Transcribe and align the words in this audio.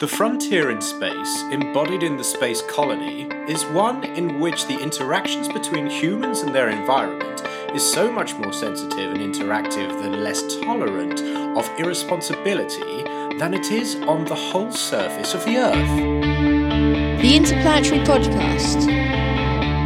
The 0.00 0.08
frontier 0.08 0.70
in 0.70 0.80
space, 0.80 1.42
embodied 1.50 2.02
in 2.02 2.16
the 2.16 2.24
space 2.24 2.62
colony, 2.62 3.28
is 3.46 3.66
one 3.66 4.02
in 4.02 4.40
which 4.40 4.66
the 4.66 4.80
interactions 4.80 5.46
between 5.46 5.90
humans 5.90 6.40
and 6.40 6.54
their 6.54 6.70
environment 6.70 7.42
is 7.74 7.82
so 7.82 8.10
much 8.10 8.34
more 8.36 8.54
sensitive 8.54 9.12
and 9.12 9.20
interactive 9.20 10.00
than 10.00 10.24
less 10.24 10.56
tolerant 10.62 11.20
of 11.54 11.68
irresponsibility 11.78 13.02
than 13.36 13.52
it 13.52 13.70
is 13.70 13.96
on 14.08 14.24
the 14.24 14.34
whole 14.34 14.72
surface 14.72 15.34
of 15.34 15.44
the 15.44 15.58
Earth. 15.58 17.20
The 17.20 17.36
Interplanetary 17.36 18.00
Podcast. 18.06 18.86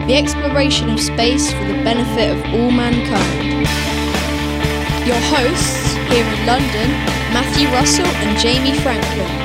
The 0.07 0.15
exploration 0.15 0.91
of 0.91 1.01
space 1.01 1.53
for 1.53 1.65
the 1.65 1.83
benefit 1.83 2.37
of 2.37 2.55
all 2.55 2.71
mankind. 2.71 3.67
Your 5.09 5.19
hosts 5.35 5.95
here 6.15 6.25
in 6.25 6.47
London, 6.47 6.91
Matthew 7.35 7.67
Russell 7.71 8.07
and 8.07 8.39
Jamie 8.39 8.79
Franklin. 8.79 9.44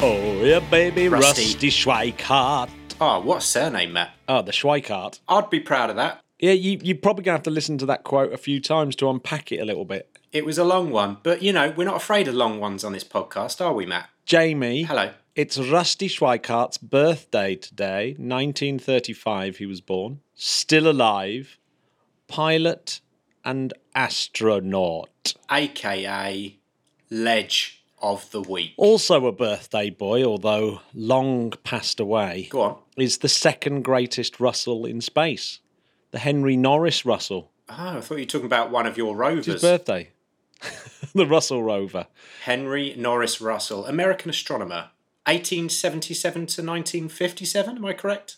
Oh 0.00 0.42
yeah, 0.44 0.60
baby, 0.70 1.08
Rusty. 1.08 1.42
Rusty, 1.42 1.70
Schweickart. 1.70 2.70
Oh, 3.00 3.18
what 3.18 3.38
a 3.38 3.40
surname, 3.40 3.94
Matt. 3.94 4.10
Oh, 4.28 4.42
the 4.42 4.52
Schweickart. 4.52 5.18
I'd 5.28 5.50
be 5.50 5.58
proud 5.58 5.90
of 5.90 5.96
that. 5.96 6.20
Yeah, 6.38 6.52
you, 6.52 6.78
you're 6.80 6.96
probably 6.98 7.24
going 7.24 7.32
to 7.34 7.38
have 7.38 7.42
to 7.42 7.50
listen 7.50 7.78
to 7.78 7.86
that 7.86 8.04
quote 8.04 8.32
a 8.32 8.36
few 8.36 8.60
times 8.60 8.94
to 8.96 9.10
unpack 9.10 9.50
it 9.50 9.58
a 9.58 9.64
little 9.64 9.84
bit. 9.84 10.08
It 10.30 10.44
was 10.44 10.56
a 10.56 10.62
long 10.62 10.90
one, 10.90 11.16
but 11.24 11.42
you 11.42 11.52
know, 11.52 11.74
we're 11.76 11.82
not 11.82 11.96
afraid 11.96 12.28
of 12.28 12.34
long 12.34 12.60
ones 12.60 12.84
on 12.84 12.92
this 12.92 13.02
podcast, 13.02 13.60
are 13.60 13.72
we, 13.72 13.86
Matt? 13.86 14.08
Jamie, 14.24 14.84
Hello. 14.84 15.10
it's 15.34 15.58
Rusty 15.58 16.06
Schweickart's 16.06 16.78
birthday 16.78 17.56
today. 17.56 18.10
1935, 18.18 19.56
he 19.56 19.66
was 19.66 19.80
born. 19.80 20.20
Still 20.36 20.88
alive. 20.88 21.58
Pilot 22.28 23.00
and 23.44 23.72
astronaut. 23.96 25.34
AKA 25.50 26.60
Ledge 27.12 27.84
of 28.00 28.30
the 28.30 28.40
Week. 28.40 28.72
Also 28.78 29.26
a 29.26 29.32
birthday 29.32 29.90
boy, 29.90 30.24
although 30.24 30.80
long 30.94 31.50
passed 31.62 32.00
away. 32.00 32.48
Go 32.50 32.60
on. 32.62 32.78
is 32.96 33.18
the 33.18 33.28
second 33.28 33.82
greatest 33.82 34.40
Russell 34.40 34.86
in 34.86 35.02
space, 35.02 35.60
the 36.10 36.18
Henry 36.18 36.56
Norris 36.56 37.04
Russell. 37.04 37.50
Oh, 37.68 37.74
I 37.98 38.00
thought 38.00 38.14
you 38.16 38.22
were 38.22 38.26
talking 38.26 38.46
about 38.46 38.70
one 38.70 38.86
of 38.86 38.96
your 38.96 39.10
It's 39.34 39.46
his 39.46 39.54
rovers. 39.54 39.62
birthday. 39.62 40.08
the 41.14 41.26
Russell 41.26 41.62
rover. 41.62 42.06
Henry 42.44 42.94
Norris 42.96 43.42
Russell, 43.42 43.84
American 43.84 44.30
astronomer. 44.30 44.88
1877 45.26 46.32
to 46.32 46.62
1957, 46.62 47.76
am 47.76 47.84
I 47.84 47.92
correct? 47.92 48.36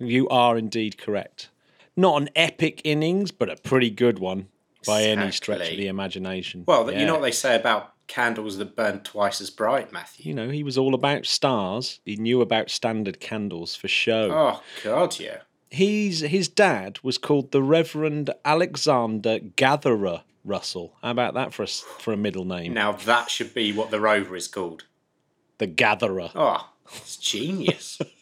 You 0.00 0.28
are 0.28 0.58
indeed 0.58 0.98
correct. 0.98 1.50
Not 1.96 2.20
an 2.20 2.30
epic 2.34 2.82
innings, 2.84 3.30
but 3.30 3.48
a 3.48 3.56
pretty 3.56 3.90
good 3.90 4.18
one 4.18 4.48
by 4.86 5.02
any 5.04 5.30
stretch 5.30 5.70
of 5.70 5.76
the 5.76 5.86
imagination. 5.86 6.64
Well, 6.66 6.92
you 6.92 7.06
know 7.06 7.14
what 7.14 7.22
they 7.22 7.30
say 7.30 7.54
about 7.56 7.94
candles 8.08 8.58
that 8.58 8.74
burn 8.74 9.00
twice 9.00 9.40
as 9.40 9.50
bright, 9.50 9.92
Matthew? 9.92 10.28
You 10.28 10.34
know, 10.34 10.48
he 10.48 10.62
was 10.62 10.76
all 10.76 10.94
about 10.94 11.26
stars. 11.26 12.00
He 12.04 12.16
knew 12.16 12.40
about 12.40 12.70
standard 12.70 13.20
candles 13.20 13.76
for 13.76 13.88
show. 13.88 14.30
Oh, 14.32 14.62
God, 14.82 15.18
yeah. 15.20 15.42
He's 15.70 16.20
his 16.20 16.48
dad 16.48 16.98
was 17.02 17.18
called 17.18 17.52
the 17.52 17.62
Reverend 17.62 18.30
Alexander 18.44 19.38
Gatherer 19.38 20.22
Russell. 20.42 20.96
How 21.02 21.10
about 21.10 21.34
that 21.34 21.52
for 21.52 21.62
a 21.62 21.66
for 21.66 22.12
a 22.12 22.16
middle 22.16 22.46
name? 22.46 22.72
Now 22.72 22.92
that 22.92 23.30
should 23.30 23.52
be 23.52 23.72
what 23.72 23.90
the 23.90 24.00
rover 24.00 24.34
is 24.34 24.48
called. 24.48 24.84
The 25.58 25.66
Gatherer. 25.66 26.30
Oh, 26.34 26.70
it's 26.96 27.16
genius. 27.18 27.98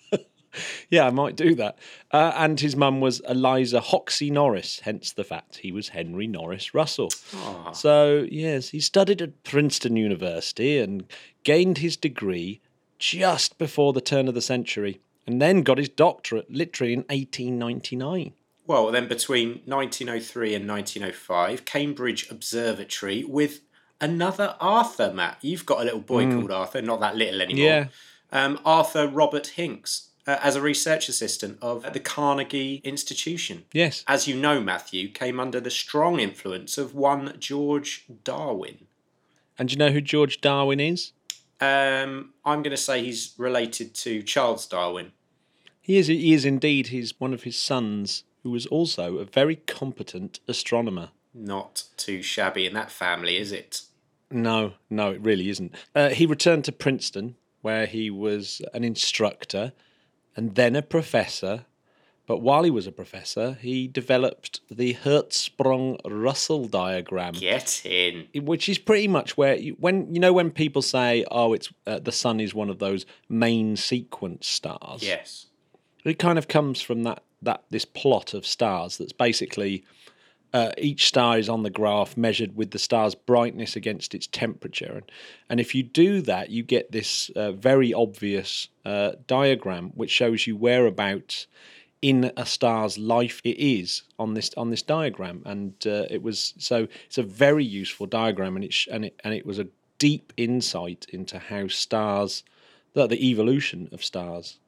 Yeah, 0.91 1.07
I 1.07 1.11
might 1.11 1.37
do 1.37 1.55
that. 1.57 1.79
Uh, 2.13 2.33
and 2.37 2.61
his 2.61 2.77
mum 2.77 3.01
was 3.01 3.21
Eliza 3.29 3.81
Hoxie 3.81 4.31
Norris, 4.31 4.81
hence 4.81 5.13
the 5.13 5.25
fact 5.25 5.57
he 5.57 5.73
was 5.73 5.89
Henry 5.89 6.27
Norris 6.27 6.75
Russell. 6.75 7.11
Oh, 7.35 7.71
So, 7.73 8.27
yes, 8.31 8.69
he 8.69 8.81
studied 8.81 9.21
at 9.21 9.43
Princeton 9.45 9.97
University 9.97 10.79
and 10.79 11.05
gained 11.45 11.79
his 11.79 11.97
degree 11.97 12.61
just 12.99 13.59
before 13.59 13.93
the 13.93 14.01
turn 14.01 14.29
of 14.29 14.35
the 14.35 14.41
century, 14.41 15.01
and 15.27 15.43
then 15.43 15.63
got 15.63 15.79
his 15.79 15.89
doctorate 15.89 16.51
literally 16.51 16.93
in 16.93 17.01
1899. 17.01 18.33
Well, 18.67 18.91
then 18.91 19.07
between 19.09 19.61
1903 19.67 20.55
and 20.55 20.69
1905, 20.69 21.65
Cambridge 21.65 22.31
Observatory 22.31 23.25
with 23.25 23.61
another 24.01 24.57
Arthur, 24.61 25.13
Matt. 25.13 25.39
You've 25.41 25.67
got 25.67 25.81
a 25.81 25.85
little 25.85 26.01
boy 26.01 26.31
called 26.31 26.51
Arthur, 26.51 26.83
not 26.83 27.01
that 27.01 27.17
little 27.17 27.41
anymore. 27.43 27.67
Mm. 27.67 27.89
Yeah. 28.33 28.45
Um, 28.45 28.59
Arthur 28.65 29.07
Robert 29.07 29.47
Hinks 29.49 30.11
uh, 30.27 30.39
as 30.43 30.57
a 30.57 30.61
research 30.61 31.09
assistant 31.09 31.59
of 31.63 31.93
the 31.93 32.01
Carnegie 32.01 32.81
Institution. 32.85 33.65
Yes. 33.73 34.05
As 34.07 34.27
you 34.27 34.37
know, 34.37 34.61
Matthew, 34.61 35.09
came 35.09 35.39
under 35.39 35.61
the 35.61 35.71
strong 35.71 36.19
influence 36.19 36.79
of 36.79 36.95
one 36.95 37.37
George 37.39 38.05
Darwin. 38.25 38.87
And 39.59 39.69
do 39.69 39.73
you 39.75 39.79
know 39.79 39.91
who 39.91 40.01
George 40.01 40.41
Darwin 40.41 40.81
is? 40.81 41.13
Um, 41.61 42.35
I'm 42.45 42.63
going 42.63 42.73
to 42.73 42.77
say 42.77 43.03
he's 43.03 43.35
related 43.39 43.95
to 43.95 44.23
Charles 44.23 44.67
Darwin. 44.67 45.13
He 45.81 45.97
is, 45.97 46.09
he 46.09 46.35
is 46.35 46.45
indeed 46.45 46.89
He's 46.89 47.19
one 47.19 47.33
of 47.33 47.45
his 47.45 47.57
sons, 47.57 48.25
who 48.43 48.51
was 48.51 48.67
also 48.67 49.19
a 49.19 49.25
very 49.25 49.57
competent 49.57 50.41
astronomer. 50.49 51.11
Not 51.33 51.85
too 51.97 52.23
shabby 52.23 52.67
in 52.67 52.75
that 52.75 52.91
family, 52.91 53.37
is 53.37 53.53
it? 53.53 53.83
No, 54.31 54.75
no, 54.91 55.13
it 55.13 55.21
really 55.21 55.49
isn't. 55.49 55.75
Uh, 55.95 56.09
he 56.09 56.27
returned 56.27 56.65
to 56.65 56.73
Princeton, 56.73 57.37
where 57.63 57.87
he 57.87 58.11
was 58.11 58.61
an 58.75 58.85
instructor 58.85 59.73
and 60.37 60.55
then 60.55 60.77
a 60.77 60.83
professor. 60.83 61.65
But 62.27 62.39
while 62.43 62.65
he 62.65 62.71
was 62.71 62.89
a 62.89 62.93
professor, 62.93 63.57
he 63.61 63.87
developed 63.87 64.61
the 64.69 64.95
Hertzsprung 64.95 66.01
Russell 66.05 66.67
diagram, 66.67 67.35
Get 67.35 67.83
in. 67.87 68.27
which 68.35 68.69
is 68.69 68.79
pretty 68.79 69.07
much 69.07 69.37
where 69.37 69.55
you, 69.57 69.77
when 69.79 70.13
you 70.13 70.19
know 70.21 70.33
when 70.33 70.51
people 70.51 70.83
say, 70.83 71.25
"Oh, 71.31 71.53
it's 71.53 71.73
uh, 71.87 72.01
the 72.01 72.11
sun 72.11 72.41
is 72.41 72.53
one 72.53 72.69
of 72.69 72.81
those 72.81 73.07
main 73.29 73.77
sequence 73.77 74.49
stars." 74.49 75.03
Yes. 75.03 75.47
it 76.05 76.19
kind 76.19 76.37
of 76.39 76.49
comes 76.49 76.81
from 76.83 77.05
that 77.05 77.23
that 77.43 77.63
this 77.71 77.85
plot 77.85 78.35
of 78.35 78.45
stars 78.45 78.97
that's 78.99 79.13
basically 79.13 79.85
uh, 80.53 80.73
each 80.79 81.07
star 81.07 81.39
is 81.39 81.49
on 81.49 81.63
the 81.63 81.71
graph 81.71 82.17
measured 82.17 82.57
with 82.57 82.71
the 82.71 82.79
star's 82.79 83.15
brightness 83.15 83.77
against 83.77 84.15
its 84.15 84.27
temperature. 84.27 84.93
And, 84.95 85.13
and 85.51 85.61
if 85.61 85.75
you 85.75 85.83
do 85.83 86.23
that 86.23 86.51
you 86.51 86.63
get 86.63 86.93
this 86.93 87.31
uh, 87.31 87.53
very 87.53 87.93
obvious 87.93 88.69
uh, 88.85 89.13
diagram 89.27 89.91
which 89.95 90.11
shows 90.11 90.47
you 90.47 90.57
whereabouts 90.57 91.47
in 92.03 92.31
a 92.37 92.47
star's 92.47 92.99
life 92.99 93.41
it 93.43 93.59
is 93.59 94.03
on 94.19 94.35
this 94.35 94.51
on 94.57 94.71
this 94.71 94.83
diagram. 94.83 95.43
And 95.45 95.75
uh, 95.87 96.05
it 96.11 96.23
was 96.23 96.55
so 96.59 96.89
it's 97.07 97.19
a 97.19 97.23
very 97.23 97.65
useful 97.65 98.07
diagram 98.07 98.57
and 98.57 98.65
it 98.65 98.73
sh- 98.73 98.89
and 98.91 99.05
it 99.05 99.21
and 99.25 99.35
it 99.35 99.47
was 99.47 99.59
a 99.59 99.69
deep 99.99 100.33
insight 100.37 101.07
into 101.09 101.39
how 101.39 101.69
stars 101.69 102.45
the, 102.93 103.07
the 103.07 103.29
evolution 103.31 103.89
of 103.93 104.05
stars 104.05 104.59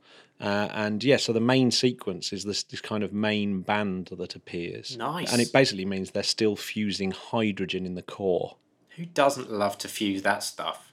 uh, 0.41 0.69
and 0.73 1.03
yeah, 1.03 1.17
so 1.17 1.33
the 1.33 1.41
main 1.41 1.71
sequence 1.71 2.33
is 2.33 2.45
this 2.45 2.63
this 2.63 2.81
kind 2.81 3.03
of 3.03 3.13
main 3.13 3.63
band 3.63 4.11
that 4.17 4.37
appears. 4.37 4.97
Nice. 4.97 5.33
And 5.33 5.41
it 5.41 5.53
basically 5.53 5.85
means 5.85 6.13
they're 6.13 6.23
still 6.23 6.55
fusing 6.55 7.11
hydrogen 7.11 7.85
in 7.85 7.95
the 7.95 8.03
core. 8.03 8.57
Who 8.97 9.05
doesn't 9.05 9.51
love 9.51 9.79
to 9.79 9.89
fuse 9.89 10.23
that 10.23 10.43
stuff? 10.43 10.93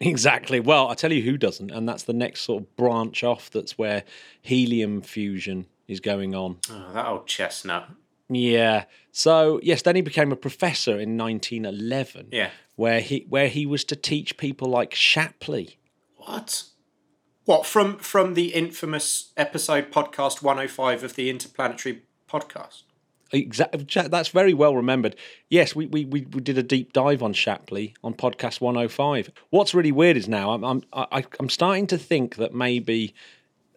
Exactly. 0.00 0.60
Well, 0.60 0.88
I 0.88 0.94
tell 0.94 1.12
you 1.12 1.22
who 1.22 1.38
doesn't, 1.38 1.70
and 1.70 1.88
that's 1.88 2.02
the 2.02 2.12
next 2.12 2.42
sort 2.42 2.62
of 2.62 2.76
branch 2.76 3.24
off. 3.24 3.50
That's 3.50 3.78
where 3.78 4.04
helium 4.42 5.00
fusion 5.00 5.66
is 5.88 6.00
going 6.00 6.34
on. 6.34 6.58
Oh, 6.70 6.90
that 6.92 7.06
old 7.06 7.26
chestnut. 7.26 7.88
Yeah. 8.28 8.84
So 9.12 9.58
yes, 9.62 9.82
then 9.82 9.96
he 9.96 10.02
became 10.02 10.32
a 10.32 10.36
professor 10.36 10.92
in 10.92 11.16
1911. 11.16 12.28
Yeah. 12.30 12.50
Where 12.74 13.00
he 13.00 13.24
where 13.28 13.48
he 13.48 13.64
was 13.64 13.84
to 13.84 13.96
teach 13.96 14.36
people 14.36 14.68
like 14.68 14.94
Shapley. 14.94 15.78
What? 16.16 16.64
What 17.46 17.64
from 17.64 17.98
from 17.98 18.34
the 18.34 18.48
infamous 18.48 19.32
episode 19.36 19.92
podcast 19.92 20.42
105 20.42 21.04
of 21.04 21.14
the 21.14 21.30
Interplanetary 21.30 22.02
podcast? 22.28 22.82
Exactly. 23.30 23.86
That's 24.08 24.30
very 24.30 24.52
well 24.52 24.74
remembered. 24.74 25.14
Yes, 25.48 25.74
we, 25.74 25.86
we, 25.86 26.04
we, 26.06 26.20
did 26.22 26.58
a 26.58 26.62
deep 26.64 26.92
dive 26.92 27.22
on 27.22 27.32
Shapley 27.32 27.94
on 28.02 28.14
podcast 28.14 28.60
105. 28.60 29.30
What's 29.50 29.74
really 29.74 29.92
weird 29.92 30.16
is 30.16 30.28
now 30.28 30.50
I'm 30.50 30.64
I'm 30.64 30.82
I, 30.92 31.24
I'm 31.38 31.48
starting 31.48 31.86
to 31.88 31.98
think 31.98 32.34
that 32.34 32.52
maybe 32.52 33.14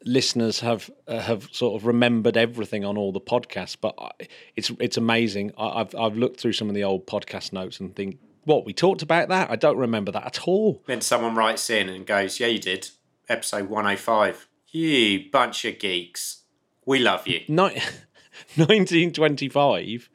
listeners 0.04 0.62
have 0.62 0.90
uh, 1.08 1.20
have 1.20 1.48
sort 1.52 1.80
of 1.80 1.86
remembered 1.86 2.38
everything 2.38 2.84
on 2.84 2.98
all 2.98 3.12
the 3.12 3.22
podcasts, 3.22 3.78
but 3.80 3.94
I, 4.00 4.10
it's 4.56 4.72
it's 4.80 4.98
amazing. 4.98 5.52
I, 5.60 5.82
I've 5.82 5.94
I've 5.94 6.18
looked 6.18 6.40
through 6.40 6.54
some 6.54 6.70
of 6.70 6.76
the 6.76 6.84
old 6.84 7.06
podcast 7.06 7.54
notes 7.54 7.80
and 7.80 7.96
think, 7.96 8.18
what 8.46 8.66
we 8.66 8.74
talked 8.74 9.04
about 9.04 9.30
that? 9.30 9.52
I 9.52 9.58
don't 9.58 9.78
remember 9.78 10.12
that 10.14 10.26
at 10.26 10.48
all. 10.48 10.82
Then 10.88 11.02
someone 11.02 11.36
writes 11.36 11.70
in 11.70 11.88
and 11.88 12.08
goes, 12.08 12.40
"Yeah, 12.40 12.48
you 12.48 12.58
did. 12.58 12.90
Episode 13.30 13.70
105. 13.70 14.48
You 14.72 15.30
bunch 15.32 15.66
of 15.66 15.80
geeks. 15.80 16.44
We 16.86 17.00
love 17.00 17.28
you." 17.28 17.42
Ni- 17.48 17.56
1925. 18.56 20.10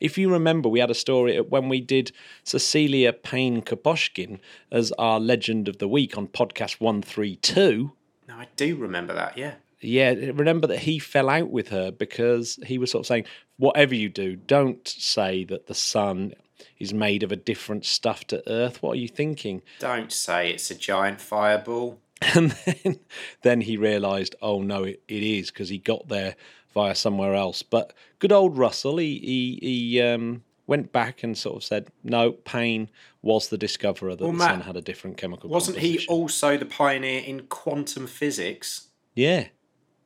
If 0.00 0.16
you 0.16 0.32
remember, 0.32 0.68
we 0.68 0.80
had 0.80 0.90
a 0.90 0.94
story 0.94 1.38
when 1.40 1.68
we 1.68 1.80
did 1.80 2.12
Cecilia 2.42 3.12
Payne 3.12 3.60
Gaposchkin 3.62 4.40
as 4.72 4.92
our 4.92 5.20
Legend 5.20 5.68
of 5.68 5.78
the 5.78 5.88
Week 5.88 6.16
on 6.16 6.26
podcast 6.26 6.80
132. 6.80 7.92
No, 8.28 8.34
I 8.34 8.48
do 8.56 8.76
remember 8.76 9.12
that. 9.12 9.36
Yeah. 9.36 9.54
Yeah, 9.82 10.10
remember 10.10 10.66
that 10.68 10.80
he 10.80 10.98
fell 10.98 11.28
out 11.30 11.50
with 11.50 11.68
her 11.68 11.90
because 11.90 12.58
he 12.66 12.78
was 12.78 12.90
sort 12.90 13.02
of 13.02 13.06
saying, 13.06 13.24
whatever 13.56 13.94
you 13.94 14.08
do, 14.08 14.36
don't 14.36 14.86
say 14.86 15.44
that 15.44 15.66
the 15.66 15.74
sun 15.74 16.34
is 16.78 16.92
made 16.92 17.22
of 17.22 17.32
a 17.32 17.36
different 17.36 17.86
stuff 17.86 18.26
to 18.26 18.42
Earth. 18.46 18.82
What 18.82 18.92
are 18.92 19.00
you 19.00 19.08
thinking? 19.08 19.62
Don't 19.78 20.12
say 20.12 20.50
it's 20.50 20.70
a 20.70 20.74
giant 20.74 21.20
fireball. 21.20 21.98
And 22.34 22.50
then, 22.50 23.00
then 23.42 23.60
he 23.62 23.76
realised, 23.76 24.34
oh 24.42 24.60
no, 24.62 24.84
it, 24.84 25.02
it 25.08 25.22
is 25.22 25.50
because 25.50 25.68
he 25.70 25.78
got 25.78 26.08
there 26.08 26.36
via 26.74 26.94
somewhere 26.94 27.34
else. 27.34 27.62
But 27.62 27.92
good 28.18 28.30
old 28.32 28.58
Russell, 28.58 28.98
he 28.98 29.18
he, 29.18 29.58
he 29.62 30.02
um, 30.02 30.44
went 30.66 30.92
back 30.92 31.22
and 31.22 31.36
sort 31.36 31.56
of 31.56 31.64
said, 31.64 31.88
no, 32.04 32.32
Payne 32.32 32.90
was 33.22 33.48
the 33.48 33.56
discoverer 33.58 34.14
that 34.14 34.22
Well, 34.22 34.32
the 34.32 34.38
Matt, 34.38 34.50
sun 34.50 34.60
had 34.60 34.76
a 34.76 34.82
different 34.82 35.16
chemical. 35.16 35.48
Wasn't 35.50 35.78
he 35.78 36.06
also 36.08 36.56
the 36.56 36.66
pioneer 36.66 37.22
in 37.22 37.46
quantum 37.46 38.06
physics? 38.06 38.88
Yeah, 39.14 39.46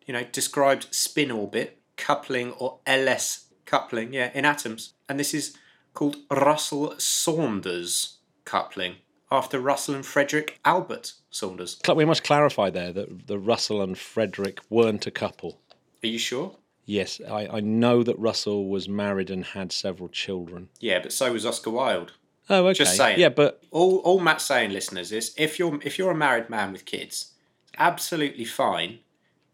You 0.06 0.14
know, 0.14 0.24
described 0.32 0.86
spin 0.94 1.30
orbit, 1.30 1.78
coupling, 1.96 2.52
or 2.52 2.78
LS 2.86 3.46
coupling, 3.66 4.12
yeah, 4.14 4.30
in 4.34 4.44
atoms. 4.44 4.94
And 5.08 5.18
this 5.20 5.34
is 5.34 5.56
called 5.94 6.16
Russell 6.30 6.94
Saunders 6.98 8.18
coupling, 8.44 8.96
after 9.34 9.58
Russell 9.58 9.94
and 9.94 10.06
Frederick 10.06 10.60
Albert 10.64 11.12
Saunders. 11.30 11.80
We 11.94 12.04
must 12.04 12.24
clarify 12.24 12.70
there 12.70 12.92
that 12.92 13.26
the 13.26 13.38
Russell 13.38 13.82
and 13.82 13.98
Frederick 13.98 14.60
weren't 14.70 15.06
a 15.06 15.10
couple. 15.10 15.60
Are 16.02 16.06
you 16.06 16.18
sure? 16.18 16.56
Yes, 16.86 17.20
I, 17.28 17.48
I 17.48 17.60
know 17.60 18.02
that 18.02 18.18
Russell 18.18 18.68
was 18.68 18.88
married 18.88 19.30
and 19.30 19.44
had 19.44 19.72
several 19.72 20.08
children. 20.08 20.68
Yeah, 20.80 21.00
but 21.00 21.12
so 21.12 21.32
was 21.32 21.46
Oscar 21.46 21.70
Wilde. 21.70 22.12
Oh, 22.50 22.66
okay. 22.66 22.78
Just 22.78 22.96
saying. 22.96 23.18
Yeah, 23.18 23.30
but 23.30 23.62
All, 23.70 23.98
all 23.98 24.20
Matt's 24.20 24.44
saying, 24.44 24.70
listeners, 24.70 25.12
is 25.12 25.34
if 25.38 25.58
you're 25.58 25.78
if 25.82 25.98
you're 25.98 26.10
a 26.10 26.16
married 26.16 26.50
man 26.50 26.72
with 26.72 26.84
kids, 26.84 27.32
absolutely 27.78 28.44
fine 28.44 28.98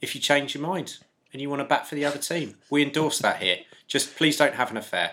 if 0.00 0.14
you 0.14 0.20
change 0.20 0.54
your 0.54 0.62
mind 0.62 0.98
and 1.32 1.40
you 1.40 1.48
want 1.48 1.60
to 1.60 1.64
bat 1.64 1.86
for 1.86 1.94
the 1.94 2.04
other 2.04 2.18
team. 2.18 2.56
We 2.68 2.82
endorse 2.82 3.20
that 3.20 3.40
here. 3.40 3.58
Just 3.86 4.16
please 4.16 4.36
don't 4.36 4.54
have 4.54 4.70
an 4.72 4.76
affair. 4.76 5.12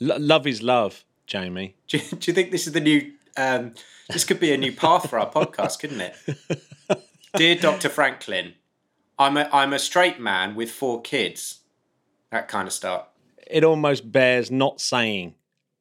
L- 0.00 0.18
love 0.18 0.46
is 0.46 0.60
love, 0.60 1.04
Jamie. 1.26 1.76
Do 1.86 1.98
you, 1.98 2.04
do 2.16 2.30
you 2.30 2.34
think 2.34 2.50
this 2.50 2.66
is 2.66 2.72
the 2.72 2.80
new? 2.80 3.12
Um, 3.38 3.74
this 4.10 4.24
could 4.24 4.40
be 4.40 4.52
a 4.52 4.56
new 4.56 4.72
path 4.72 5.08
for 5.08 5.18
our 5.18 5.30
podcast, 5.30 5.78
couldn't 5.78 6.00
it? 6.00 6.16
Dear 7.36 7.54
Doctor 7.54 7.88
Franklin, 7.88 8.54
I'm 9.18 9.36
a 9.36 9.48
I'm 9.52 9.72
a 9.72 9.78
straight 9.78 10.18
man 10.18 10.56
with 10.56 10.70
four 10.70 11.00
kids. 11.00 11.60
That 12.30 12.48
kind 12.48 12.66
of 12.66 12.74
start. 12.74 13.06
It 13.46 13.64
almost 13.64 14.10
bears 14.10 14.50
not 14.50 14.80
saying. 14.80 15.34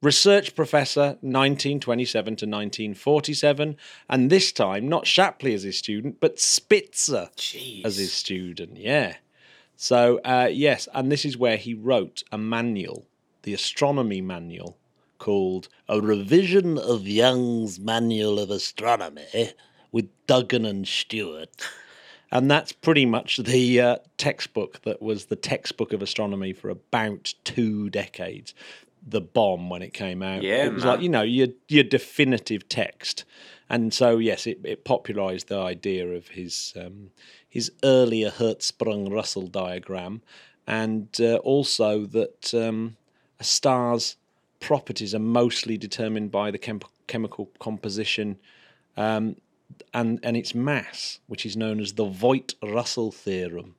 Research 0.03 0.55
professor, 0.55 1.17
1927 1.21 2.25
to 2.25 2.45
1947, 2.45 3.75
and 4.07 4.29
this 4.29 4.51
time 4.51 4.87
not 4.87 5.07
Shapley 5.07 5.55
as 5.55 5.63
his 5.63 5.79
student, 5.79 6.19
but 6.19 6.39
Spitzer 6.39 7.29
Jeez. 7.35 7.83
as 7.83 7.97
his 7.97 8.13
student. 8.13 8.77
Yeah. 8.77 9.15
So, 9.75 10.19
uh, 10.23 10.49
yes, 10.51 10.87
and 10.93 11.11
this 11.11 11.25
is 11.25 11.37
where 11.37 11.57
he 11.57 11.73
wrote 11.73 12.21
a 12.31 12.37
manual, 12.37 13.07
the 13.41 13.55
astronomy 13.55 14.21
manual, 14.21 14.77
called 15.17 15.67
A 15.87 16.01
Revision 16.01 16.77
of 16.77 17.07
Young's 17.07 17.79
Manual 17.79 18.39
of 18.39 18.49
Astronomy 18.49 19.53
with 19.91 20.09
Dugan 20.27 20.65
and 20.65 20.87
Stewart. 20.87 21.49
And 22.31 22.51
that's 22.51 22.71
pretty 22.71 23.05
much 23.05 23.37
the 23.37 23.79
uh, 23.79 23.97
textbook 24.17 24.81
that 24.83 25.01
was 25.01 25.25
the 25.25 25.35
textbook 25.35 25.93
of 25.93 26.01
astronomy 26.01 26.53
for 26.53 26.69
about 26.69 27.33
two 27.43 27.89
decades. 27.89 28.53
The 29.09 29.21
bomb 29.21 29.69
when 29.69 29.81
it 29.81 29.93
came 29.93 30.21
out. 30.21 30.43
Yeah, 30.43 30.65
it 30.65 30.73
was 30.73 30.83
man. 30.83 30.93
like 30.93 31.01
you 31.01 31.07
know 31.07 31.21
your 31.21 31.47
your 31.69 31.85
definitive 31.85 32.67
text, 32.67 33.23
and 33.69 33.93
so 33.93 34.17
yes, 34.17 34.45
it, 34.45 34.59
it 34.65 34.83
popularised 34.83 35.47
the 35.47 35.59
idea 35.59 36.09
of 36.09 36.27
his 36.27 36.73
um, 36.75 37.11
his 37.47 37.71
earlier 37.85 38.29
Hertzsprung 38.29 39.09
Russell 39.09 39.47
diagram, 39.47 40.23
and 40.65 41.07
uh, 41.21 41.35
also 41.37 42.05
that 42.07 42.53
um, 42.53 42.97
a 43.39 43.45
star's 43.45 44.17
properties 44.59 45.13
are 45.13 45.19
mostly 45.19 45.77
determined 45.77 46.31
by 46.31 46.51
the 46.51 46.57
chem- 46.57 46.81
chemical 47.07 47.49
composition 47.59 48.37
um, 48.95 49.35
and 49.93 50.19
and 50.23 50.35
its 50.37 50.55
mass, 50.55 51.19
which 51.27 51.45
is 51.45 51.55
known 51.55 51.79
as 51.79 51.93
the 51.93 52.05
Voigt-Russell 52.05 53.11
theorem. 53.11 53.75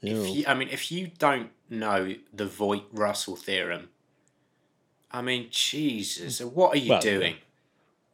If 0.00 0.34
you, 0.36 0.44
I 0.48 0.54
mean, 0.54 0.68
if 0.68 0.90
you 0.90 1.10
don't 1.18 1.50
know 1.70 2.14
the 2.32 2.46
Voigt-Russell 2.46 3.36
theorem, 3.36 3.88
I 5.10 5.22
mean, 5.22 5.46
Jesus, 5.50 6.40
what 6.40 6.74
are 6.74 6.78
you 6.78 6.90
Well, 6.90 7.00
doing? 7.00 7.36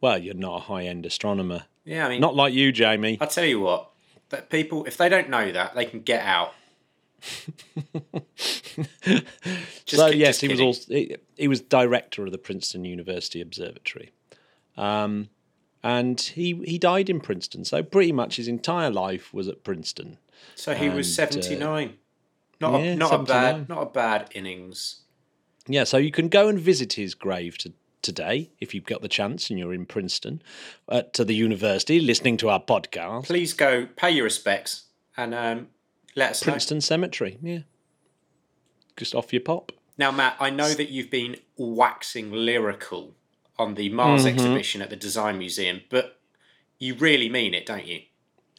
Well, 0.00 0.19
you're 0.19 0.35
not 0.35 0.56
a 0.56 0.64
high-end 0.64 1.06
astronomer, 1.06 1.64
Yeah, 1.85 2.06
I 2.06 2.09
mean, 2.11 2.21
not 2.21 2.35
like 2.35 2.53
you, 2.53 2.73
Jamie. 2.73 3.19
I 3.21 3.26
tell 3.26 3.44
you 3.44 3.61
what, 3.61 3.91
that 4.29 4.50
people, 4.50 4.85
if 4.85 4.97
they 4.97 5.09
don't 5.09 5.31
know 5.31 5.50
that, 5.50 5.75
they 5.75 5.87
can 5.87 6.00
get 6.00 6.25
out. 6.25 6.53
So 9.87 10.06
yes, 10.09 10.41
he 10.41 10.49
was 10.49 10.61
also 10.61 10.93
he, 10.93 11.17
he 11.37 11.49
was 11.49 11.61
director 11.61 12.25
of 12.25 12.32
the 12.32 12.38
Princeton 12.38 12.85
University 12.85 13.41
Observatory, 13.41 14.12
um, 14.76 15.31
and 15.82 16.20
he 16.20 16.61
he 16.65 16.79
died 16.79 17.09
in 17.09 17.20
Princeton. 17.20 17.65
So 17.65 17.82
pretty 17.82 18.12
much 18.12 18.37
his 18.37 18.49
entire 18.49 18.91
life 18.91 19.32
was 19.32 19.49
at 19.49 19.65
Princeton. 19.65 20.19
So 20.55 20.75
he 20.75 20.88
was 20.88 21.19
and, 21.19 21.29
uh, 21.29 21.32
seventy 21.32 21.56
nine. 21.56 21.94
Not 22.61 22.81
yeah, 22.82 22.93
a, 22.93 22.97
not 22.97 23.15
a 23.15 23.23
bad 23.23 23.69
not 23.69 23.82
a 23.82 23.87
bad 23.87 24.31
innings. 24.35 25.03
Yeah, 25.67 25.85
so 25.85 25.97
you 25.97 26.11
can 26.11 26.29
go 26.29 26.49
and 26.49 26.59
visit 26.59 26.94
his 26.94 27.14
grave 27.14 27.59
to, 27.59 27.73
today 28.03 28.50
if 28.59 28.75
you've 28.75 28.87
got 28.87 29.03
the 29.03 29.09
chance 29.09 29.50
and 29.50 29.59
you're 29.59 29.75
in 29.75 29.87
Princeton 29.87 30.43
uh, 30.88 31.03
to 31.12 31.25
the 31.25 31.35
university 31.35 32.00
listening 32.00 32.37
to 32.38 32.49
our 32.49 32.61
podcast. 32.61 33.25
Please 33.26 33.53
go 33.53 33.87
pay 33.97 34.11
your 34.11 34.25
respects 34.25 34.85
and 35.17 35.35
um, 35.35 35.69
let 36.16 36.31
us 36.31 36.44
know. 36.46 36.52
Princeton 36.52 36.81
Cemetery, 36.81 37.38
yeah. 37.43 37.60
Just 38.96 39.14
off 39.14 39.32
your 39.32 39.40
pop. 39.43 39.72
Now, 39.96 40.10
Matt, 40.10 40.37
I 40.40 40.50
know 40.50 40.72
that 40.75 40.90
you've 40.90 41.10
been 41.10 41.37
waxing 41.56 42.31
lyrical 42.32 43.14
on 43.58 43.75
the 43.75 43.88
Mars 43.88 44.25
Mm-hmm. 44.25 44.34
exhibition 44.34 44.82
at 44.82 44.90
the 44.90 44.96
Design 44.96 45.38
Museum, 45.38 45.82
but 45.90 46.20
you 46.78 46.94
really 46.94 47.28
mean 47.28 47.55
it, 47.55 47.66
don't 47.66 47.87
you? 47.87 48.02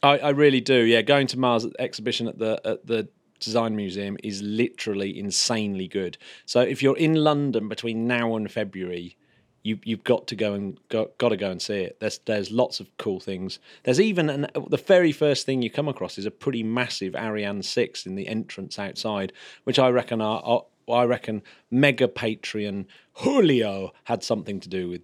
I, 0.02 0.18
I 0.18 0.28
really 0.30 0.60
do. 0.60 0.82
Yeah, 0.84 1.02
going 1.02 1.26
to 1.28 1.38
Mars 1.38 1.66
exhibition 1.78 2.26
at 2.28 2.38
the 2.38 2.60
at 2.64 2.86
the 2.86 3.08
Design 3.38 3.74
Museum 3.76 4.18
is 4.22 4.42
literally 4.42 5.18
insanely 5.18 5.88
good. 5.88 6.18
So 6.44 6.60
if 6.60 6.82
you're 6.82 6.96
in 6.96 7.14
London 7.14 7.68
between 7.68 8.06
now 8.06 8.36
and 8.36 8.50
February, 8.50 9.16
you 9.62 9.78
you've 9.84 10.04
got 10.04 10.26
to 10.28 10.36
go 10.36 10.54
and 10.54 10.78
got, 10.88 11.16
got 11.18 11.28
to 11.30 11.36
go 11.36 11.50
and 11.50 11.60
see 11.60 11.80
it. 11.80 11.98
There's 12.00 12.18
there's 12.24 12.50
lots 12.50 12.80
of 12.80 12.88
cool 12.96 13.20
things. 13.20 13.58
There's 13.84 14.00
even 14.00 14.30
an, 14.30 14.46
the 14.68 14.76
very 14.76 15.12
first 15.12 15.46
thing 15.46 15.62
you 15.62 15.70
come 15.70 15.88
across 15.88 16.18
is 16.18 16.26
a 16.26 16.30
pretty 16.30 16.62
massive 16.62 17.14
Ariane 17.14 17.62
six 17.62 18.06
in 18.06 18.14
the 18.14 18.26
entrance 18.28 18.78
outside, 18.78 19.32
which 19.64 19.78
I 19.78 19.88
reckon 19.90 20.20
are, 20.20 20.42
are 20.44 20.64
I 20.90 21.04
reckon 21.04 21.42
mega 21.70 22.08
Patreon 22.08 22.86
Julio 23.14 23.92
had 24.04 24.24
something 24.24 24.60
to 24.60 24.68
do 24.68 24.88
with. 24.88 25.02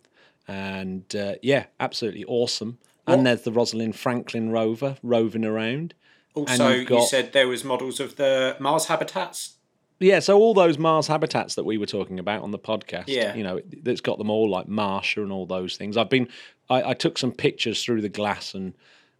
And 0.48 1.14
uh, 1.14 1.34
yeah, 1.42 1.66
absolutely 1.80 2.24
awesome. 2.24 2.78
What- 3.04 3.14
And 3.18 3.26
there's 3.26 3.42
the 3.42 3.52
Rosalind 3.52 3.96
Franklin 3.96 4.50
rover 4.50 4.96
roving 5.02 5.44
around. 5.44 5.94
Also, 6.34 6.68
you've 6.68 6.90
you 6.90 7.06
said 7.06 7.32
there 7.32 7.48
was 7.48 7.64
models 7.64 7.98
of 8.00 8.16
the 8.16 8.56
Mars 8.60 8.86
habitats. 8.86 9.55
Yeah, 9.98 10.18
so 10.18 10.36
all 10.38 10.52
those 10.52 10.76
Mars 10.78 11.06
habitats 11.06 11.54
that 11.54 11.64
we 11.64 11.78
were 11.78 11.86
talking 11.86 12.18
about 12.18 12.42
on 12.42 12.50
the 12.50 12.58
podcast, 12.58 13.04
Yeah. 13.06 13.34
you 13.34 13.42
know, 13.42 13.56
it- 13.56 13.66
it's 13.86 14.00
got 14.02 14.18
them 14.18 14.28
all 14.30 14.48
like 14.50 14.66
Marsha 14.66 15.22
and 15.22 15.32
all 15.32 15.46
those 15.46 15.76
things. 15.78 15.96
I've 15.96 16.10
been, 16.10 16.28
I, 16.68 16.90
I 16.90 16.94
took 16.94 17.16
some 17.16 17.32
pictures 17.32 17.82
through 17.82 18.02
the 18.02 18.08
glass 18.08 18.54
and 18.54 18.74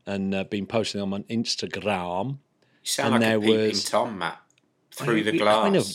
and 0.08 0.32
uh, 0.34 0.44
been 0.44 0.66
posting 0.66 1.00
them 1.00 1.12
on 1.12 1.24
Instagram. 1.24 2.28
You 2.30 2.36
sound 2.84 3.14
And 3.14 3.24
like 3.24 3.28
a 3.28 3.30
there 3.32 3.40
peeping 3.40 3.68
was- 3.70 3.84
Tom, 3.84 4.18
Matt, 4.18 4.38
through 4.92 5.24
the 5.24 5.34
it 5.34 5.38
glass. 5.38 5.62
Kind 5.62 5.76
of, 5.76 5.86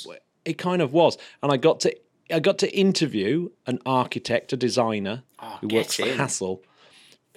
it 0.44 0.58
kind 0.58 0.82
of 0.82 0.92
was, 0.94 1.18
and 1.42 1.52
I 1.52 1.58
got 1.58 1.80
to 1.82 1.96
I 2.34 2.40
got 2.40 2.58
to 2.60 2.76
interview 2.78 3.50
an 3.68 3.80
architect, 3.86 4.52
a 4.54 4.58
designer 4.58 5.24
Oh, 5.40 5.58
who 5.62 5.68
works 5.68 5.96
for 5.96 6.04
in. 6.08 6.18
Hassell. 6.18 6.62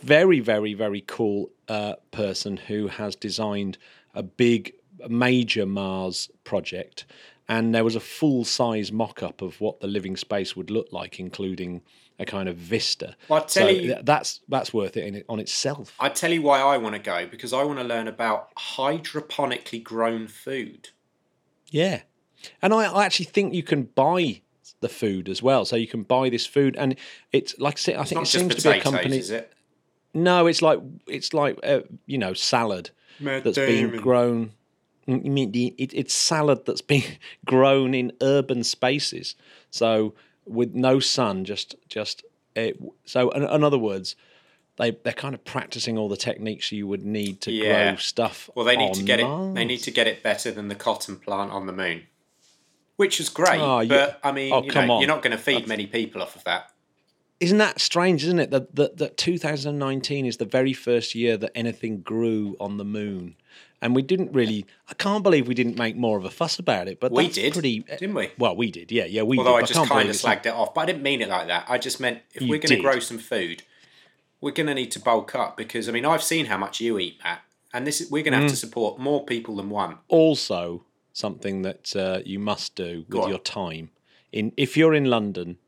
Very, 0.01 0.41
very, 0.41 0.75
very 0.75 1.03
cool 1.07 1.51
uh, 1.69 1.95
person 2.11 2.57
who 2.57 2.89
has 2.89 3.15
designed 3.17 3.77
a 4.15 4.23
big, 4.23 4.73
major 5.09 5.67
Mars 5.67 6.31
project. 6.45 7.07
And 7.49 7.75
there 7.75 7.85
was 7.85 7.95
a 7.95 8.01
full 8.01 8.45
size 8.45 8.91
mock 8.91 9.23
up 9.23 9.43
of 9.43 9.61
what 9.61 9.81
the 9.81 9.87
living 9.87 10.17
space 10.17 10.57
would 10.57 10.71
look 10.71 10.89
like, 10.93 11.21
including 11.21 11.83
a 12.19 12.25
kind 12.25 12.49
of 12.49 12.57
vista. 12.57 13.17
Well, 13.29 13.43
I 13.43 13.45
tell 13.47 13.67
so 13.67 13.69
you- 13.69 13.97
that's 14.03 14.41
that's 14.49 14.73
worth 14.73 14.97
it 14.97 15.25
on 15.29 15.41
itself. 15.41 15.95
I 16.01 16.09
tell 16.09 16.33
you 16.33 16.41
why 16.43 16.61
I 16.61 16.79
want 16.79 16.95
to 16.95 17.01
go 17.01 17.27
because 17.27 17.53
I 17.53 17.63
want 17.65 17.79
to 17.81 17.85
learn 17.85 18.09
about 18.09 18.55
hydroponically 18.57 19.83
grown 19.83 20.27
food. 20.29 20.91
Yeah. 21.69 22.03
And 22.63 22.73
I, 22.73 22.85
I 22.93 23.05
actually 23.05 23.27
think 23.27 23.53
you 23.55 23.63
can 23.63 23.85
buy 23.85 24.43
the 24.81 24.89
food 24.89 25.29
as 25.29 25.43
well. 25.43 25.65
So 25.65 25.77
you 25.77 25.87
can 25.87 26.03
buy 26.03 26.29
this 26.31 26.47
food, 26.47 26.77
and 26.77 26.97
it's 27.33 27.55
like 27.59 27.75
I 27.89 27.93
It's 27.93 28.09
think 28.09 28.13
not 28.13 28.23
it 28.23 28.27
seems 28.27 28.55
to 28.57 28.71
be 28.73 28.79
a 28.79 28.81
company. 28.83 29.19
is 29.19 29.31
it? 29.31 29.53
No, 30.13 30.47
it's 30.47 30.63
like 30.63 30.79
it's 31.07 31.35
like 31.35 31.59
uh, 31.63 31.81
you 32.07 32.19
know 32.19 32.35
salad 32.35 32.91
that's 33.21 33.57
being 33.59 33.91
grown. 33.97 34.53
I 35.06 35.12
mean, 35.12 35.50
it, 35.54 35.92
it's 35.94 36.14
salad 36.14 36.64
that's 36.66 36.80
being 36.94 37.18
grown 37.44 37.94
in 37.94 38.12
urban 38.20 38.64
spaces. 38.64 39.34
So 39.70 40.14
with 40.46 40.75
no 40.75 41.00
sun, 41.00 41.44
just 41.44 41.75
just 41.88 42.23
eh, 42.56 42.68
it, 42.73 42.82
so. 43.04 43.30
In, 43.30 43.42
in 43.42 43.64
other 43.64 43.78
words, 43.78 44.16
they 44.76 44.90
they're 44.92 45.12
kind 45.12 45.34
of 45.34 45.44
practicing 45.44 45.96
all 45.99 46.08
the 46.08 46.16
techniques 46.16 46.73
you 46.73 46.87
would 46.87 47.04
need 47.04 47.40
to 47.42 47.52
Yeah. 47.52 47.90
grow 47.90 47.96
stuff. 47.96 48.50
Well, 48.54 48.64
they 48.64 48.76
need 48.76 48.94
to 48.94 49.02
get 49.02 49.20
it. 49.20 49.54
They 49.54 49.64
need 49.64 49.78
to 49.82 49.90
get 49.90 50.06
it 50.06 50.23
better 50.23 50.50
than 50.50 50.68
the 50.68 50.75
cotton 50.75 51.16
plant 51.16 51.50
on 51.52 51.66
the 51.66 51.73
moon, 51.73 52.02
which 52.96 53.20
is 53.20 53.28
great. 53.28 53.61
Ah, 53.61 53.76
oh, 53.76 53.80
yeah. 53.80 53.88
but 53.88 54.20
I 54.23 54.32
mean, 54.32 54.52
Oh, 54.52 54.62
you 54.62 54.73
know, 54.73 54.99
you're 55.00 55.08
not 55.08 55.23
going 55.23 55.37
to 55.37 55.42
feed 55.42 55.66
many 55.66 55.87
people 55.87 56.23
off 56.23 56.37
of 56.37 56.44
that. 56.44 56.70
isn't 57.40 57.58
that 57.58 57.80
strange, 57.80 58.23
isn't 58.25 58.38
it? 58.38 58.50
That, 58.50 58.75
that 58.76 58.96
that 58.99 59.16
2019 59.16 60.26
is 60.26 60.37
the 60.38 60.44
very 60.44 60.73
first 60.73 61.14
year 61.14 61.37
that 61.37 61.50
anything 61.54 62.00
grew 62.00 62.56
on 62.61 62.76
the 62.76 62.84
moon, 62.84 63.37
and 63.85 63.95
we 63.95 64.03
didn't 64.03 64.33
really. 64.33 64.67
I 64.91 64.95
can't 64.95 65.23
believe 65.23 65.47
we 65.47 65.55
didn't 65.55 65.79
make 65.79 65.95
more 65.97 66.19
of 66.19 66.25
a 66.25 66.31
fuss 66.31 66.59
about 66.59 66.88
it. 66.88 66.99
But 66.99 67.12
We 67.12 67.29
did, 67.29 67.53
pretty. 67.53 67.81
didn't 67.81 68.14
we? 68.14 68.31
Well, 68.38 68.57
we 68.57 68.71
did. 68.73 68.91
Yeah, 68.91 69.05
yeah, 69.05 69.23
we 69.23 69.38
Although 69.38 69.57
did. 69.59 69.64
I 69.64 69.67
just 69.67 69.88
kind 69.88 70.09
of 70.09 70.17
slagged 70.17 70.47
it 70.47 70.55
off, 70.55 70.75
but 70.75 70.81
I 70.81 70.87
didn't 70.87 71.03
mean 71.03 71.21
it 71.23 71.29
like 71.29 71.47
that. 71.47 71.67
I 71.69 71.79
just 71.79 72.00
meant 72.00 72.19
if 72.35 72.43
You 72.43 72.49
we're 72.49 72.59
going 72.59 72.76
to 72.76 72.81
grow 72.83 72.99
some 72.99 73.19
food, 73.19 73.62
we're 74.41 74.50
going 74.53 74.67
to 74.67 74.75
need 74.75 74.91
to 74.93 75.00
bulk 75.00 75.35
up 75.37 75.57
because 75.57 75.88
I 75.88 75.93
mean 75.93 76.05
I've 76.05 76.23
seen 76.23 76.47
how 76.47 76.57
much 76.59 76.81
you 76.81 76.99
eat, 76.99 77.19
Matt, 77.23 77.43
and 77.73 77.87
this 77.87 78.00
is, 78.00 78.11
we're 78.11 78.23
going 78.25 78.33
to 78.33 78.38
have 78.38 78.47
Mm. 78.47 78.50
to 78.50 78.57
support 78.57 78.99
more 78.99 79.25
people 79.25 79.57
than 79.57 79.71
one. 79.71 79.99
also 80.09 80.85
something 81.12 81.62
that 81.62 81.95
uh, 81.95 82.19
you 82.25 82.38
must 82.41 82.75
do 82.75 83.05
with 83.09 83.29
your 83.29 83.38
time 83.38 83.91
in 84.33 84.53
if 84.57 84.76
you're 84.76 84.95
in 84.95 85.05
London 85.05 85.59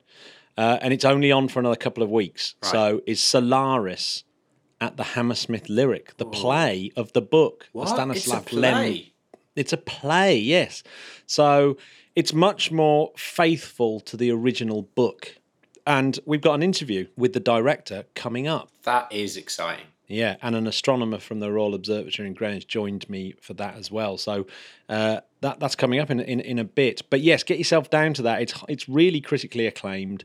uh, 0.58 0.76
and 0.82 0.92
it's 0.92 1.04
only 1.04 1.30
on 1.30 1.46
for 1.48 1.60
another 1.60 1.76
couple 1.76 2.02
of 2.02 2.10
weeks. 2.10 2.54
So 2.62 3.00
is 3.06 3.20
Solaris 3.20 4.24
at 4.80 4.96
the 4.96 5.02
Hammersmith 5.04 5.68
Lyric, 5.68 6.16
the 6.16 6.26
play 6.26 6.90
of 6.96 7.12
the 7.12 7.22
book, 7.22 7.68
What? 7.72 7.86
the 7.86 7.94
Stanislav 7.94 8.42
it's 8.44 8.52
a 8.52 8.56
Lem. 8.56 9.00
It's 9.54 9.72
a 9.72 9.78
play, 9.78 10.36
yes. 10.36 10.82
So 11.26 11.78
it's 12.14 12.32
much 12.32 12.70
more 12.70 13.12
faithful 13.16 14.00
to 14.00 14.16
the 14.16 14.30
original 14.30 14.82
book. 14.82 15.36
And 15.86 16.18
we've 16.26 16.40
got 16.40 16.54
an 16.54 16.62
interview 16.62 17.06
with 17.16 17.32
the 17.32 17.40
director 17.40 18.04
coming 18.14 18.46
up. 18.46 18.70
That 18.82 19.10
is 19.10 19.36
exciting. 19.36 19.86
Yeah, 20.08 20.36
and 20.40 20.54
an 20.54 20.66
astronomer 20.68 21.18
from 21.18 21.40
the 21.40 21.50
Royal 21.50 21.74
Observatory 21.74 22.28
in 22.28 22.34
Greenwich 22.34 22.68
joined 22.68 23.08
me 23.10 23.34
for 23.40 23.54
that 23.54 23.76
as 23.76 23.90
well. 23.90 24.16
So 24.18 24.46
uh, 24.88 25.20
that 25.40 25.58
that's 25.58 25.74
coming 25.74 25.98
up 25.98 26.10
in, 26.10 26.20
in 26.20 26.38
in 26.38 26.58
a 26.60 26.64
bit. 26.64 27.02
But 27.10 27.22
yes, 27.22 27.42
get 27.42 27.58
yourself 27.58 27.90
down 27.90 28.14
to 28.14 28.22
that. 28.22 28.40
It's 28.40 28.54
it's 28.68 28.88
really 28.88 29.20
critically 29.20 29.66
acclaimed. 29.66 30.24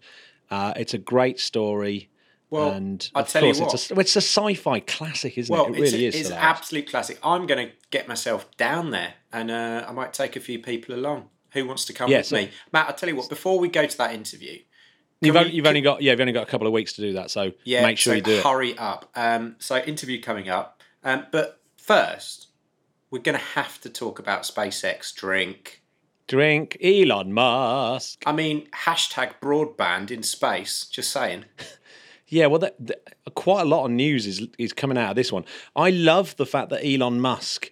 Uh, 0.51 0.73
it's 0.75 0.93
a 0.93 0.99
great 0.99 1.39
story. 1.39 2.09
Well, 2.51 2.71
and 2.71 3.09
I'll 3.15 3.23
of 3.23 3.29
tell 3.29 3.43
you 3.45 3.53
course, 3.55 3.73
it's 3.89 3.91
a, 3.91 3.99
it's 3.99 4.15
a 4.17 4.21
sci-fi 4.21 4.81
classic, 4.81 5.37
isn't 5.37 5.51
Well, 5.51 5.65
it? 5.67 5.77
It 5.77 5.81
really 5.81 6.05
is. 6.05 6.15
it's 6.15 6.27
Solaris. 6.27 6.45
absolute 6.45 6.89
classic. 6.89 7.17
I'm 7.23 7.47
going 7.47 7.67
to 7.69 7.73
get 7.91 8.07
myself 8.07 8.45
down 8.57 8.91
there, 8.91 9.13
and 9.31 9.49
uh, 9.49 9.85
I 9.87 9.91
might 9.93 10.13
take 10.13 10.35
a 10.35 10.39
few 10.41 10.59
people 10.59 10.93
along. 10.93 11.29
Who 11.53 11.65
wants 11.65 11.85
to 11.85 11.93
come 11.93 12.09
Yeah, 12.11 12.17
with 12.17 12.25
so- 12.27 12.35
me, 12.35 12.51
Matt? 12.71 12.87
I'll 12.89 12.93
tell 12.95 13.09
you 13.09 13.15
what. 13.15 13.29
Before 13.29 13.57
we 13.57 13.67
go 13.69 13.85
to 13.87 13.97
that 13.97 14.13
interview, 14.13 14.59
You've, 15.21 15.35
we- 15.35 15.39
only, 15.41 15.51
you've 15.53 15.65
only 15.65 15.81
got 15.81 16.01
yeah, 16.01 16.11
you've 16.11 16.19
only 16.19 16.33
got 16.33 16.43
a 16.43 16.51
couple 16.51 16.67
of 16.67 16.73
weeks 16.73 16.93
to 16.93 17.01
do 17.01 17.13
that. 17.13 17.31
So 17.31 17.51
yeah, 17.63 17.83
make 17.83 17.97
sure 17.97 18.11
so 18.11 18.15
you 18.17 18.21
do 18.21 18.31
it. 18.33 18.43
hurry 18.43 18.77
up. 18.77 19.09
Um, 19.15 19.55
so 19.59 19.77
interview 19.77 20.19
coming 20.21 20.49
up, 20.49 20.81
um, 21.03 21.27
but 21.31 21.61
first 21.77 22.47
we're 23.11 23.19
going 23.19 23.37
to 23.37 23.43
have 23.45 23.79
to 23.81 23.89
talk 23.89 24.19
about 24.19 24.43
SpaceX 24.43 25.13
drink. 25.15 25.83
Drink 26.27 26.77
Elon 26.81 27.33
Musk. 27.33 28.23
I 28.25 28.31
mean, 28.31 28.67
hashtag 28.71 29.33
broadband 29.41 30.11
in 30.11 30.23
space. 30.23 30.85
Just 30.85 31.11
saying. 31.11 31.45
Yeah, 32.31 32.45
well, 32.47 32.59
that, 32.59 32.75
that- 32.87 33.35
quite 33.35 33.61
a 33.61 33.65
lot 33.65 33.85
of 33.85 33.91
news 33.91 34.25
is 34.25 34.47
is 34.57 34.71
coming 34.73 34.97
out 34.97 35.11
of 35.11 35.15
this 35.15 35.31
one. 35.31 35.45
I 35.75 35.89
love 35.91 36.35
the 36.37 36.45
fact 36.45 36.69
that 36.69 36.83
Elon 36.83 37.19
Musk 37.19 37.69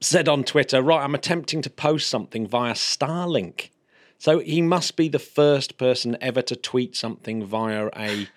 said 0.00 0.28
on 0.28 0.44
Twitter, 0.44 0.80
"Right, 0.80 1.02
I'm 1.02 1.14
attempting 1.14 1.62
to 1.62 1.70
post 1.70 2.08
something 2.08 2.46
via 2.46 2.72
Starlink." 2.74 3.70
So 4.18 4.38
he 4.38 4.62
must 4.62 4.96
be 4.96 5.08
the 5.08 5.18
first 5.18 5.78
person 5.78 6.16
ever 6.20 6.42
to 6.42 6.54
tweet 6.54 6.94
something 6.96 7.44
via 7.44 7.88
a. 7.96 8.28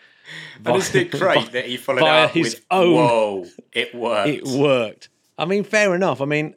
And 0.65 0.75
isn't 0.77 0.95
it 0.99 1.11
great 1.19 1.51
that 1.51 1.65
he 1.67 1.77
followed 1.77 1.99
via 2.01 2.25
up 2.25 2.31
his 2.31 2.55
with 2.55 2.65
own- 2.71 2.95
"Whoa, 2.95 3.45
it 3.71 3.93
worked." 3.93 4.29
It 4.29 4.43
worked. 4.45 5.09
I 5.37 5.45
mean, 5.45 5.63
fair 5.63 5.93
enough. 5.93 6.21
I 6.21 6.25
mean, 6.25 6.55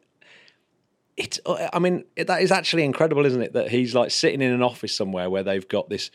it's. 1.15 1.39
I 1.45 1.77
mean, 1.77 2.05
that 2.17 2.41
is 2.41 2.51
actually 2.51 2.83
incredible, 2.85 3.25
isn't 3.27 3.41
it? 3.41 3.53
That 3.53 3.69
he's 3.69 3.93
like 3.93 4.09
sitting 4.09 4.41
in 4.41 4.51
an 4.51 4.63
office 4.63 4.95
somewhere 4.95 5.29
where 5.29 5.43
they've 5.43 5.67
got 5.67 5.89
this 5.89 6.09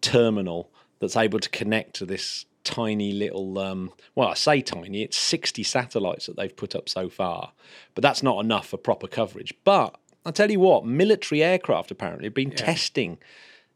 terminal 0.00 0.72
that's 0.98 1.16
able 1.16 1.40
to 1.40 1.48
connect 1.50 1.94
to 1.96 2.06
this 2.06 2.46
tiny 2.64 3.12
little. 3.12 3.58
Um, 3.58 3.92
well, 4.14 4.28
I 4.28 4.34
say 4.34 4.60
tiny. 4.60 5.02
It's 5.02 5.16
sixty 5.16 5.62
satellites 5.62 6.26
that 6.26 6.36
they've 6.36 6.54
put 6.54 6.74
up 6.74 6.88
so 6.88 7.08
far, 7.08 7.52
but 7.94 8.02
that's 8.02 8.22
not 8.22 8.44
enough 8.44 8.68
for 8.68 8.76
proper 8.76 9.06
coverage. 9.06 9.54
But 9.64 9.96
I 10.24 10.30
tell 10.30 10.50
you 10.50 10.60
what, 10.60 10.84
military 10.84 11.42
aircraft 11.42 11.90
apparently 11.90 12.26
have 12.26 12.34
been 12.34 12.50
testing 12.50 13.18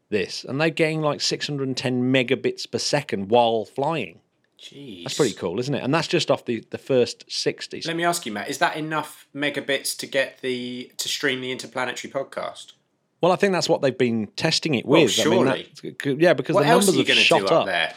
this, 0.09 0.43
and 0.43 0.59
they're 0.59 0.69
getting 0.69 1.01
like 1.01 1.21
six 1.21 1.47
hundred 1.47 1.67
and 1.67 1.77
ten 1.77 2.13
megabits 2.13 2.69
per 2.69 2.77
second 2.77 3.29
while 3.29 3.65
flying. 3.65 4.19
Jeez. 4.61 5.03
That's 5.03 5.17
pretty 5.17 5.33
cool, 5.33 5.59
isn't 5.59 5.73
it? 5.73 5.83
And 5.83 5.91
that's 5.91 6.07
just 6.07 6.29
off 6.29 6.45
the, 6.45 6.63
the 6.69 6.77
first 6.77 7.27
60s. 7.27 7.87
Let 7.87 7.95
me 7.95 8.05
ask 8.05 8.27
you, 8.27 8.31
Matt. 8.31 8.47
Is 8.47 8.59
that 8.59 8.77
enough 8.77 9.27
megabits 9.35 9.97
to 9.97 10.05
get 10.05 10.39
the 10.41 10.91
to 10.97 11.09
stream 11.09 11.41
the 11.41 11.51
interplanetary 11.51 12.13
podcast? 12.13 12.73
Well, 13.21 13.31
I 13.31 13.35
think 13.35 13.53
that's 13.53 13.69
what 13.69 13.81
they've 13.81 13.97
been 13.97 14.27
testing 14.35 14.73
it 14.75 14.85
Well, 14.85 15.03
with. 15.03 15.19
I 15.19 15.23
mean, 15.25 15.33
surely. 15.45 15.69
that- 15.83 16.19
yeah, 16.19 16.33
because 16.33 16.55
What 16.55 16.61
the 16.63 16.69
numbers 16.69 16.95
have 17.07 17.17
shot 17.17 17.43
up, 17.45 17.51
up 17.51 17.65
there? 17.67 17.93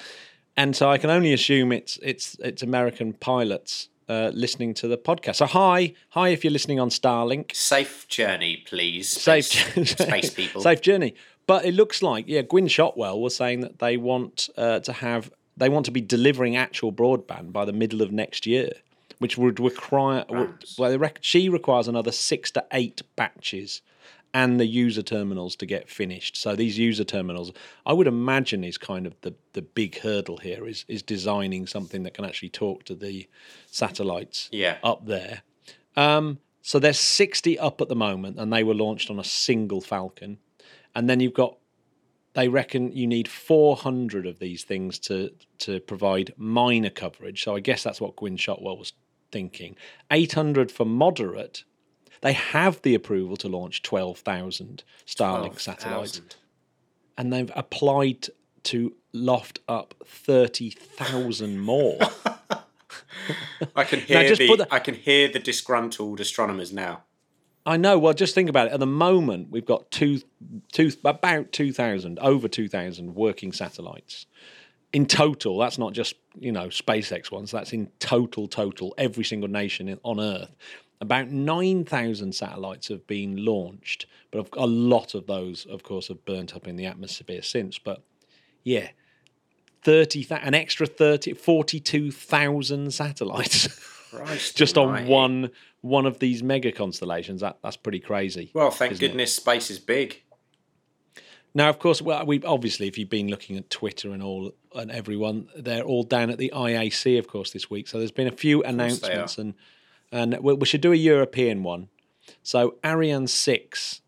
and 0.57 0.76
so 0.76 0.90
I 0.90 0.99
can 0.99 1.11
only 1.11 1.33
assume 1.33 1.73
it's 1.73 1.99
it's 2.02 2.37
it's 2.40 2.62
American 2.62 3.12
pilots 3.14 3.88
uh, 4.09 4.31
listening 4.35 4.75
to 4.75 4.87
the 4.88 4.99
podcast. 4.99 5.37
So 5.37 5.47
hi, 5.47 5.95
hi, 6.11 6.28
if 6.28 6.45
you're 6.45 6.52
listening 6.52 6.78
on 6.78 6.90
Starlink, 6.90 7.54
Safe 7.54 8.07
journey, 8.09 8.62
please. 8.66 9.09
safe 9.09 9.47
Space, 9.47 9.90
space 9.99 10.31
people. 10.31 10.61
safe 10.61 10.81
journey. 10.83 11.14
But 11.47 11.64
it 11.64 11.73
looks 11.75 12.02
like 12.02 12.26
yeah, 12.28 12.43
Gwynne 12.43 12.69
Shotwell 12.69 13.19
was 13.21 13.35
saying 13.35 13.61
that 13.61 13.78
they 13.78 13.97
want 13.97 14.49
uh, 14.59 14.81
to 14.81 14.93
have 14.93 15.31
they 15.57 15.69
want 15.71 15.87
to 15.87 15.90
be 15.93 16.00
delivering 16.02 16.54
actual 16.57 16.93
broadband 16.93 17.52
by 17.52 17.64
the 17.64 17.73
middle 17.73 18.02
of 18.02 18.12
next 18.12 18.45
year, 18.47 18.73
which 19.21 19.38
would 19.38 19.59
require 19.61 20.25
would, 20.28 20.64
well, 20.78 21.11
she 21.21 21.49
requires 21.49 21.88
another 21.88 22.12
six 22.12 22.50
to 22.52 22.64
eight 22.73 23.00
batches. 23.16 23.81
And 24.34 24.58
the 24.58 24.66
user 24.66 25.02
terminals 25.02 25.54
to 25.56 25.66
get 25.66 25.88
finished. 25.88 26.36
So 26.36 26.56
these 26.56 26.76
user 26.76 27.04
terminals, 27.04 27.52
I 27.86 27.92
would 27.92 28.08
imagine, 28.08 28.64
is 28.64 28.76
kind 28.76 29.06
of 29.06 29.14
the, 29.20 29.32
the 29.52 29.62
big 29.62 30.00
hurdle 30.00 30.38
here 30.38 30.66
is 30.66 30.84
is 30.88 31.02
designing 31.02 31.66
something 31.68 32.02
that 32.02 32.14
can 32.14 32.24
actually 32.24 32.50
talk 32.50 32.84
to 32.84 32.94
the 32.96 33.28
satellites 33.66 34.48
Yeah. 34.52 34.76
up 34.82 35.06
there. 35.06 35.42
Um, 35.96 36.38
so 36.62 36.78
there's 36.78 36.98
60 36.98 37.58
up 37.58 37.80
at 37.80 37.88
the 37.88 37.94
moment, 37.94 38.38
and 38.40 38.52
they 38.52 38.64
were 38.64 38.74
launched 38.74 39.08
on 39.10 39.18
a 39.20 39.24
single 39.24 39.80
Falcon. 39.80 40.38
And 40.94 41.08
then 41.08 41.20
you've 41.20 41.34
got, 41.34 41.58
they 42.32 42.48
reckon 42.48 42.90
you 42.92 43.06
need 43.06 43.28
400 43.28 44.26
of 44.26 44.38
these 44.40 44.64
things 44.64 44.98
to 45.00 45.30
to 45.58 45.78
provide 45.80 46.32
minor 46.36 46.90
coverage. 46.90 47.44
So 47.44 47.54
I 47.54 47.60
guess 47.60 47.82
that's 47.84 48.00
what 48.00 48.16
Gwynne 48.16 48.36
Shotwell 48.36 48.78
was 48.78 48.92
thinking. 49.30 49.76
800 50.10 50.72
for 50.72 50.84
moderate. 50.84 51.64
They 52.25 52.33
have 52.33 52.81
the 52.83 52.95
approval 52.95 53.37
to 53.37 53.49
launch 53.49 53.83
12,000 53.83 54.83
Starlink 55.07 55.61
satellites, 55.61 56.12
12,000. 56.21 56.37
and 57.19 57.31
they've 57.33 57.52
applied 57.54 58.28
to 58.64 58.95
loft 59.12 59.59
up 59.69 59.95
30,000 60.07 61.59
more. 61.61 61.99
I 63.76 63.85
can 63.85 64.00
hear 64.00 64.35
the 64.35 64.57
the- 64.57 64.69
I 64.71 64.78
can 64.78 64.95
hear 64.95 65.28
the 65.28 65.38
disgruntled 65.38 66.19
astronomers 66.21 66.73
now. 66.73 67.02
I 67.66 67.76
know. 67.76 67.99
Well, 67.99 68.12
just 68.14 68.35
think 68.35 68.49
about 68.50 68.69
it. 68.69 68.73
At 68.73 68.81
the 68.81 68.87
moment, 68.87 69.50
we've 69.50 69.64
got 69.64 69.90
two, 69.90 70.21
two, 70.73 70.90
about 71.04 71.52
two 71.52 71.73
thousand, 71.73 72.19
over 72.21 72.49
two 72.49 72.69
thousand 72.69 73.14
working 73.14 73.52
satellites 73.52 74.26
in 74.93 75.07
total. 75.07 75.59
That's 75.59 75.78
not 75.78 75.93
just 75.93 76.14
you 76.38 76.52
know 76.52 76.69
SpaceX 76.69 77.31
ones. 77.31 77.50
That's 77.50 77.73
in 77.73 77.90
total, 78.00 78.49
total. 78.49 78.95
Every 78.99 79.25
single 79.25 79.49
nation 79.49 79.99
on 80.02 80.21
Earth. 80.21 80.54
About 81.04 81.28
nine 81.28 81.84
thousand 81.84 82.34
satellites 82.34 82.88
have 82.88 83.06
been 83.06 83.44
launched, 83.44 84.06
but 84.30 84.49
a 84.54 84.66
lot 84.66 85.14
of 85.14 85.26
those, 85.26 85.66
of 85.66 85.82
course, 85.82 86.08
have 86.08 86.25
burnt 86.25 86.56
up 86.56 86.66
in 86.66 86.76
the 86.76 86.87
atmosphere 86.87 87.42
since. 87.42 87.78
But 87.78 88.02
yeah, 88.62 88.88
thirty, 89.82 90.26
an 90.30 90.54
extra 90.54 90.87
30, 90.87 91.34
42,000 91.34 92.92
satellites. 92.92 93.68
Just 94.54 94.78
on 94.78 95.06
one 95.06 95.50
one 95.80 96.06
of 96.06 96.20
these 96.20 96.42
mega 96.42 96.73
constellations. 96.73 97.40
That 97.42 97.58
that's 97.62 97.76
pretty 97.76 98.00
crazy. 98.00 98.50
Well, 98.54 98.70
thank 98.70 98.92
isn't 98.92 99.04
it? 99.04 99.08
goodness 99.08 99.34
space 99.34 99.70
is 99.70 99.78
big. 99.78 100.23
Now, 101.54 101.68
of 101.68 101.78
course, 101.78 102.00
well, 102.00 102.25
we 102.26 102.42
obviously, 102.42 102.88
if 102.88 102.99
you've 102.99 103.11
been 103.11 103.28
looking 103.28 103.56
at 103.56 103.70
Twitter 103.70 104.11
and 104.11 104.23
all 104.23 104.52
and 104.75 104.90
everyone, 104.90 105.49
they're 105.56 105.84
all 105.84 106.02
down 106.02 106.30
at 106.30 106.38
the 106.38 106.52
IAC, 106.54 107.18
of 107.18 107.28
course, 107.28 107.50
this 107.50 107.70
week. 107.70 107.87
So 107.87 107.99
there's 107.99 108.11
been 108.11 108.26
a 108.26 108.32
few 108.32 108.62
announcements, 108.62 109.38
and 109.38 109.54
and 110.14 110.38
we, 110.40 110.54
we 110.54 110.64
should 110.64 110.80
do 110.80 110.92
a 110.92 110.97
European 110.97 111.64
one. 111.64 111.88
So 112.42 112.76
Ariane 112.85 113.26
six 113.26 114.00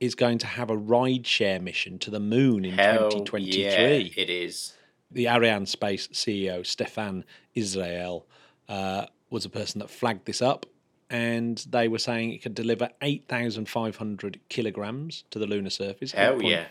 is 0.00 0.14
going 0.14 0.38
to 0.38 0.46
have 0.46 0.70
a 0.70 0.76
ride 0.76 1.26
share 1.26 1.60
mission 1.60 1.98
to 1.98 2.10
the 2.10 2.18
moon 2.18 2.64
in 2.64 2.78
Hell 2.78 3.10
2023. 3.10 3.62
yeah, 3.62 4.22
it 4.22 4.30
is. 4.30 4.72
the 5.10 5.28
Ariane 5.28 5.66
Space 5.66 6.08
CEO 6.08 6.60
Stéphane 6.60 7.24
Israël 7.54 8.24
uh, 8.68 9.06
was 9.28 9.44
a 9.44 9.50
person 9.50 9.80
that 9.80 9.90
flagged 9.90 10.24
this 10.24 10.40
up, 10.40 10.64
and 11.10 11.64
they 11.68 11.88
were 11.88 11.98
saying 11.98 12.32
it 12.32 12.42
could 12.42 12.54
deliver 12.54 12.88
eight 13.02 13.28
thousand 13.28 13.68
five 13.68 13.96
hundred 13.96 14.40
kilograms 14.48 15.24
to 15.30 15.38
the 15.38 15.46
lunar 15.46 15.70
surface. 15.70 16.12
Hell 16.12 16.38
8.5 16.38 16.48
yeah. 16.48 16.64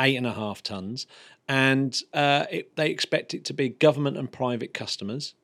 eight 0.00 0.16
and 0.16 0.26
a 0.26 0.32
half 0.32 0.60
tons, 0.60 1.06
and 1.48 2.02
uh, 2.12 2.46
it, 2.50 2.74
they 2.74 2.90
expect 2.90 3.32
it 3.32 3.44
to 3.44 3.54
be 3.54 3.68
government 3.68 4.16
and 4.16 4.30
private 4.30 4.74
customers, 4.74 5.34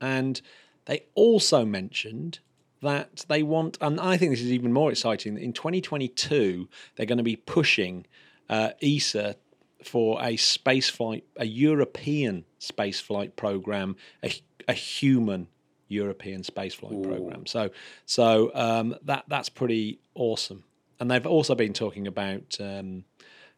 and 0.00 0.40
they 0.86 1.04
also 1.14 1.64
mentioned 1.64 2.40
that 2.82 3.24
they 3.28 3.42
want, 3.42 3.78
and 3.80 3.98
I 3.98 4.16
think 4.16 4.32
this 4.32 4.42
is 4.42 4.52
even 4.52 4.72
more 4.72 4.90
exciting. 4.90 5.34
that 5.34 5.42
In 5.42 5.52
2022, 5.52 6.68
they're 6.96 7.06
going 7.06 7.18
to 7.18 7.24
be 7.24 7.36
pushing 7.36 8.06
uh, 8.48 8.70
ESA 8.82 9.36
for 9.82 10.22
a 10.22 10.36
space 10.36 10.88
flight, 10.88 11.24
a 11.36 11.46
European 11.46 12.44
space 12.58 13.00
flight 13.00 13.36
program, 13.36 13.96
a, 14.22 14.34
a 14.68 14.72
human 14.72 15.48
European 15.88 16.42
spaceflight 16.42 17.02
program. 17.02 17.46
So, 17.46 17.70
so 18.06 18.50
um, 18.54 18.96
that 19.02 19.24
that's 19.28 19.48
pretty 19.48 20.00
awesome. 20.14 20.64
And 21.00 21.10
they've 21.10 21.26
also 21.26 21.54
been 21.54 21.72
talking 21.72 22.06
about 22.06 22.56
um, 22.60 23.04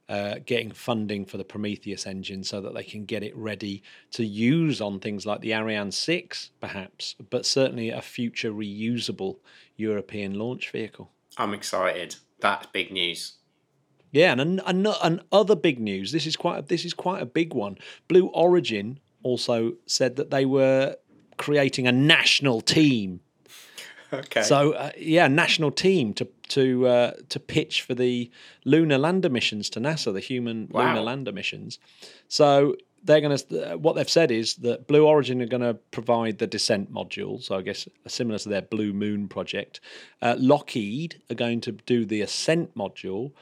uh, 0.08 0.36
getting 0.44 0.70
funding 0.70 1.24
for 1.24 1.36
the 1.36 1.44
Prometheus 1.44 2.06
engine 2.06 2.44
so 2.44 2.60
that 2.60 2.74
they 2.74 2.84
can 2.84 3.04
get 3.04 3.22
it 3.22 3.36
ready 3.36 3.82
to 4.12 4.24
use 4.24 4.80
on 4.80 5.00
things 5.00 5.26
like 5.26 5.40
the 5.40 5.52
Ariane 5.52 5.90
6, 5.90 6.50
perhaps, 6.60 7.16
but 7.30 7.44
certainly 7.44 7.90
a 7.90 8.00
future 8.00 8.52
reusable 8.52 9.38
European 9.76 10.34
launch 10.34 10.70
vehicle. 10.70 11.10
I'm 11.36 11.54
excited. 11.54 12.16
That's 12.40 12.66
big 12.66 12.92
news. 12.92 13.34
Yeah, 14.12 14.32
and 14.32 14.40
an, 14.40 14.60
an, 14.66 14.86
an 15.02 15.22
other 15.32 15.56
big 15.56 15.80
news. 15.80 16.12
This 16.12 16.26
is 16.26 16.36
quite 16.36 16.58
a, 16.58 16.62
this 16.62 16.84
is 16.84 16.94
quite 16.94 17.20
a 17.20 17.26
big 17.26 17.52
one. 17.52 17.76
Blue 18.08 18.28
Origin 18.28 19.00
also 19.22 19.74
said 19.86 20.16
that 20.16 20.30
they 20.30 20.46
were 20.46 20.96
creating 21.36 21.86
a 21.86 21.92
national 21.92 22.60
team. 22.60 23.20
Okay. 24.12 24.42
So 24.42 24.72
uh, 24.72 24.90
yeah, 24.96 25.26
national 25.28 25.70
team 25.72 26.14
to 26.14 26.28
to 26.48 26.86
uh, 26.86 27.12
to 27.28 27.40
pitch 27.40 27.82
for 27.82 27.94
the 27.94 28.30
lunar 28.64 28.98
lander 28.98 29.28
missions 29.28 29.68
to 29.70 29.80
NASA, 29.80 30.12
the 30.12 30.20
human 30.20 30.68
Wow. 30.70 30.88
lunar 30.88 31.00
lander 31.00 31.32
missions. 31.32 31.78
So 32.28 32.76
they're 33.02 33.20
going 33.20 33.36
to 33.36 33.76
what 33.78 33.94
they've 33.94 34.10
said 34.10 34.30
is 34.30 34.56
that 34.56 34.86
Blue 34.86 35.06
Origin 35.06 35.40
are 35.42 35.46
going 35.46 35.62
to 35.62 35.74
provide 35.74 36.38
the 36.38 36.46
descent 36.46 36.92
module. 36.92 37.42
So 37.42 37.56
I 37.56 37.62
guess 37.62 37.88
similar 38.06 38.38
to 38.38 38.48
their 38.48 38.62
Blue 38.62 38.92
Moon 38.92 39.28
project. 39.28 39.80
Uh, 40.22 40.34
Lockheed 40.38 41.20
are 41.30 41.34
going 41.34 41.60
to 41.62 41.72
do 41.72 42.04
the 42.04 42.20
ascent 42.20 42.76
module. 42.76 43.32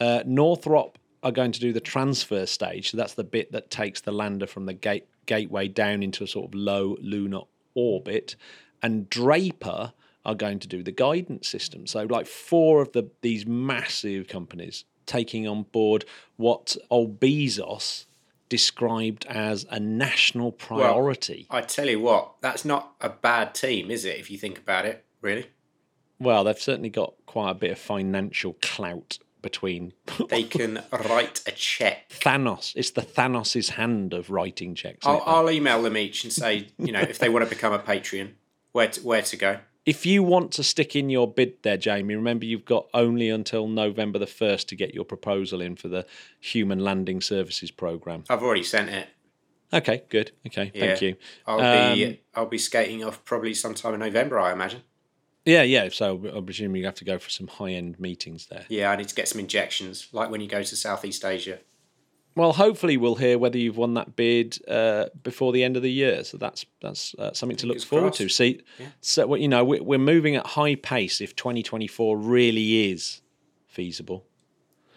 Uh, 0.00 0.22
Northrop 0.26 0.98
are 1.22 1.32
going 1.32 1.52
to 1.52 1.60
do 1.60 1.72
the 1.72 1.80
transfer 1.80 2.46
stage. 2.46 2.90
So 2.90 2.96
that's 2.96 3.14
the 3.14 3.24
bit 3.24 3.52
that 3.52 3.70
takes 3.70 4.00
the 4.00 4.12
lander 4.12 4.46
from 4.46 4.64
the 4.66 4.72
gate 4.74 5.06
gateway 5.26 5.68
down 5.68 6.02
into 6.02 6.24
a 6.24 6.26
sort 6.26 6.48
of 6.48 6.54
low 6.54 6.96
lunar 7.00 7.42
orbit. 7.74 8.36
And 8.82 9.08
Draper 9.10 9.92
are 10.24 10.34
going 10.34 10.58
to 10.60 10.68
do 10.68 10.82
the 10.82 10.92
guidance 10.92 11.48
system. 11.48 11.86
So 11.86 12.04
like 12.04 12.26
four 12.26 12.82
of 12.82 12.92
the 12.92 13.10
these 13.22 13.46
massive 13.46 14.28
companies 14.28 14.84
taking 15.06 15.48
on 15.48 15.64
board 15.64 16.04
what 16.36 16.76
old 16.90 17.18
Bezos 17.18 18.06
described 18.48 19.24
as 19.26 19.64
a 19.70 19.80
national 19.80 20.52
priority. 20.52 21.46
I 21.50 21.62
tell 21.62 21.88
you 21.88 22.00
what, 22.00 22.34
that's 22.40 22.64
not 22.64 22.94
a 23.00 23.08
bad 23.08 23.54
team, 23.54 23.90
is 23.90 24.04
it? 24.04 24.18
If 24.18 24.30
you 24.30 24.38
think 24.38 24.58
about 24.58 24.84
it, 24.84 25.04
really. 25.22 25.46
Well, 26.18 26.44
they've 26.44 26.60
certainly 26.60 26.90
got 26.90 27.14
quite 27.26 27.52
a 27.52 27.54
bit 27.54 27.70
of 27.70 27.78
financial 27.78 28.56
clout 28.60 29.18
between 29.40 29.94
They 30.28 30.42
can 30.42 30.82
write 30.92 31.42
a 31.46 31.52
check. 31.52 32.10
Thanos. 32.10 32.72
It's 32.76 32.90
the 32.90 33.02
Thanos's 33.02 33.70
hand 33.70 34.12
of 34.12 34.30
writing 34.30 34.74
checks. 34.74 35.06
I'll. 35.06 35.22
I'll 35.24 35.50
email 35.50 35.82
them 35.82 35.96
each 35.96 36.24
and 36.24 36.32
say, 36.32 36.68
you 36.78 36.92
know, 36.92 37.00
if 37.00 37.18
they 37.18 37.28
want 37.28 37.44
to 37.44 37.48
become 37.48 37.72
a 37.72 37.78
Patreon, 37.78 38.32
where 38.72 38.88
to, 38.88 39.00
where 39.00 39.22
to 39.22 39.36
go. 39.36 39.58
If 39.90 40.06
you 40.06 40.22
want 40.22 40.52
to 40.52 40.62
stick 40.62 40.94
in 40.94 41.10
your 41.10 41.26
bid 41.26 41.64
there, 41.64 41.76
Jamie, 41.76 42.14
remember 42.14 42.44
you've 42.44 42.64
got 42.64 42.86
only 42.94 43.28
until 43.28 43.66
November 43.66 44.20
the 44.20 44.26
1st 44.26 44.68
to 44.68 44.76
get 44.76 44.94
your 44.94 45.04
proposal 45.04 45.60
in 45.60 45.74
for 45.74 45.88
the 45.88 46.06
Human 46.38 46.78
Landing 46.78 47.20
Services 47.20 47.72
Programme. 47.72 48.22
I've 48.30 48.40
already 48.40 48.62
sent 48.62 48.88
it. 48.90 49.08
Okay, 49.72 50.04
good. 50.08 50.30
Okay, 50.46 50.70
thank 50.72 51.02
you. 51.02 51.16
I'll 51.44 51.60
Um, 51.60 51.94
be 51.98 52.20
I'll 52.36 52.46
be 52.46 52.56
skating 52.56 53.02
off 53.02 53.24
probably 53.24 53.52
sometime 53.52 53.94
in 53.94 53.98
November, 53.98 54.38
I 54.38 54.52
imagine. 54.52 54.84
Yeah, 55.44 55.62
yeah. 55.62 55.88
So 55.88 56.22
I 56.36 56.40
presume 56.40 56.76
you 56.76 56.84
have 56.84 56.94
to 56.94 57.04
go 57.04 57.18
for 57.18 57.30
some 57.30 57.48
high 57.48 57.72
end 57.72 57.98
meetings 57.98 58.46
there. 58.46 58.66
Yeah, 58.68 58.92
I 58.92 58.96
need 58.96 59.08
to 59.08 59.14
get 59.16 59.26
some 59.26 59.40
injections, 59.40 60.06
like 60.12 60.30
when 60.30 60.40
you 60.40 60.46
go 60.46 60.62
to 60.62 60.76
Southeast 60.76 61.24
Asia. 61.24 61.58
Well, 62.36 62.52
hopefully 62.52 62.96
we'll 62.96 63.16
hear 63.16 63.38
whether 63.38 63.58
you've 63.58 63.76
won 63.76 63.94
that 63.94 64.14
bid 64.16 64.58
uh, 64.68 65.06
before 65.22 65.52
the 65.52 65.64
end 65.64 65.76
of 65.76 65.82
the 65.82 65.90
year. 65.90 66.22
So 66.24 66.36
that's 66.38 66.64
that's 66.80 67.14
uh, 67.18 67.32
something 67.32 67.56
to 67.58 67.66
look 67.66 67.80
forward 67.82 68.12
to. 68.14 68.24
crossed. 68.24 68.36
See, 68.36 68.60
so 69.00 69.26
what 69.26 69.40
you 69.40 69.48
know, 69.48 69.64
we- 69.64 69.80
we're 69.80 69.98
moving 69.98 70.36
at 70.36 70.46
high 70.46 70.76
pace. 70.76 71.20
If 71.20 71.34
2024 71.36 72.16
really 72.16 72.90
is 72.90 73.20
feasible, 73.66 74.26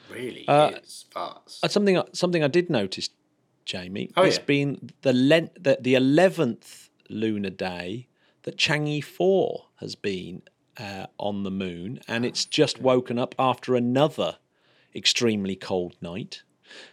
Really 0.10 0.48
Uh, 0.48 0.72
is 0.84 1.06
fast. 1.10 1.64
Uh, 1.64 1.68
something 1.70 2.00
something 2.14 2.44
I 2.44 2.48
did 2.48 2.70
notice, 2.70 3.10
Jamie. 3.66 4.12
Oh, 4.16 4.24
it's 4.24 4.38
yeah. 4.38 4.44
been 4.46 4.90
the 5.02 5.14
len- 5.14 5.50
the 5.60 5.78
the 5.82 5.96
eleventh 5.96 6.90
lunar 7.10 7.50
day 7.50 8.08
that 8.44 8.58
Chang'e 8.58 9.04
Four 9.04 9.68
has 9.78 9.96
been 9.96 10.44
uh, 10.78 11.08
on 11.18 11.44
the 11.44 11.52
moon, 11.52 12.00
and 12.08 12.26
it's 12.26 12.46
just 12.46 12.80
woken 12.80 13.18
up 13.18 13.34
after 13.40 13.76
another 13.76 14.38
extremely 14.96 15.56
cold 15.56 15.96
night. 16.02 16.44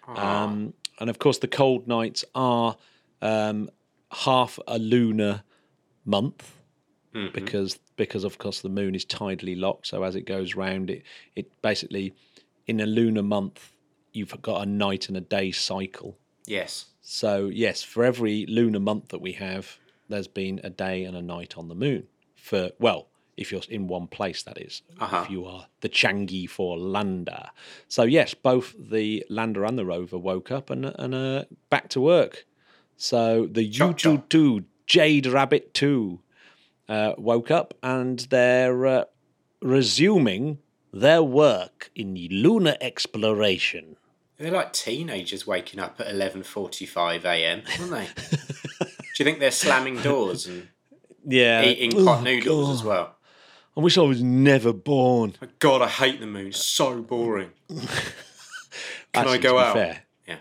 Um, 0.07 0.75
and 0.99 1.11
of 1.11 1.19
course, 1.19 1.39
the 1.39 1.49
cold 1.49 1.89
nights 1.89 2.25
are 2.35 2.77
um, 3.23 3.71
half 4.13 4.59
a 4.67 4.79
lunar 4.79 5.43
month 6.05 6.57
because 7.33 7.79
because 7.97 8.25
of 8.25 8.39
course 8.39 8.61
the 8.61 8.69
moon 8.69 8.95
is 8.95 9.05
tidally 9.05 9.59
locked. 9.59 9.87
So 9.89 10.03
as 10.03 10.15
it 10.15 10.23
goes 10.23 10.55
round, 10.55 10.91
it 10.91 11.03
it 11.35 11.51
basically 11.63 12.15
in 12.67 12.81
a 12.81 12.87
lunar 12.87 13.23
month 13.23 13.73
you've 14.13 14.41
got 14.43 14.63
a 14.63 14.67
night 14.67 15.09
and 15.09 15.17
a 15.17 15.21
day 15.21 15.51
cycle. 15.53 16.19
Yes. 16.47 16.87
So 17.01 17.47
yes, 17.47 17.83
for 17.83 18.05
every 18.05 18.47
lunar 18.47 18.81
month 18.81 19.09
that 19.09 19.21
we 19.21 19.33
have, 19.33 19.79
there's 20.09 20.29
been 20.29 20.61
a 20.65 20.71
day 20.71 21.05
and 21.05 21.17
a 21.17 21.23
night 21.23 21.57
on 21.57 21.69
the 21.69 21.75
moon. 21.75 22.07
For 22.37 22.71
well, 22.79 23.09
if 23.41 23.51
you're 23.51 23.63
in 23.69 23.89
one 23.89 24.07
place, 24.07 24.43
that 24.45 24.59
is. 24.59 24.83
Uh-huh. 25.01 25.23
If 25.25 25.31
you 25.31 25.45
are 25.47 25.67
the 25.81 25.89
Chang'e 25.89 26.49
Four 26.49 26.79
lander. 26.79 27.51
So 27.89 28.05
yes, 28.05 28.35
both 28.35 28.75
the 28.79 29.25
lander 29.29 29.65
and 29.65 29.77
the 29.79 29.85
rover 29.85 30.19
woke 30.19 30.51
up 30.53 30.71
and 30.71 30.85
and 30.87 31.15
uh, 31.15 31.45
back 31.71 31.89
to 31.91 32.01
work. 32.01 32.45
So 32.97 33.47
the 33.51 33.69
Chop, 33.69 33.91
U 33.91 33.95
chop. 34.17 34.29
two 34.29 34.65
Jade 34.87 35.27
Rabbit 35.27 35.73
two 35.75 36.21
uh, 36.89 37.15
woke 37.17 37.51
up 37.51 37.75
and 37.83 38.19
they're 38.31 38.87
uh, 38.87 39.05
resuming 39.63 40.59
their 40.93 41.23
work 41.23 41.91
in 41.95 42.15
the 42.15 42.29
lunar 42.29 42.77
exploration. 42.81 43.97
They're 44.39 44.51
like 44.51 44.73
teenagers 44.73 45.47
waking 45.47 45.81
up 45.81 46.01
at 46.01 46.07
11:45 46.09 47.25
a.m., 47.25 47.63
aren't 47.79 47.91
they? 47.91 48.07
Do 48.81 48.87
you 49.19 49.25
think 49.25 49.39
they're 49.39 49.51
slamming 49.51 50.01
doors 50.03 50.47
and 50.47 50.69
Yeah, 51.27 51.63
eating 51.65 52.05
pot 52.05 52.23
noodles 52.23 52.71
as 52.71 52.83
well? 52.83 53.17
I 53.77 53.81
wish 53.81 53.97
I 53.97 54.03
was 54.03 54.23
never 54.23 54.73
born. 54.73 55.35
God, 55.59 55.81
I 55.83 55.89
hate 55.89 56.21
the 56.21 56.27
moon. 56.27 56.49
It's 56.49 56.65
so 56.65 57.01
boring. 57.03 57.51
Can 59.13 59.29
I 59.29 59.39
go 59.39 59.59
out? 59.59 59.75
Fair, 59.75 60.03
Yeah. 60.27 60.37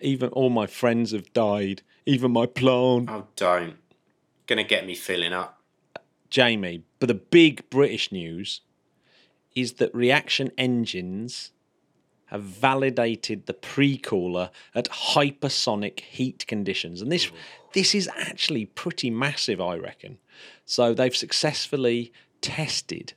even 0.00 0.30
all 0.30 0.50
my 0.50 0.66
friends 0.66 1.12
have 1.12 1.32
died. 1.32 1.82
Even 2.06 2.30
my 2.32 2.46
plant, 2.46 3.10
Oh, 3.10 3.26
don't. 3.36 3.76
Gonna 4.46 4.64
get 4.64 4.86
me 4.86 4.94
filling 4.94 5.32
up. 5.32 5.60
Jamie. 6.30 6.82
But 6.98 7.08
the 7.08 7.14
big 7.14 7.68
British 7.70 8.12
news 8.12 8.60
is 9.54 9.74
that 9.74 9.94
reaction 9.94 10.50
engines 10.58 11.52
have 12.26 12.42
validated 12.42 13.46
the 13.46 13.54
pre-cooler 13.54 14.50
at 14.74 14.88
hypersonic 14.90 16.00
heat 16.00 16.46
conditions, 16.46 17.00
and 17.00 17.10
this 17.10 17.30
this 17.72 17.94
is 17.94 18.08
actually 18.16 18.66
pretty 18.66 19.10
massive, 19.10 19.60
I 19.60 19.76
reckon. 19.76 20.18
So 20.64 20.94
they've 20.94 21.16
successfully 21.16 22.12
tested 22.40 23.14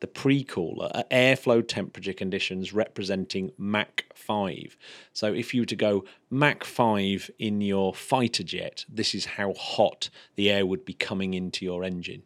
the 0.00 0.06
pre-cooler 0.06 0.90
at 0.94 1.10
airflow 1.10 1.66
temperature 1.66 2.12
conditions 2.12 2.72
representing 2.72 3.50
Mach 3.58 4.04
5. 4.14 4.76
So 5.12 5.32
if 5.32 5.52
you 5.52 5.62
were 5.62 5.66
to 5.66 5.76
go 5.76 6.04
Mach 6.30 6.64
5 6.64 7.30
in 7.38 7.60
your 7.60 7.94
fighter 7.94 8.44
jet, 8.44 8.84
this 8.88 9.14
is 9.14 9.24
how 9.24 9.54
hot 9.54 10.08
the 10.36 10.50
air 10.50 10.64
would 10.64 10.84
be 10.84 10.94
coming 10.94 11.34
into 11.34 11.64
your 11.64 11.82
engine. 11.82 12.22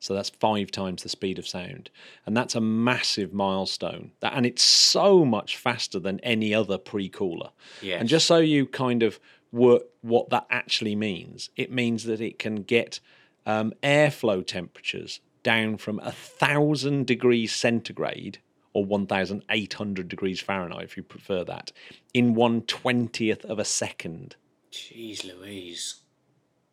So 0.00 0.14
that's 0.14 0.30
five 0.30 0.70
times 0.70 1.02
the 1.02 1.10
speed 1.10 1.38
of 1.38 1.46
sound. 1.46 1.90
And 2.24 2.34
that's 2.34 2.54
a 2.54 2.60
massive 2.60 3.34
milestone. 3.34 4.12
And 4.22 4.46
it's 4.46 4.62
so 4.62 5.26
much 5.26 5.58
faster 5.58 5.98
than 5.98 6.20
any 6.20 6.54
other 6.54 6.78
pre-cooler. 6.78 7.50
Yes. 7.82 8.00
And 8.00 8.08
just 8.08 8.26
so 8.26 8.38
you 8.38 8.66
kind 8.66 9.02
of 9.02 9.20
work 9.52 9.82
what 10.00 10.30
that 10.30 10.46
actually 10.50 10.96
means, 10.96 11.50
it 11.54 11.70
means 11.70 12.04
that 12.04 12.20
it 12.20 12.38
can 12.38 12.62
get 12.62 13.00
um, 13.44 13.74
airflow 13.82 14.46
temperatures 14.46 15.20
down 15.42 15.76
from 15.76 15.98
a 16.00 16.12
thousand 16.12 17.06
degrees 17.06 17.54
centigrade 17.54 18.38
or 18.72 18.84
1,800 18.84 20.08
degrees 20.08 20.40
Fahrenheit, 20.40 20.84
if 20.84 20.96
you 20.96 21.02
prefer 21.02 21.44
that, 21.44 21.72
in 22.14 22.34
one 22.34 22.62
twentieth 22.62 23.44
of 23.44 23.58
a 23.58 23.64
second. 23.64 24.36
Jeez 24.70 25.24
Louise. 25.24 25.96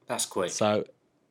That's 0.08 0.26
quick. 0.26 0.52
So, 0.52 0.86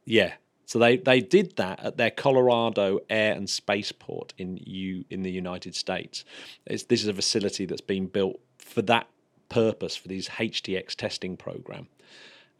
yeah. 0.05 0.35
So 0.67 0.81
they, 0.81 0.97
they 0.97 1.21
did 1.21 1.57
that 1.57 1.79
at 1.81 1.97
their 1.97 2.11
Colorado 2.11 2.99
Air 3.09 3.35
and 3.35 3.49
Spaceport 3.49 4.35
in 4.37 4.59
U 4.65 5.05
in 5.11 5.23
the 5.23 5.31
United 5.31 5.77
States. 5.77 6.25
It's, 6.67 6.83
this 6.85 7.03
is 7.03 7.09
a 7.09 7.15
facility 7.15 7.67
that's 7.67 7.81
been 7.81 8.07
built 8.07 8.41
for 8.59 8.83
that 8.83 9.07
purpose 9.49 9.95
for 9.95 10.09
these 10.09 10.29
HTX 10.29 10.97
testing 10.97 11.37
program. 11.37 11.87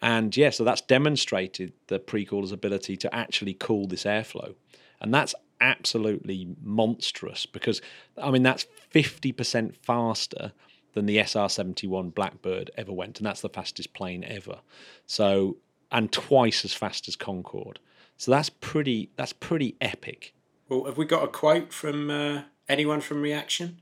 And 0.07 0.37
yeah, 0.37 0.51
so 0.51 0.63
that's 0.63 0.83
demonstrated 0.83 1.73
the 1.89 1.99
pre-cooler's 1.99 2.53
ability 2.53 2.97
to 2.99 3.13
actually 3.13 3.55
cool 3.55 3.89
this 3.89 4.05
airflow. 4.05 4.55
And 5.01 5.13
that's 5.13 5.35
absolutely 5.61 6.55
monstrous 6.63 7.45
because 7.45 7.83
I 8.17 8.31
mean 8.31 8.45
that's 8.45 8.67
50% 8.95 9.75
faster 9.75 10.53
than 10.93 11.07
the 11.07 11.19
SR 11.19 11.49
seventy 11.49 11.89
one 11.89 12.11
Blackbird 12.11 12.71
ever 12.79 12.93
went, 12.93 13.19
and 13.19 13.27
that's 13.27 13.41
the 13.41 13.49
fastest 13.49 13.95
plane 13.95 14.23
ever. 14.23 14.61
So 15.07 15.57
and 15.91 16.13
twice 16.13 16.65
as 16.65 16.73
fast 16.73 17.09
as 17.09 17.17
Concorde. 17.17 17.81
So 18.17 18.31
that's 18.31 18.49
pretty 18.49 19.11
that's 19.17 19.33
pretty 19.33 19.75
epic. 19.81 20.35
Well, 20.69 20.85
have 20.85 20.97
we 20.97 21.05
got 21.05 21.25
a 21.25 21.29
quote 21.29 21.73
from 21.73 22.11
uh, 22.11 22.43
anyone 22.69 23.01
from 23.01 23.23
Reaction? 23.23 23.81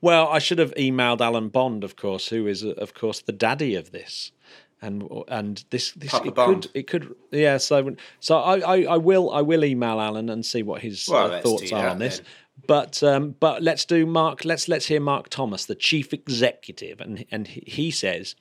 Well, 0.00 0.28
I 0.28 0.38
should 0.38 0.58
have 0.58 0.74
emailed 0.76 1.20
Alan 1.20 1.48
Bond, 1.48 1.84
of 1.84 1.96
course, 1.96 2.28
who 2.28 2.46
is, 2.46 2.64
of 2.64 2.94
course, 2.94 3.20
the 3.20 3.32
daddy 3.32 3.74
of 3.74 3.92
this, 3.92 4.32
and 4.82 5.08
and 5.28 5.64
this 5.70 5.92
this 5.92 6.10
Papa 6.10 6.28
it 6.28 6.34
could 6.34 6.68
it 6.74 6.86
could 6.86 7.14
yeah. 7.30 7.58
So 7.58 7.94
so 8.20 8.38
I, 8.38 8.58
I, 8.58 8.82
I 8.82 8.96
will 8.96 9.30
I 9.30 9.42
will 9.42 9.64
email 9.64 10.00
Alan 10.00 10.28
and 10.28 10.44
see 10.44 10.62
what 10.62 10.82
his 10.82 11.08
Well, 11.08 11.32
uh, 11.32 11.40
thoughts 11.40 11.72
are 11.72 11.88
on 11.88 11.98
this. 11.98 12.18
then. 12.18 12.26
But 12.66 13.02
um, 13.02 13.34
but 13.40 13.62
let's 13.62 13.84
do 13.84 14.06
Mark. 14.06 14.44
Let's 14.44 14.68
let's 14.68 14.86
hear 14.86 15.00
Mark 15.00 15.28
Thomas, 15.28 15.64
the 15.64 15.74
chief 15.74 16.12
executive, 16.12 17.00
and 17.00 17.24
and 17.30 17.46
he 17.46 17.90
says. 17.90 18.34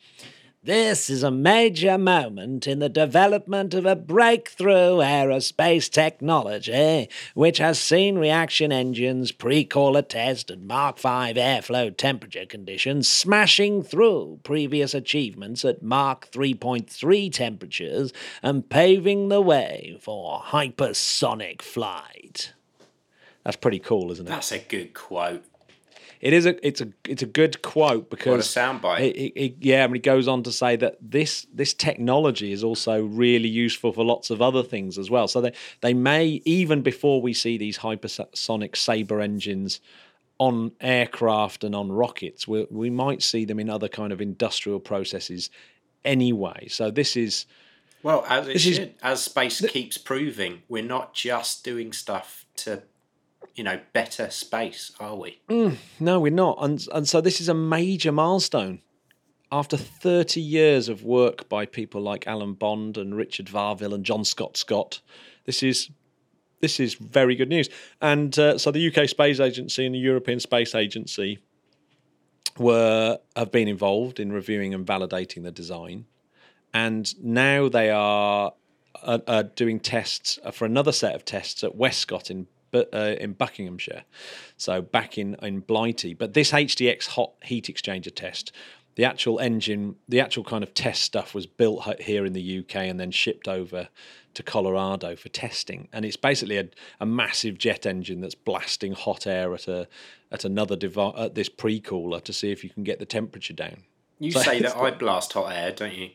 This 0.62 1.10
is 1.10 1.24
a 1.24 1.32
major 1.32 1.98
moment 1.98 2.68
in 2.68 2.80
the 2.80 2.90
development 2.90 3.74
of 3.74 3.86
a 3.86 3.96
breakthrough 3.96 4.98
aerospace 4.98 5.90
technology, 5.90 7.08
which 7.34 7.60
has 7.60 7.80
seen 7.80 8.18
reaction 8.18 8.70
engines, 8.70 9.32
pre-cooler 9.32 10.02
test, 10.02 10.52
and 10.52 10.68
Mach 10.68 11.00
V 11.00 11.08
airflow 11.08 11.96
temperature 11.96 12.46
conditions 12.46 13.08
smashing 13.08 13.84
through 13.84 14.42
previous 14.44 14.94
achievements 14.94 15.64
at 15.64 15.82
Mach 15.82 16.30
3.3 16.30 17.32
temperatures 17.32 18.12
and 18.44 18.70
paving 18.70 19.30
the 19.30 19.40
way 19.40 19.98
for 20.02 20.42
hypersonic 20.42 21.62
flight. 21.62 22.52
That's 23.46 23.56
pretty 23.56 23.80
cool, 23.80 24.12
isn't 24.12 24.28
it? 24.28 24.30
That's 24.30 24.52
a 24.52 24.60
good 24.60 24.94
quote. 24.94 25.46
It 26.22 26.34
is 26.34 26.46
a 26.46 26.68
it's 26.68 26.82
a 26.82 26.90
it's 27.08 27.22
a 27.24 27.26
good 27.26 27.62
quote 27.62 28.10
because 28.10 28.48
soundbite. 28.48 29.00
It, 29.00 29.16
it, 29.16 29.34
it- 29.40 29.56
yeah, 29.62 29.86
and 29.86 29.94
he 29.94 30.00
goes 30.02 30.28
on 30.28 30.44
to 30.44 30.52
say 30.52 30.76
that 30.76 30.98
this 31.02 31.48
this 31.54 31.74
technology 31.74 32.52
is 32.52 32.64
also 32.64 33.04
really 33.06 33.48
useful 33.48 33.94
for 33.94 34.04
lots 34.04 34.30
of 34.30 34.42
other 34.42 34.62
things 34.64 34.98
as 34.98 35.10
well. 35.10 35.28
So 35.28 35.40
they 35.42 35.54
they 35.82 35.94
may 35.94 36.42
even 36.46 36.82
before 36.82 37.22
we 37.22 37.34
see 37.34 37.58
these 37.58 37.78
hypersonic 37.80 38.76
Sabre 38.76 39.22
engines 39.22 39.80
on 40.40 40.72
aircraft 40.82 41.64
and 41.64 41.74
on 41.76 41.92
rockets, 41.92 42.48
we 42.48 42.68
we 42.70 42.90
might 42.90 43.22
see 43.24 43.46
them 43.46 43.60
in 43.60 43.70
other 43.70 43.88
kind 43.88 44.12
of 44.12 44.20
industrial 44.22 44.80
processes 44.80 45.50
anyway. 46.06 46.68
So 46.70 46.92
this 46.92 47.16
is 47.16 47.46
Well, 48.04 48.26
as 48.30 48.48
it 48.48 48.54
This 48.54 48.66
is- 48.66 48.80
As 49.04 49.22
space 49.24 49.62
keeps 49.68 49.98
proving, 49.98 50.64
we're 50.70 50.84
not 50.84 51.14
just 51.14 51.64
doing 51.66 51.92
stuff 51.94 52.46
to, 52.58 52.84
you 53.60 53.66
know, 53.66 53.78
better 53.92 54.30
space, 54.30 54.94
are 55.02 55.18
we? 55.18 55.42
No, 56.00 56.22
we're 56.22 56.32
not. 56.32 56.60
And 56.62 56.88
and 56.94 57.06
so 57.06 57.20
this 57.20 57.42
is 57.42 57.50
a 57.50 57.54
major 57.54 58.14
milestone. 58.14 58.80
After 59.52 59.76
30 59.76 60.40
years 60.40 60.88
of 60.88 61.04
work 61.04 61.50
by 61.50 61.66
people 61.66 62.00
like 62.00 62.26
Alan 62.26 62.54
Bond 62.54 62.98
and 62.98 63.18
Richard 63.18 63.48
Varville 63.48 63.94
and 63.94 64.06
John 64.06 64.24
Scott 64.24 64.56
Scott, 64.56 65.02
this 65.44 65.62
is 65.62 65.90
this 66.62 66.80
is 66.80 66.94
very 66.94 67.36
good 67.36 67.50
news. 67.50 67.68
And 68.00 68.40
uh, 68.40 68.58
so 68.58 68.72
the 68.72 68.96
UK 68.96 69.10
Space 69.10 69.42
Agency 69.42 69.86
and 69.86 69.94
the 69.94 70.00
European 70.00 70.40
Space 70.40 70.74
Agency 70.74 71.40
were 72.58 73.20
have 73.36 73.52
been 73.52 73.68
involved 73.68 74.22
in 74.22 74.32
reviewing 74.32 74.74
and 74.74 74.86
validating 74.86 75.44
the 75.44 75.52
design, 75.52 76.06
and 76.74 77.14
now 77.22 77.68
they 77.68 77.90
are 77.90 78.54
uh, 79.04 79.20
uh, 79.28 79.44
doing 79.58 79.82
tests 79.82 80.40
for 80.54 80.64
another 80.64 80.94
set 80.94 81.14
of 81.14 81.26
tests 81.26 81.62
at 81.62 81.76
Westcott 81.76 82.32
in 82.32 82.48
Bu- 82.72 82.86
uh, 82.94 83.16
in 83.20 83.34
Buckinghamshire, 83.34 84.04
so 84.58 84.82
back 84.82 85.18
in 85.18 85.36
in 85.42 85.60
Blighty. 85.60 86.14
But 86.14 86.34
this 86.34 86.52
HTX 86.52 87.08
hot 87.08 87.34
heat 87.44 87.66
exchanger 87.66 88.14
test, 88.14 88.52
the 88.96 89.06
actual 89.06 89.40
engine, 89.40 89.96
the 90.08 90.20
actual 90.20 90.44
kind 90.44 90.64
of 90.64 90.74
test 90.74 91.04
stuff 91.04 91.34
was 91.34 91.46
built 91.46 92.02
here 92.02 92.26
in 92.26 92.34
the 92.34 92.60
UK 92.60 92.76
and 92.76 93.00
then 93.00 93.12
shipped 93.12 93.48
over 93.48 93.88
to 94.34 94.44
Colorado 94.44 95.16
for 95.16 95.30
testing. 95.30 95.88
And 95.94 96.04
it's 96.04 96.18
basically 96.18 96.58
a, 96.58 96.68
a 97.00 97.06
massive 97.06 97.58
jet 97.58 97.86
engine 97.86 98.22
that's 98.22 98.36
blasting 98.36 98.94
hot 98.94 99.26
air 99.26 99.54
at 99.54 99.68
a 99.68 99.88
at 100.32 100.44
another 100.44 100.76
device 100.76 101.14
at 101.18 101.36
this 101.36 101.50
pre-cooler 101.50 102.20
to 102.20 102.34
see 102.34 102.52
if 102.52 102.64
you 102.64 102.70
can 102.70 102.84
get 102.84 103.00
the 103.00 103.06
temperature 103.06 103.54
down. 103.54 103.84
You 104.20 104.32
So 104.32 104.42
say 104.42 104.60
that 104.64 104.76
I 104.76 104.92
blast 104.92 105.34
hot 105.34 105.54
air, 105.54 105.72
don't 105.72 105.96
you? 105.96 106.10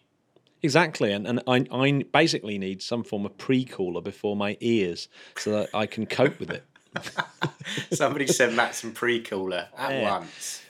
Exactly, 0.64 1.12
and, 1.12 1.27
and 1.27 1.42
I, 1.46 1.66
I 1.70 2.05
basically 2.11 2.57
need 2.57 2.81
some 2.81 3.05
form 3.05 3.27
of 3.27 3.37
pre-cooler 3.37 4.00
before 4.00 4.35
my 4.35 4.57
ears 4.61 5.09
so 5.37 5.50
that 5.50 5.68
I 5.74 5.85
can 5.85 6.07
cope 6.07 6.40
with 6.40 6.50
it. 6.50 6.64
Somebody 7.92 8.27
send 8.27 8.57
Matt 8.57 8.74
some 8.74 8.92
pre-cooler 8.92 9.68
at 9.77 9.90
Yeah. 9.90 10.11
once. 10.11 10.62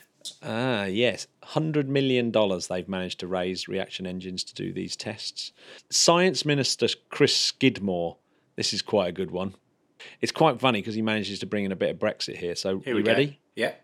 Ah, 0.43 0.83
yes. 0.83 1.27
$100 1.43 1.87
million 1.87 2.29
they've 2.69 2.89
managed 2.89 3.21
to 3.21 3.27
raise 3.27 3.69
reaction 3.69 4.05
engines 4.05 4.43
to 4.43 4.53
do 4.53 4.73
these 4.73 4.97
tests. 4.97 5.53
Science 5.89 6.43
Minister 6.45 6.87
Chris 7.09 7.33
Skidmore, 7.33 8.17
this 8.57 8.73
is 8.73 8.81
quite 8.81 9.07
a 9.07 9.11
good 9.13 9.31
one. 9.31 9.55
It's 10.19 10.33
quite 10.33 10.59
funny 10.59 10.81
because 10.81 10.95
he 10.95 11.01
manages 11.01 11.39
to 11.39 11.45
bring 11.45 11.63
in 11.63 11.71
a 11.71 11.75
bit 11.77 11.91
of 11.91 11.99
Brexit 11.99 12.35
here. 12.35 12.55
So, 12.55 12.79
Here 12.79 12.89
you 12.93 12.97
we 12.97 13.03
go. 13.03 13.11
ready? 13.11 13.39
Yeah. 13.55 13.75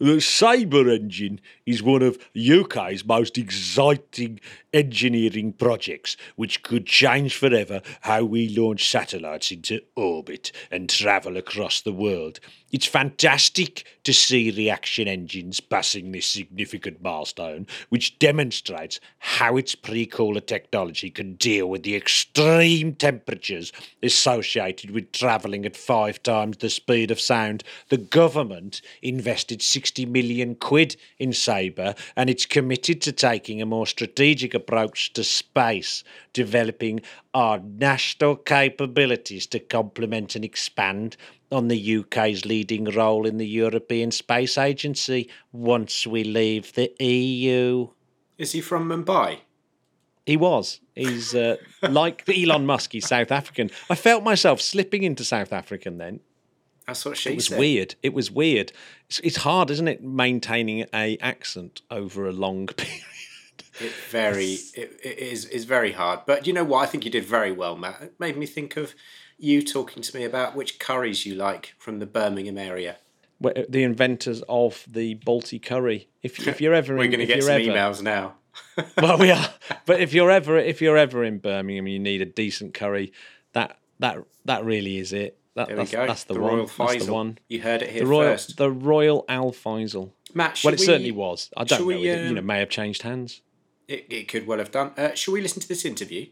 The 0.00 0.20
Sabre 0.20 0.88
engine 0.88 1.40
is 1.66 1.82
one 1.82 2.02
of 2.02 2.18
UK's 2.36 3.04
most 3.04 3.36
exciting 3.36 4.38
engineering 4.72 5.52
projects, 5.52 6.16
which 6.36 6.62
could 6.62 6.86
change 6.86 7.36
forever 7.36 7.82
how 8.02 8.22
we 8.22 8.48
launch 8.48 8.88
satellites 8.88 9.50
into 9.50 9.80
orbit 9.96 10.52
and 10.70 10.88
travel 10.88 11.36
across 11.36 11.80
the 11.80 11.92
world. 11.92 12.38
It's 12.70 12.86
fantastic 12.86 13.84
to 14.04 14.12
see 14.12 14.50
reaction 14.50 15.08
engines 15.08 15.58
passing 15.58 16.12
this 16.12 16.26
significant 16.26 17.02
milestone, 17.02 17.66
which 17.88 18.18
demonstrates 18.18 19.00
how 19.18 19.56
its 19.56 19.74
pre-cooler 19.74 20.40
technology 20.40 21.08
can 21.10 21.34
deal 21.34 21.68
with 21.70 21.82
the 21.82 21.96
extreme 21.96 22.94
temperatures 22.94 23.72
associated 24.02 24.90
with 24.90 25.12
travelling 25.12 25.64
at 25.64 25.76
five 25.76 26.22
times 26.22 26.58
the 26.58 26.68
speed 26.68 27.10
of 27.10 27.18
sound. 27.18 27.64
The 27.88 27.96
government 27.96 28.82
invested 29.00 29.62
60 29.62 30.04
million 30.04 30.54
quid 30.54 30.96
in 31.18 31.32
Sabre 31.32 31.94
and 32.16 32.28
it's 32.28 32.44
committed 32.44 33.00
to 33.02 33.12
taking 33.12 33.62
a 33.62 33.66
more 33.66 33.86
strategic 33.86 34.52
approach 34.52 35.14
to 35.14 35.24
space, 35.24 36.04
developing 36.34 37.00
our 37.32 37.60
national 37.60 38.36
capabilities 38.36 39.46
to 39.46 39.58
complement 39.58 40.34
and 40.34 40.44
expand 40.44 41.16
on 41.50 41.68
the 41.68 41.96
UK's 41.98 42.44
leading 42.44 42.84
role 42.84 43.26
in 43.26 43.38
the 43.38 43.46
European 43.46 44.10
Space 44.10 44.58
Agency 44.58 45.28
once 45.52 46.06
we 46.06 46.24
leave 46.24 46.74
the 46.74 46.92
EU. 47.02 47.88
Is 48.36 48.52
he 48.52 48.60
from 48.60 48.88
Mumbai? 48.88 49.40
He 50.26 50.36
was. 50.36 50.80
He's 50.94 51.34
uh, 51.34 51.56
like 51.82 52.28
Elon 52.28 52.66
Musk. 52.66 52.92
He's 52.92 53.08
South 53.08 53.32
African. 53.32 53.70
I 53.88 53.94
felt 53.94 54.22
myself 54.22 54.60
slipping 54.60 55.02
into 55.02 55.24
South 55.24 55.52
African 55.52 55.98
then. 55.98 56.20
That's 56.86 57.04
what 57.04 57.16
she 57.16 57.24
said. 57.24 57.32
It 57.32 57.36
was 57.36 57.46
said. 57.46 57.58
weird. 57.58 57.94
It 58.02 58.14
was 58.14 58.30
weird. 58.30 58.72
It's, 59.08 59.20
it's 59.20 59.36
hard, 59.38 59.70
isn't 59.70 59.88
it, 59.88 60.02
maintaining 60.02 60.86
a 60.94 61.18
accent 61.18 61.82
over 61.90 62.26
a 62.26 62.32
long 62.32 62.66
period. 62.76 63.02
It 63.80 63.92
very 64.10 64.58
it, 64.74 64.98
it 65.04 65.18
is 65.18 65.44
is 65.46 65.64
very 65.64 65.92
hard. 65.92 66.20
But 66.26 66.46
you 66.46 66.52
know 66.52 66.64
what? 66.64 66.82
I 66.82 66.86
think 66.86 67.04
you 67.04 67.10
did 67.10 67.24
very 67.24 67.52
well, 67.52 67.76
Matt. 67.76 68.02
It 68.02 68.14
made 68.18 68.36
me 68.36 68.46
think 68.46 68.76
of 68.76 68.94
you 69.38 69.62
talking 69.62 70.02
to 70.02 70.16
me 70.16 70.24
about 70.24 70.54
which 70.56 70.78
curries 70.78 71.24
you 71.24 71.34
like 71.34 71.74
from 71.78 71.98
the 72.00 72.06
Birmingham 72.06 72.58
area. 72.58 72.96
The 73.40 73.84
inventors 73.84 74.42
of 74.48 74.84
the 74.88 75.14
Balti 75.14 75.62
curry. 75.62 76.08
If, 76.22 76.46
if 76.48 76.60
you're 76.60 76.74
ever 76.74 76.96
We're 76.96 77.04
in, 77.04 77.10
going 77.12 77.20
to 77.20 77.26
get 77.26 77.42
some 77.44 77.52
ever, 77.52 77.62
emails 77.64 78.02
now. 78.02 78.34
well, 79.00 79.16
we 79.16 79.30
are. 79.30 79.48
But 79.86 80.00
if 80.00 80.12
you're 80.12 80.30
ever 80.32 80.58
if 80.58 80.82
you're 80.82 80.96
ever 80.96 81.22
in 81.22 81.38
Birmingham, 81.38 81.86
and 81.86 81.92
you 81.92 82.00
need 82.00 82.20
a 82.20 82.26
decent 82.26 82.74
curry. 82.74 83.12
That 83.52 83.78
that 84.00 84.18
that 84.44 84.64
really 84.64 84.98
is 84.98 85.12
it. 85.12 85.38
That, 85.54 85.68
There 85.68 85.76
that's, 85.76 85.90
we 85.92 85.96
go. 85.96 86.06
that's 86.06 86.24
the, 86.24 86.34
the 86.34 86.40
one. 86.40 86.54
Royal 86.54 86.66
That's 86.66 86.76
the 86.76 86.84
Faisal. 87.10 87.14
one. 87.14 87.38
You 87.48 87.60
heard 87.62 87.82
it 87.82 87.90
here 87.90 88.02
The 88.02 88.06
Royal 88.08 88.32
first. 88.32 88.56
the 88.56 88.70
Royal 88.70 89.24
Al 89.28 89.52
Faisal. 89.52 90.10
Matt, 90.34 90.60
Well, 90.64 90.74
it 90.74 90.78
we- 90.80 90.86
certainly 90.86 91.10
was. 91.12 91.50
I 91.56 91.64
don't 91.64 91.80
know. 91.80 91.86
we, 91.86 92.08
it, 92.08 92.26
you 92.28 92.32
know, 92.34 92.40
um, 92.40 92.46
may 92.46 92.58
have 92.60 92.68
changed 92.68 93.02
hands. 93.02 93.40
It, 93.88 94.06
it 94.10 94.28
could 94.28 94.46
well 94.46 94.58
have 94.58 94.70
done. 94.70 94.92
Uh, 94.96 95.14
shall 95.14 95.34
we 95.34 95.40
listen 95.40 95.60
to 95.62 95.66
this 95.68 95.84
interview? 95.84 96.26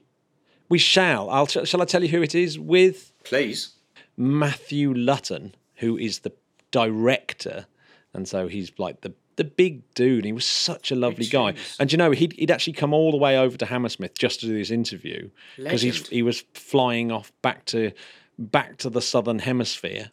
We 0.69 0.79
shall. 0.79 1.31
I'll. 1.31 1.47
Shall 1.47 1.83
I 1.83 1.85
tell 1.85 2.03
you 2.03 2.09
who 2.09 2.23
it 2.23 2.35
is 2.35 2.59
with? 2.59 3.13
Please. 3.25 3.75
Matthew 4.17 4.93
Lutton, 4.95 5.55
who 5.77 5.97
is 5.97 6.21
the 6.21 6.33
director, 6.71 7.67
and 8.15 8.27
so 8.27 8.49
he's 8.49 8.73
like 8.79 9.03
the 9.03 9.13
the 9.37 9.45
big 9.45 9.83
dude. 9.95 10.25
He 10.25 10.33
was 10.33 10.45
such 10.45 10.91
a 10.91 10.95
lovely 10.95 11.27
guy, 11.27 11.55
and 11.79 11.93
you 11.93 11.99
know 11.99 12.11
he'd 12.11 12.33
he'd 12.33 12.51
actually 12.51 12.73
come 12.73 12.93
all 12.93 13.11
the 13.11 13.19
way 13.19 13.39
over 13.39 13.57
to 13.57 13.67
Hammersmith 13.67 14.19
just 14.19 14.41
to 14.41 14.47
do 14.47 14.57
this 14.57 14.71
interview 14.71 15.31
because 15.57 15.83
he's 15.83 16.09
he 16.09 16.23
was 16.23 16.45
flying 16.55 17.13
off 17.13 17.33
back 17.43 17.65
to 17.67 17.93
back 18.39 18.79
to 18.79 18.91
the 18.91 19.03
southern 19.03 19.39
hemisphere 19.39 20.11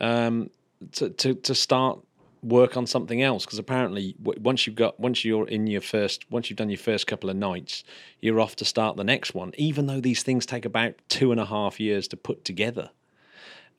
um, 0.00 0.50
to 0.92 1.10
to 1.10 1.34
to 1.34 1.54
start 1.54 2.00
work 2.44 2.76
on 2.76 2.86
something 2.86 3.22
else 3.22 3.44
because 3.44 3.58
apparently 3.58 4.14
w- 4.22 4.38
once 4.42 4.66
you've 4.66 4.76
got 4.76 4.98
once 5.00 5.24
you're 5.24 5.48
in 5.48 5.66
your 5.66 5.80
first 5.80 6.30
once 6.30 6.50
you've 6.50 6.56
done 6.58 6.68
your 6.70 6.78
first 6.78 7.06
couple 7.06 7.30
of 7.30 7.36
nights 7.36 7.82
you're 8.20 8.38
off 8.38 8.54
to 8.56 8.64
start 8.64 8.96
the 8.96 9.04
next 9.04 9.34
one 9.34 9.50
even 9.56 9.86
though 9.86 10.00
these 10.00 10.22
things 10.22 10.44
take 10.44 10.64
about 10.64 10.92
two 11.08 11.32
and 11.32 11.40
a 11.40 11.46
half 11.46 11.80
years 11.80 12.06
to 12.08 12.16
put 12.16 12.44
together 12.44 12.90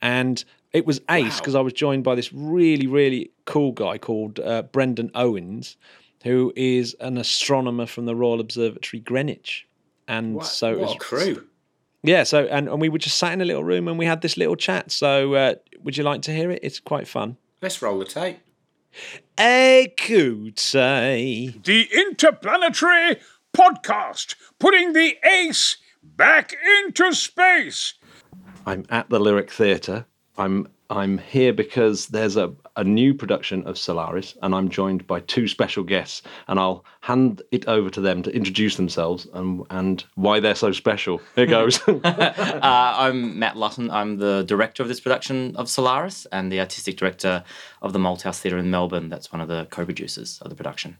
and 0.01 0.43
It 0.73 0.85
was 0.85 0.99
ace 1.09 1.33
Wow. 1.35 1.39
because 1.39 1.55
I 1.55 1.61
was 1.61 1.73
joined 1.73 2.03
by 2.03 2.15
this 2.15 2.33
really, 2.33 2.85
really 2.87 3.31
cool 3.45 3.71
guy 3.71 3.97
called 3.97 4.39
uh, 4.39 4.63
Brendan 4.63 5.09
Owens, 5.15 5.77
who 6.23 6.51
is 6.55 6.95
an 6.99 7.17
astronomer 7.17 7.85
from 7.85 8.05
the 8.05 8.13
Royal 8.15 8.41
Observatory 8.41 8.99
Greenwich. 8.99 9.67
And 10.07 10.35
What, 10.35 10.45
so 10.47 10.71
it 10.73 10.79
what 10.79 10.87
was 10.87 10.95
a 10.95 10.99
crew. 10.99 11.45
yeah, 12.03 12.23
so 12.23 12.45
and, 12.47 12.67
and 12.67 12.81
we 12.81 12.89
were 12.89 12.97
just 12.99 13.17
sat 13.17 13.31
in 13.31 13.39
a 13.41 13.45
little 13.45 13.63
room 13.63 13.87
and 13.87 13.97
we 13.97 14.05
had 14.05 14.21
this 14.21 14.35
little 14.35 14.57
chat. 14.57 14.91
So 14.91 15.33
uh, 15.35 15.55
would 15.83 15.95
you 15.95 16.03
like 16.03 16.21
to 16.23 16.31
hear 16.33 16.51
it? 16.51 16.59
It's 16.61 16.81
quite 16.81 17.07
fun. 17.07 17.37
Let's 17.61 17.81
roll 17.81 17.97
the 17.99 18.05
tape. 18.05 18.39
I 19.37 19.93
could 19.97 20.59
say. 20.59 21.55
The 21.63 21.87
Interplanetary 21.91 23.17
Podcast, 23.55 24.35
putting 24.59 24.93
the 24.93 25.17
ace 25.23 25.77
back 26.03 26.55
into 26.79 27.13
space. 27.13 27.95
I'm 28.65 28.85
at 28.89 29.09
the 29.09 29.19
Lyric 29.19 29.51
Theatre. 29.51 30.05
I'm 30.37 30.67
I'm 30.89 31.17
here 31.17 31.53
because 31.53 32.07
there's 32.07 32.37
a, 32.37 32.53
a 32.75 32.83
new 32.83 33.13
production 33.13 33.65
of 33.65 33.77
Solaris, 33.77 34.35
and 34.41 34.53
I'm 34.53 34.69
joined 34.69 35.07
by 35.07 35.21
two 35.21 35.47
special 35.47 35.83
guests, 35.83 36.21
and 36.47 36.59
I'll 36.59 36.85
hand 37.01 37.41
it 37.51 37.67
over 37.67 37.89
to 37.89 38.01
them 38.01 38.21
to 38.23 38.35
introduce 38.35 38.75
themselves 38.75 39.27
and 39.33 39.65
and 39.69 40.03
why 40.15 40.39
they're 40.39 40.55
so 40.55 40.71
special. 40.71 41.21
Here 41.35 41.45
goes. 41.45 41.79
Uh, 42.15 42.93
I'm 42.97 43.37
Matt 43.37 43.57
Lutton. 43.57 43.91
I'm 43.91 44.17
the 44.17 44.43
director 44.43 44.81
of 44.81 44.89
this 44.89 44.99
production 44.99 45.55
of 45.55 45.69
Solaris 45.69 46.25
and 46.31 46.51
the 46.51 46.59
artistic 46.59 46.97
director 46.97 47.43
of 47.81 47.93
the 47.93 47.99
Malthouse 47.99 48.39
Theatre 48.39 48.57
in 48.57 48.71
Melbourne. 48.71 49.09
That's 49.09 49.31
one 49.31 49.41
of 49.41 49.47
the 49.47 49.67
co-producers 49.69 50.39
of 50.41 50.49
the 50.49 50.55
production. 50.55 50.97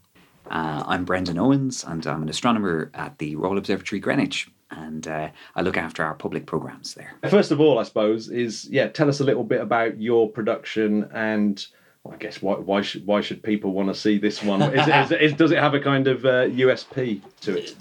Uh, 0.50 0.84
I'm 0.86 1.06
Brendan 1.06 1.40
Owens, 1.40 1.84
and 1.84 2.06
I'm 2.06 2.22
an 2.22 2.30
astronomer 2.30 2.92
at 2.94 3.18
the 3.18 3.36
Royal 3.36 3.58
Observatory 3.58 4.00
Greenwich, 4.00 4.48
and 4.72 5.08
uh, 5.08 5.30
I 5.56 5.62
look 5.62 5.78
after 5.78 6.04
our 6.04 6.16
public 6.16 6.46
programs 6.46 6.94
there. 6.96 7.14
First 7.30 7.52
of 7.52 7.60
all, 7.60 7.80
I 7.80 7.84
suppose 7.84 8.30
is 8.30 8.68
yeah, 8.70 8.88
tell 8.88 9.10
us 9.10 9.20
a 9.20 9.24
little 9.24 9.44
bit 9.44 9.62
about 9.62 10.00
your 10.00 10.30
production 10.30 11.10
and. 11.14 11.66
well, 12.04 12.14
I 12.14 12.18
guess 12.18 12.42
why 12.42 12.56
why 12.56 12.82
should 12.82 13.06
why 13.06 13.22
should 13.22 13.42
people 13.42 13.72
want 13.72 13.90
to 13.90 13.96
see 13.96 14.18
this 14.18 14.44
one? 14.44 14.62
Is 14.62 14.88
it, 14.88 14.96
is 14.96 15.12
it, 15.12 15.22
is, 15.22 15.34
does 15.34 15.52
it 15.52 15.60
have 15.60 15.74
a 15.74 15.80
kind 15.80 16.08
of 16.08 16.26
uh, 16.26 16.48
USP 16.48 17.22
to 17.42 17.58
it? 17.58 17.76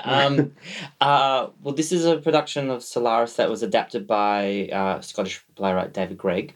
um, 0.04 0.52
uh, 1.00 1.48
well, 1.62 1.74
this 1.74 1.92
is 1.92 2.04
a 2.06 2.16
production 2.18 2.70
of 2.70 2.82
Solaris 2.82 3.34
that 3.34 3.50
was 3.50 3.62
adapted 3.62 4.06
by 4.06 4.68
uh, 4.72 5.00
Scottish 5.00 5.44
playwright 5.54 5.92
David 5.92 6.18
Greig. 6.18 6.54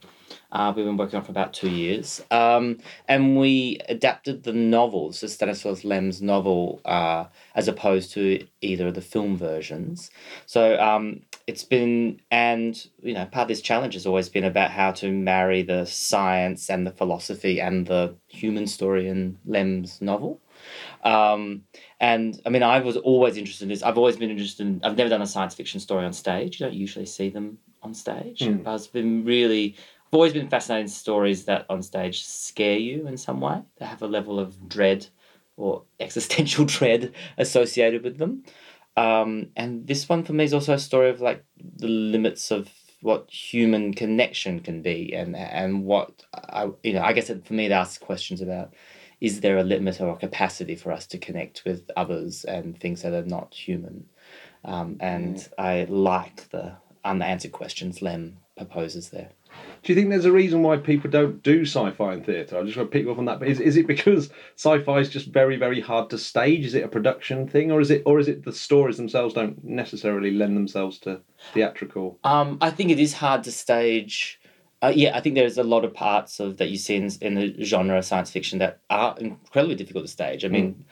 Uh, 0.52 0.72
we've 0.74 0.84
been 0.84 0.96
working 0.96 1.18
on 1.18 1.24
for 1.24 1.30
about 1.30 1.52
two 1.52 1.70
years. 1.70 2.22
Um, 2.30 2.78
and 3.08 3.38
we 3.38 3.78
adapted 3.88 4.42
the 4.44 4.52
novel, 4.52 5.12
so 5.12 5.26
Stanislas 5.26 5.84
Lem's 5.84 6.22
novel, 6.22 6.80
uh, 6.84 7.24
as 7.54 7.68
opposed 7.68 8.12
to 8.12 8.46
either 8.60 8.88
of 8.88 8.94
the 8.94 9.00
film 9.00 9.36
versions. 9.36 10.10
So 10.46 10.80
um, 10.80 11.22
it's 11.46 11.64
been, 11.64 12.20
and 12.30 12.86
you 13.02 13.14
know, 13.14 13.26
part 13.26 13.44
of 13.44 13.48
this 13.48 13.60
challenge 13.60 13.94
has 13.94 14.06
always 14.06 14.28
been 14.28 14.44
about 14.44 14.70
how 14.70 14.92
to 14.92 15.12
marry 15.12 15.62
the 15.62 15.84
science 15.84 16.70
and 16.70 16.86
the 16.86 16.92
philosophy 16.92 17.60
and 17.60 17.86
the 17.86 18.16
human 18.28 18.66
story 18.66 19.08
in 19.08 19.38
Lem's 19.44 20.00
novel. 20.00 20.40
Um, 21.04 21.62
and 22.00 22.40
I 22.44 22.48
mean, 22.50 22.62
I 22.62 22.80
was 22.80 22.96
always 22.96 23.36
interested 23.36 23.64
in 23.64 23.68
this. 23.68 23.82
I've 23.82 23.98
always 23.98 24.16
been 24.16 24.30
interested 24.30 24.66
in, 24.66 24.80
I've 24.82 24.96
never 24.96 25.10
done 25.10 25.22
a 25.22 25.26
science 25.26 25.54
fiction 25.54 25.80
story 25.80 26.04
on 26.04 26.12
stage. 26.12 26.58
You 26.58 26.66
don't 26.66 26.74
usually 26.74 27.06
see 27.06 27.28
them 27.28 27.58
on 27.82 27.94
stage. 27.94 28.40
But 28.64 28.74
I've 28.74 28.92
been 28.92 29.24
really, 29.24 29.76
I've 30.06 30.14
always 30.14 30.32
been 30.32 30.48
fascinated 30.48 30.86
in 30.86 30.88
stories 30.88 31.44
that 31.46 31.66
on 31.68 31.82
stage 31.82 32.24
scare 32.24 32.78
you 32.78 33.06
in 33.06 33.16
some 33.16 33.40
way. 33.40 33.62
They 33.78 33.86
have 33.86 34.02
a 34.02 34.06
level 34.06 34.38
of 34.38 34.68
dread 34.68 35.06
or 35.56 35.82
existential 36.00 36.64
dread 36.64 37.12
associated 37.38 38.04
with 38.04 38.18
them. 38.18 38.44
Um, 38.96 39.48
and 39.56 39.86
this 39.86 40.08
one 40.08 40.24
for 40.24 40.32
me 40.32 40.44
is 40.44 40.54
also 40.54 40.74
a 40.74 40.78
story 40.78 41.10
of 41.10 41.20
like 41.20 41.44
the 41.58 41.88
limits 41.88 42.50
of 42.50 42.70
what 43.02 43.30
human 43.30 43.92
connection 43.92 44.58
can 44.60 44.80
be 44.80 45.14
and 45.14 45.36
and 45.36 45.84
what 45.84 46.24
I 46.34 46.70
you 46.82 46.94
know 46.94 47.02
I 47.02 47.12
guess 47.12 47.28
it, 47.28 47.46
for 47.46 47.52
me 47.52 47.66
it 47.66 47.72
asks 47.72 47.98
questions 47.98 48.40
about 48.40 48.72
is 49.20 49.40
there 49.40 49.58
a 49.58 49.62
limit 49.62 50.00
or 50.00 50.08
a 50.08 50.16
capacity 50.16 50.74
for 50.76 50.92
us 50.92 51.06
to 51.08 51.18
connect 51.18 51.62
with 51.66 51.90
others 51.94 52.44
and 52.44 52.80
things 52.80 53.02
that 53.02 53.12
are 53.12 53.26
not 53.26 53.54
human 53.54 54.06
um, 54.64 54.96
and 55.00 55.46
I 55.58 55.84
like 55.90 56.48
the 56.48 56.76
unanswered 57.04 57.52
questions 57.52 58.02
Lem 58.02 58.38
proposes 58.56 59.10
there. 59.10 59.30
Do 59.82 59.92
you 59.92 59.96
think 59.96 60.10
there's 60.10 60.24
a 60.24 60.32
reason 60.32 60.62
why 60.62 60.78
people 60.78 61.08
don't 61.08 61.42
do 61.44 61.64
sci-fi 61.64 62.14
in 62.14 62.24
theatre? 62.24 62.58
I 62.58 62.64
just 62.64 62.76
want 62.76 62.90
to 62.90 62.92
pick 62.92 63.04
you 63.04 63.12
up 63.12 63.18
on 63.18 63.26
that. 63.26 63.38
But 63.38 63.46
is, 63.46 63.60
is 63.60 63.76
it 63.76 63.86
because 63.86 64.30
sci-fi 64.56 64.98
is 64.98 65.08
just 65.08 65.28
very, 65.28 65.56
very 65.56 65.80
hard 65.80 66.10
to 66.10 66.18
stage? 66.18 66.64
Is 66.64 66.74
it 66.74 66.82
a 66.82 66.88
production 66.88 67.46
thing, 67.46 67.70
or 67.70 67.80
is 67.80 67.90
it, 67.90 68.02
or 68.04 68.18
is 68.18 68.26
it 68.26 68.44
the 68.44 68.52
stories 68.52 68.96
themselves 68.96 69.34
don't 69.34 69.62
necessarily 69.64 70.32
lend 70.32 70.56
themselves 70.56 70.98
to 71.00 71.20
theatrical? 71.54 72.18
Um, 72.24 72.58
I 72.60 72.70
think 72.70 72.90
it 72.90 72.98
is 72.98 73.14
hard 73.14 73.44
to 73.44 73.52
stage. 73.52 74.40
Uh, 74.82 74.92
yeah, 74.94 75.16
I 75.16 75.20
think 75.20 75.36
there's 75.36 75.56
a 75.56 75.62
lot 75.62 75.84
of 75.84 75.94
parts 75.94 76.40
of 76.40 76.56
that 76.56 76.68
you 76.68 76.78
see 76.78 76.96
in, 76.96 77.10
in 77.20 77.34
the 77.34 77.64
genre 77.64 77.96
of 77.96 78.04
science 78.04 78.30
fiction 78.30 78.58
that 78.58 78.80
are 78.90 79.16
incredibly 79.18 79.76
difficult 79.76 80.06
to 80.06 80.10
stage. 80.10 80.44
I 80.44 80.48
mean, 80.48 80.84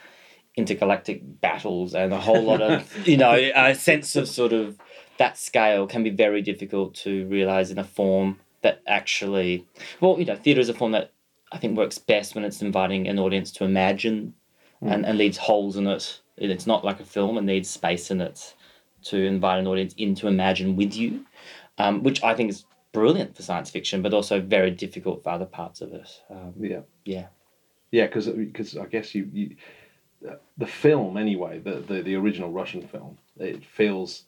intergalactic 0.56 1.40
battles 1.40 1.94
and 1.94 2.12
a 2.12 2.20
whole 2.20 2.44
lot 2.44 2.62
of 2.62 2.88
you 3.08 3.16
know 3.16 3.32
a 3.32 3.74
sense 3.74 4.14
of 4.14 4.28
sort 4.28 4.52
of 4.52 4.78
that 5.18 5.36
scale 5.36 5.86
can 5.86 6.02
be 6.02 6.10
very 6.10 6.42
difficult 6.42 6.94
to 6.94 7.26
realize 7.26 7.70
in 7.70 7.78
a 7.78 7.84
form 7.84 8.38
that 8.64 8.82
actually 8.88 9.64
well 10.00 10.18
you 10.18 10.24
know 10.24 10.34
theatre 10.34 10.60
is 10.60 10.68
a 10.68 10.74
form 10.74 10.90
that 10.92 11.12
I 11.52 11.58
think 11.58 11.76
works 11.76 11.98
best 11.98 12.34
when 12.34 12.44
it's 12.44 12.60
inviting 12.60 13.06
an 13.06 13.20
audience 13.20 13.52
to 13.52 13.64
imagine 13.64 14.34
and, 14.82 15.06
and 15.06 15.16
leaves 15.16 15.38
holes 15.38 15.76
in 15.76 15.86
it. 15.86 16.20
It's 16.36 16.66
not 16.66 16.84
like 16.84 17.00
a 17.00 17.04
film 17.04 17.38
and 17.38 17.46
needs 17.46 17.70
space 17.70 18.10
in 18.10 18.20
it 18.20 18.54
to 19.04 19.24
invite 19.24 19.60
an 19.60 19.66
audience 19.66 19.94
in 19.96 20.14
to 20.16 20.26
imagine 20.26 20.76
with 20.76 20.94
you, 20.96 21.24
um, 21.78 22.02
which 22.02 22.22
I 22.22 22.34
think 22.34 22.50
is 22.50 22.64
brilliant 22.92 23.36
for 23.36 23.42
science 23.42 23.70
fiction, 23.70 24.02
but 24.02 24.12
also 24.12 24.40
very 24.40 24.70
difficult 24.70 25.22
for 25.22 25.30
other 25.30 25.46
parts 25.46 25.80
of 25.80 25.92
it. 25.92 26.08
Um, 26.28 26.54
Yeah, 26.60 26.80
yeah. 27.04 27.26
yeah, 27.92 28.06
because 28.06 28.26
because 28.26 28.76
I 28.76 28.86
guess 28.86 29.14
you, 29.14 29.28
you 29.32 29.56
the 30.58 30.66
film 30.66 31.16
anyway, 31.16 31.60
the, 31.60 31.76
the 31.80 32.02
the 32.02 32.14
original 32.16 32.50
Russian 32.50 32.86
film, 32.88 33.18
it 33.38 33.64
feels 33.64 34.24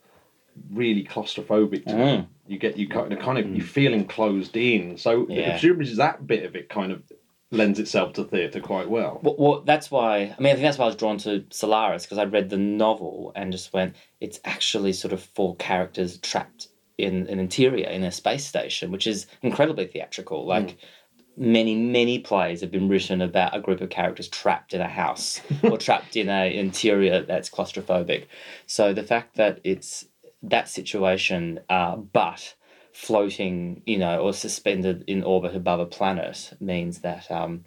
really 0.70 1.04
claustrophobic. 1.04 1.84
Mm. 1.84 2.26
You 2.46 2.58
get 2.58 2.76
you 2.76 2.88
kind 2.88 3.12
of 3.12 3.18
kind 3.18 3.38
of 3.38 3.48
you 3.48 3.62
feel 3.62 3.92
enclosed 3.92 4.56
in. 4.56 4.96
So 4.98 5.26
Yeah. 5.28 5.52
presumably 5.52 5.94
that 5.94 6.26
bit 6.26 6.44
of 6.44 6.54
it 6.56 6.68
kind 6.68 6.92
of 6.92 7.02
lends 7.50 7.78
itself 7.78 8.12
to 8.14 8.24
theatre 8.24 8.60
quite 8.60 8.88
well. 8.88 9.20
Well, 9.22 9.36
well, 9.38 9.60
that's 9.62 9.90
why. 9.90 10.34
I 10.36 10.42
mean, 10.42 10.52
I 10.52 10.54
think 10.54 10.62
that's 10.62 10.78
why 10.78 10.84
I 10.84 10.88
was 10.88 10.96
drawn 10.96 11.18
to 11.18 11.44
Solaris 11.50 12.04
because 12.04 12.18
I 12.18 12.24
read 12.24 12.50
the 12.50 12.56
novel 12.56 13.32
and 13.36 13.52
just 13.52 13.72
went. 13.72 13.96
It's 14.20 14.40
actually 14.44 14.92
sort 14.92 15.12
of 15.12 15.22
four 15.22 15.56
characters 15.56 16.18
trapped 16.18 16.68
in 16.98 17.26
an 17.28 17.38
interior 17.38 17.88
in 17.88 18.02
a 18.04 18.10
space 18.10 18.46
station, 18.46 18.90
which 18.90 19.06
is 19.06 19.26
incredibly 19.42 19.86
theatrical. 19.86 20.46
Like 20.46 20.78
many, 21.36 21.74
many 21.74 22.18
plays 22.18 22.62
have 22.62 22.70
been 22.70 22.88
written 22.88 23.20
about 23.20 23.54
a 23.54 23.60
group 23.60 23.80
of 23.82 23.90
characters 23.90 24.28
trapped 24.28 24.72
in 24.72 24.80
a 24.80 24.88
house 24.88 25.40
or 25.62 25.76
trapped 25.86 26.16
in 26.16 26.28
a 26.30 26.56
interior 26.56 27.20
that's 27.22 27.50
claustrophobic. 27.50 28.24
So 28.66 28.92
the 28.94 29.02
fact 29.02 29.36
that 29.36 29.60
it's 29.62 30.06
that 30.50 30.68
situation, 30.68 31.60
uh, 31.68 31.96
but 31.96 32.54
floating, 32.92 33.82
you 33.86 33.98
know, 33.98 34.20
or 34.20 34.32
suspended 34.32 35.04
in 35.06 35.22
orbit 35.22 35.54
above 35.54 35.80
a 35.80 35.86
planet 35.86 36.52
means 36.60 37.00
that 37.00 37.30
um, 37.30 37.64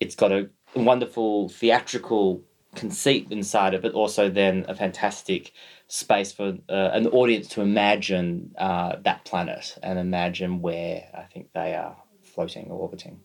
it's 0.00 0.14
got 0.14 0.32
a 0.32 0.48
wonderful 0.74 1.48
theatrical 1.48 2.42
conceit 2.74 3.26
inside 3.30 3.74
it, 3.74 3.82
but 3.82 3.92
also 3.92 4.30
then 4.30 4.64
a 4.68 4.74
fantastic 4.74 5.52
space 5.88 6.32
for 6.32 6.56
uh, 6.68 6.90
an 6.92 7.06
audience 7.08 7.48
to 7.48 7.60
imagine 7.60 8.54
uh, 8.56 8.96
that 9.04 9.24
planet 9.24 9.76
and 9.82 9.98
imagine 9.98 10.62
where 10.62 11.08
I 11.14 11.22
think 11.22 11.48
they 11.52 11.74
are 11.74 11.96
floating 12.22 12.70
or 12.70 12.78
orbiting. 12.78 13.20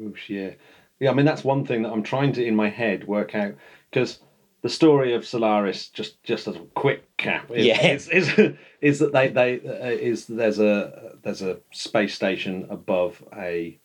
Oosh, 0.00 0.28
yeah, 0.28 0.50
yeah. 0.98 1.10
I 1.10 1.14
mean, 1.14 1.26
that's 1.26 1.44
one 1.44 1.64
thing 1.64 1.82
that 1.82 1.92
I'm 1.92 2.02
trying 2.02 2.32
to 2.34 2.44
in 2.44 2.56
my 2.56 2.68
head 2.68 3.06
work 3.06 3.34
out 3.34 3.54
because 3.90 4.18
the 4.62 4.68
story 4.68 5.12
of 5.14 5.26
Solaris, 5.26 5.88
just 5.88 6.22
just 6.22 6.48
as 6.48 6.56
a 6.56 6.60
quick 6.74 7.16
cap, 7.16 7.50
is, 7.50 7.66
Yeah. 7.66 7.86
is, 7.86 8.08
is, 8.08 8.54
is 8.80 8.98
that 9.00 9.12
they 9.12 9.28
they 9.28 9.60
uh, 9.60 9.90
is 9.90 10.26
there's 10.26 10.58
a 10.60 11.16
there's 11.22 11.42
a 11.42 11.58
space 11.72 12.14
station 12.14 12.66
above 12.70 13.22
a. 13.36 13.78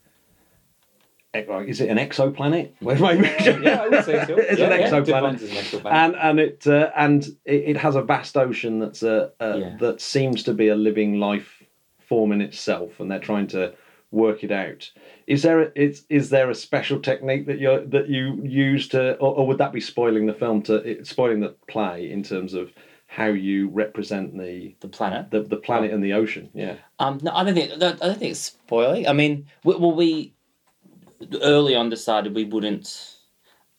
Is 1.33 1.81
it 1.81 1.89
an 1.89 1.97
exoplanet? 1.97 2.71
Yeah, 2.81 3.81
I 3.83 3.87
would 3.89 4.03
say 4.05 4.25
so. 4.25 4.35
It's 4.39 4.59
an 4.59 4.71
Yeah, 4.71 4.77
yeah. 4.77 4.89
exoplanet, 4.89 5.41
an 5.41 5.47
exoplanet. 5.49 5.91
and 5.93 6.15
and 6.15 6.39
it 6.39 6.65
uh, 6.65 6.89
and 6.95 7.23
it, 7.45 7.63
it 7.71 7.77
has 7.77 7.95
a 7.95 8.01
vast 8.01 8.35
ocean 8.37 8.79
that's 8.79 9.03
a, 9.03 9.31
a 9.39 9.59
Yeah. 9.59 9.77
that 9.79 10.01
seems 10.01 10.41
to 10.43 10.53
be 10.53 10.69
a 10.69 10.75
living 10.75 11.19
life 11.19 11.61
form 11.99 12.31
in 12.31 12.41
itself, 12.41 12.99
and 12.99 13.11
they're 13.11 13.19
trying 13.19 13.47
to 13.47 13.73
work 14.11 14.43
it 14.43 14.51
out. 14.51 14.89
Is 15.25 15.43
there 15.43 15.61
a, 15.61 15.71
is 15.75 16.05
is 16.09 16.29
there 16.29 16.49
a 16.49 16.55
special 16.55 16.99
technique 16.99 17.45
that 17.47 17.59
you 17.59 17.85
that 17.87 18.07
you 18.09 18.41
use 18.43 18.87
to, 18.89 19.15
or, 19.17 19.35
or 19.35 19.47
would 19.47 19.57
that 19.57 19.73
be 19.73 19.81
spoiling 19.81 20.25
the 20.25 20.33
film 20.33 20.61
to 20.63 21.03
spoiling 21.03 21.41
the 21.41 21.55
play 21.67 22.09
in 22.09 22.23
terms 22.23 22.53
of 22.53 22.71
how 23.07 23.27
you 23.27 23.69
represent 23.69 24.37
the 24.37 24.75
The 24.79 24.87
planet. 24.87 25.31
the, 25.31 25.41
the 25.41 25.57
planet 25.57 25.91
and 25.91 26.03
the 26.03 26.13
ocean? 26.13 26.49
Yeah. 26.53 26.75
Um, 26.99 27.19
no, 27.21 27.31
I 27.33 27.43
don't 27.43 27.53
think 27.53 27.71
I 27.71 27.77
don't 27.77 27.99
think 27.99 28.31
it's 28.31 28.39
spoiling. 28.39 29.07
I 29.07 29.13
mean, 29.13 29.47
we, 29.63 29.75
well, 29.75 29.95
we 29.95 30.33
early 31.41 31.75
on 31.75 31.89
decided 31.89 32.35
we 32.35 32.45
wouldn't 32.45 33.15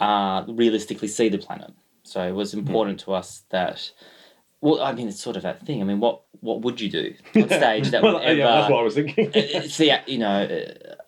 uh, 0.00 0.44
realistically 0.48 1.08
see 1.08 1.28
the 1.28 1.38
planet, 1.38 1.72
so 2.02 2.22
it 2.22 2.32
was 2.32 2.52
important 2.54 3.00
to 3.00 3.12
us 3.12 3.44
that 3.50 3.90
well, 4.60 4.80
I 4.82 4.92
mean, 4.92 5.08
it's 5.08 5.20
sort 5.20 5.36
of 5.36 5.42
that 5.42 5.64
thing. 5.66 5.80
I 5.80 5.84
mean, 5.84 6.00
what 6.00 6.22
what 6.40 6.62
would 6.62 6.80
you 6.80 6.90
do 6.90 7.14
on 7.36 7.48
stage 7.48 7.90
that 7.90 8.02
would 8.02 8.22
ever? 8.22 8.34
yeah, 8.34 8.46
that's 8.46 8.70
what 8.70 8.80
I 8.80 8.82
was 8.82 8.94
thinking. 8.94 9.30
it's 9.34 9.76
the 9.76 9.92
you 10.06 10.18
know 10.18 10.48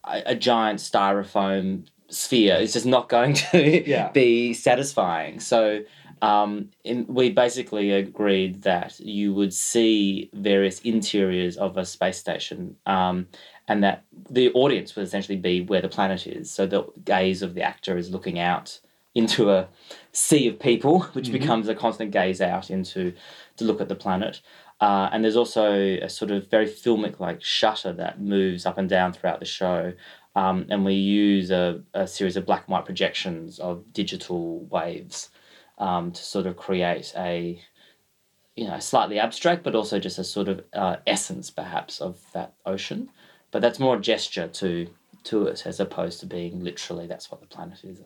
a, 0.04 0.22
a 0.26 0.34
giant 0.34 0.78
styrofoam 0.80 1.86
sphere 2.08 2.56
is 2.56 2.72
just 2.72 2.86
not 2.86 3.08
going 3.08 3.34
to 3.34 3.88
Yeah. 3.88 4.10
be 4.10 4.52
satisfying. 4.54 5.38
So 5.40 5.82
um, 6.22 6.70
in, 6.84 7.06
we 7.08 7.30
basically 7.30 7.92
agreed 7.92 8.62
that 8.62 8.98
you 9.00 9.32
would 9.32 9.54
see 9.54 10.28
various 10.34 10.80
interiors 10.80 11.56
of 11.56 11.76
a 11.76 11.84
space 11.86 12.18
station, 12.18 12.76
um, 12.86 13.26
and 13.68 13.82
that 13.84 14.04
the 14.28 14.50
audience 14.52 14.94
would 14.96 15.04
essentially 15.06 15.38
be 15.38 15.60
where 15.62 15.80
the 15.80 15.88
planet 15.88 16.26
is. 16.26 16.50
So 16.50 16.66
the 16.66 16.84
gaze 17.04 17.42
of 17.42 17.54
the 17.54 17.62
actor 17.62 17.96
is 17.96 18.10
looking 18.10 18.38
out 18.38 18.80
into 19.14 19.50
a 19.50 19.68
sea 20.12 20.48
of 20.48 20.58
people, 20.58 21.00
which 21.12 21.32
becomes 21.32 21.68
a 21.68 21.74
constant 21.74 22.10
gaze 22.10 22.40
out 22.40 22.70
into 22.70 23.12
to 23.56 23.64
look 23.64 23.80
at 23.80 23.88
the 23.88 23.94
planet. 23.94 24.40
Uh, 24.80 25.10
and 25.12 25.22
there's 25.22 25.36
also 25.36 25.74
a 25.74 26.08
sort 26.08 26.30
of 26.30 26.48
very 26.50 26.66
filmic 26.66 27.20
like 27.20 27.42
shutter 27.42 27.92
that 27.92 28.20
moves 28.20 28.64
up 28.64 28.78
and 28.78 28.88
down 28.88 29.12
throughout 29.12 29.40
the 29.40 29.46
show. 29.46 29.92
Um, 30.34 30.66
and 30.70 30.84
we 30.84 30.94
use 30.94 31.50
a, 31.50 31.82
a 31.92 32.06
series 32.06 32.36
of 32.36 32.46
black 32.46 32.66
and 32.66 32.72
white 32.72 32.86
projections 32.86 33.58
of 33.58 33.92
digital 33.92 34.64
waves 34.66 35.28
um, 35.78 36.12
to 36.12 36.22
sort 36.22 36.46
of 36.46 36.56
create 36.56 37.12
a 37.16 37.60
you 38.56 38.66
know 38.66 38.78
slightly 38.78 39.18
abstract 39.18 39.62
but 39.62 39.74
also 39.74 39.98
just 39.98 40.18
a 40.18 40.24
sort 40.24 40.48
of 40.48 40.62
uh, 40.72 40.96
essence 41.06 41.50
perhaps 41.50 42.00
of 42.00 42.20
that 42.34 42.52
ocean 42.66 43.08
but 43.50 43.62
that's 43.62 43.78
more 43.78 43.96
a 43.96 44.00
gesture 44.00 44.48
to 44.48 44.88
to 45.24 45.46
it 45.46 45.66
as 45.66 45.80
opposed 45.80 46.20
to 46.20 46.26
being 46.26 46.62
literally 46.62 47.06
that's 47.06 47.30
what 47.30 47.40
the 47.40 47.46
planet 47.46 47.82
is 47.84 48.00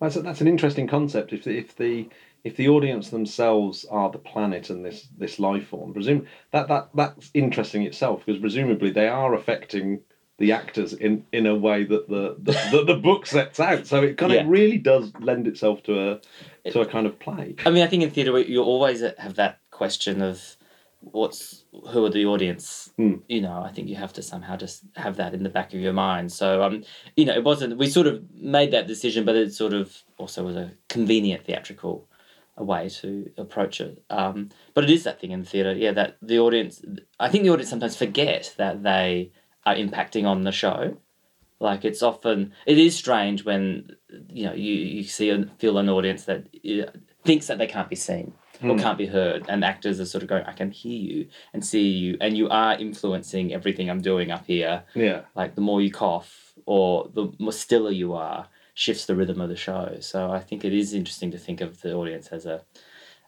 That's, 0.00 0.16
a, 0.16 0.22
that's 0.22 0.40
an 0.40 0.48
interesting 0.48 0.86
concept. 0.86 1.32
If 1.32 1.44
the, 1.44 1.58
if 1.58 1.76
the 1.76 2.08
if 2.42 2.56
the 2.56 2.68
audience 2.68 3.10
themselves 3.10 3.84
are 3.90 4.10
the 4.10 4.18
planet 4.18 4.70
and 4.70 4.84
this 4.84 5.08
this 5.16 5.38
life 5.38 5.68
form, 5.68 5.92
presume 5.92 6.26
that 6.52 6.68
that 6.68 6.88
that's 6.94 7.30
interesting 7.34 7.82
itself 7.82 8.22
because 8.24 8.40
presumably 8.40 8.90
they 8.90 9.08
are 9.08 9.34
affecting 9.34 10.00
the 10.38 10.52
actors 10.52 10.94
in 10.94 11.24
in 11.32 11.46
a 11.46 11.54
way 11.54 11.84
that 11.84 12.08
the 12.08 12.34
the, 12.86 12.94
book 12.94 13.26
sets 13.26 13.60
out. 13.60 13.86
So 13.86 14.02
it 14.02 14.16
kind 14.16 14.32
of 14.32 14.46
really 14.48 14.78
does 14.78 15.12
lend 15.20 15.46
itself 15.46 15.82
to 15.84 16.12
a 16.12 16.70
to 16.70 16.80
a 16.80 16.86
kind 16.86 17.06
of 17.06 17.18
play. 17.18 17.54
I 17.66 17.70
mean, 17.70 17.82
I 17.82 17.86
think 17.86 18.02
in 18.02 18.10
theatre 18.10 18.38
you 18.38 18.62
always 18.62 19.02
have 19.18 19.34
that 19.34 19.60
question 19.70 20.22
of 20.22 20.56
what's 21.00 21.64
who 21.90 22.04
are 22.04 22.10
the 22.10 22.26
audience. 22.26 22.92
Hmm. 22.96 23.16
You 23.28 23.40
know, 23.40 23.62
I 23.62 23.72
think 23.72 23.88
you 23.88 23.96
have 23.96 24.12
to 24.14 24.22
somehow 24.22 24.56
just 24.56 24.84
have 24.96 25.16
that 25.16 25.34
in 25.34 25.42
the 25.42 25.48
back 25.48 25.72
of 25.74 25.80
your 25.80 25.92
mind. 25.92 26.32
So, 26.32 26.62
um, 26.62 26.84
you 27.16 27.24
know, 27.24 27.34
it 27.34 27.44
wasn't. 27.44 27.78
We 27.78 27.88
sort 27.88 28.06
of 28.06 28.22
made 28.34 28.70
that 28.72 28.86
decision, 28.86 29.24
but 29.24 29.36
it 29.36 29.52
sort 29.52 29.72
of 29.72 30.02
also 30.18 30.44
was 30.44 30.56
a 30.56 30.72
convenient 30.88 31.44
theatrical 31.44 32.06
way 32.56 32.88
to 32.88 33.30
approach 33.38 33.80
it. 33.80 34.02
Um, 34.10 34.50
but 34.74 34.84
it 34.84 34.90
is 34.90 35.04
that 35.04 35.20
thing 35.20 35.30
in 35.30 35.44
theatre, 35.44 35.72
yeah, 35.72 35.92
that 35.92 36.16
the 36.22 36.38
audience. 36.38 36.82
I 37.18 37.28
think 37.28 37.44
the 37.44 37.50
audience 37.50 37.70
sometimes 37.70 37.96
forget 37.96 38.54
that 38.58 38.82
they 38.82 39.32
are 39.64 39.74
impacting 39.74 40.26
on 40.26 40.42
the 40.42 40.52
show. 40.52 40.98
Like 41.58 41.84
it's 41.84 42.02
often 42.02 42.52
it 42.66 42.78
is 42.78 42.96
strange 42.96 43.44
when 43.44 43.96
you 44.28 44.44
know 44.44 44.54
you, 44.54 44.72
you 44.72 45.04
see 45.04 45.28
and 45.30 45.50
feel 45.58 45.76
an 45.76 45.90
audience 45.90 46.24
that 46.24 46.46
thinks 47.24 47.48
that 47.48 47.58
they 47.58 47.66
can't 47.66 47.90
be 47.90 47.96
seen 47.96 48.32
or 48.62 48.74
hmm. 48.74 48.78
can't 48.78 48.98
be 48.98 49.06
heard, 49.06 49.46
and 49.48 49.64
actors 49.64 50.00
are 50.00 50.06
sort 50.06 50.22
of 50.22 50.28
going, 50.28 50.44
"I 50.44 50.52
can 50.52 50.70
hear 50.70 50.98
you 50.98 51.28
and 51.52 51.64
see 51.64 51.88
you, 51.88 52.16
and 52.20 52.36
you 52.36 52.48
are 52.48 52.74
influencing 52.74 53.52
everything 53.52 53.88
I'm 53.88 54.02
doing 54.02 54.30
up 54.30 54.46
here." 54.46 54.84
Yeah. 54.94 55.22
Like 55.34 55.54
the 55.54 55.60
more 55.60 55.80
you 55.80 55.90
cough 55.90 56.54
or 56.66 57.10
the 57.12 57.32
more 57.38 57.52
stiller 57.52 57.90
you 57.90 58.14
are, 58.14 58.48
shifts 58.74 59.06
the 59.06 59.16
rhythm 59.16 59.40
of 59.40 59.48
the 59.48 59.56
show. 59.56 59.96
So 60.00 60.30
I 60.30 60.40
think 60.40 60.64
it 60.64 60.72
is 60.72 60.94
interesting 60.94 61.30
to 61.32 61.38
think 61.38 61.60
of 61.60 61.80
the 61.82 61.94
audience 61.94 62.28
as 62.28 62.46
a 62.46 62.62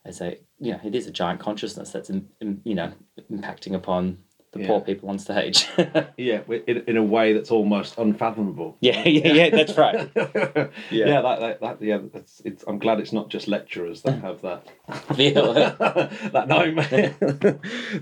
as 0.05 0.21
a 0.21 0.39
you 0.59 0.73
know 0.73 0.81
it 0.85 0.95
is 0.95 1.07
a 1.07 1.13
giant 1.13 1.41
consciousness 1.41 1.91
that's 1.93 2.11
in, 2.11 2.29
in, 2.41 2.61
you 2.65 2.75
know 2.75 2.93
impacting 3.31 3.75
upon 3.75 4.19
the 4.53 4.61
Yeah. 4.61 4.67
poor 4.67 4.81
people 4.81 5.09
on 5.09 5.19
stage. 5.19 5.67
Yeah, 6.17 6.43
in, 6.49 6.85
in 6.87 6.97
a 6.97 7.03
way 7.03 7.33
that's 7.33 7.51
almost 7.51 7.99
unfathomable. 7.99 8.77
yeah, 8.81 9.07
yeah, 9.09 9.33
yeah, 9.33 9.51
that's 9.51 9.77
right. 9.77 10.11
yeah, 10.91 11.21
that, 11.23 11.41
that, 11.41 11.61
that 11.61 11.83
yeah, 11.83 11.99
that's 12.13 12.41
it's. 12.45 12.63
I'm 12.69 12.79
glad 12.79 13.01
it's 13.01 13.13
not 13.13 13.29
just 13.29 13.49
lecturers 13.49 14.03
that 14.03 14.21
have 14.21 14.43
that 14.43 14.69
Feel 15.17 15.55
that 15.55 16.45
nightmare. 16.49 17.15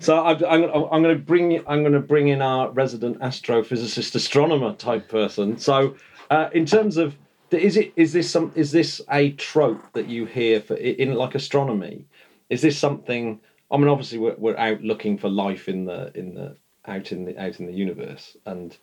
so 0.00 0.24
I'm, 0.24 0.44
I'm, 0.44 0.64
I'm 0.92 1.02
going 1.02 1.16
to 1.16 1.22
bring 1.22 1.58
I'm 1.66 1.82
going 1.82 1.92
to 1.92 2.00
bring 2.00 2.28
in 2.28 2.42
our 2.42 2.70
resident 2.70 3.20
astrophysicist 3.20 4.14
astronomer 4.14 4.74
type 4.74 5.08
person. 5.08 5.56
So, 5.58 5.94
uh, 6.30 6.50
in 6.52 6.66
terms 6.66 6.96
of 6.96 7.16
is 7.50 7.76
it 7.76 7.92
is 7.96 8.12
this 8.12 8.30
some 8.30 8.52
is 8.54 8.72
this 8.72 9.00
a 9.10 9.32
trope 9.32 9.92
that 9.92 10.08
you 10.08 10.26
hear 10.26 10.60
for 10.60 10.74
in 10.74 11.14
like 11.14 11.34
astronomy? 11.34 12.06
Is 12.50 12.60
this 12.62 12.76
something? 12.76 13.40
I 13.70 13.76
mean, 13.76 13.88
obviously 13.88 14.18
we're, 14.18 14.37
we're 14.37 14.56
out 14.56 14.83
looking 14.83 15.16
for 15.18 15.28
life 15.28 15.68
in 15.68 15.85
the 15.85 16.11
in 16.16 16.35
the 16.35 16.56
out 16.87 17.12
in 17.12 17.24
the 17.24 17.40
out 17.40 17.61
in 17.61 17.66
the 17.66 17.72
universe, 17.72 18.37
and 18.46 18.76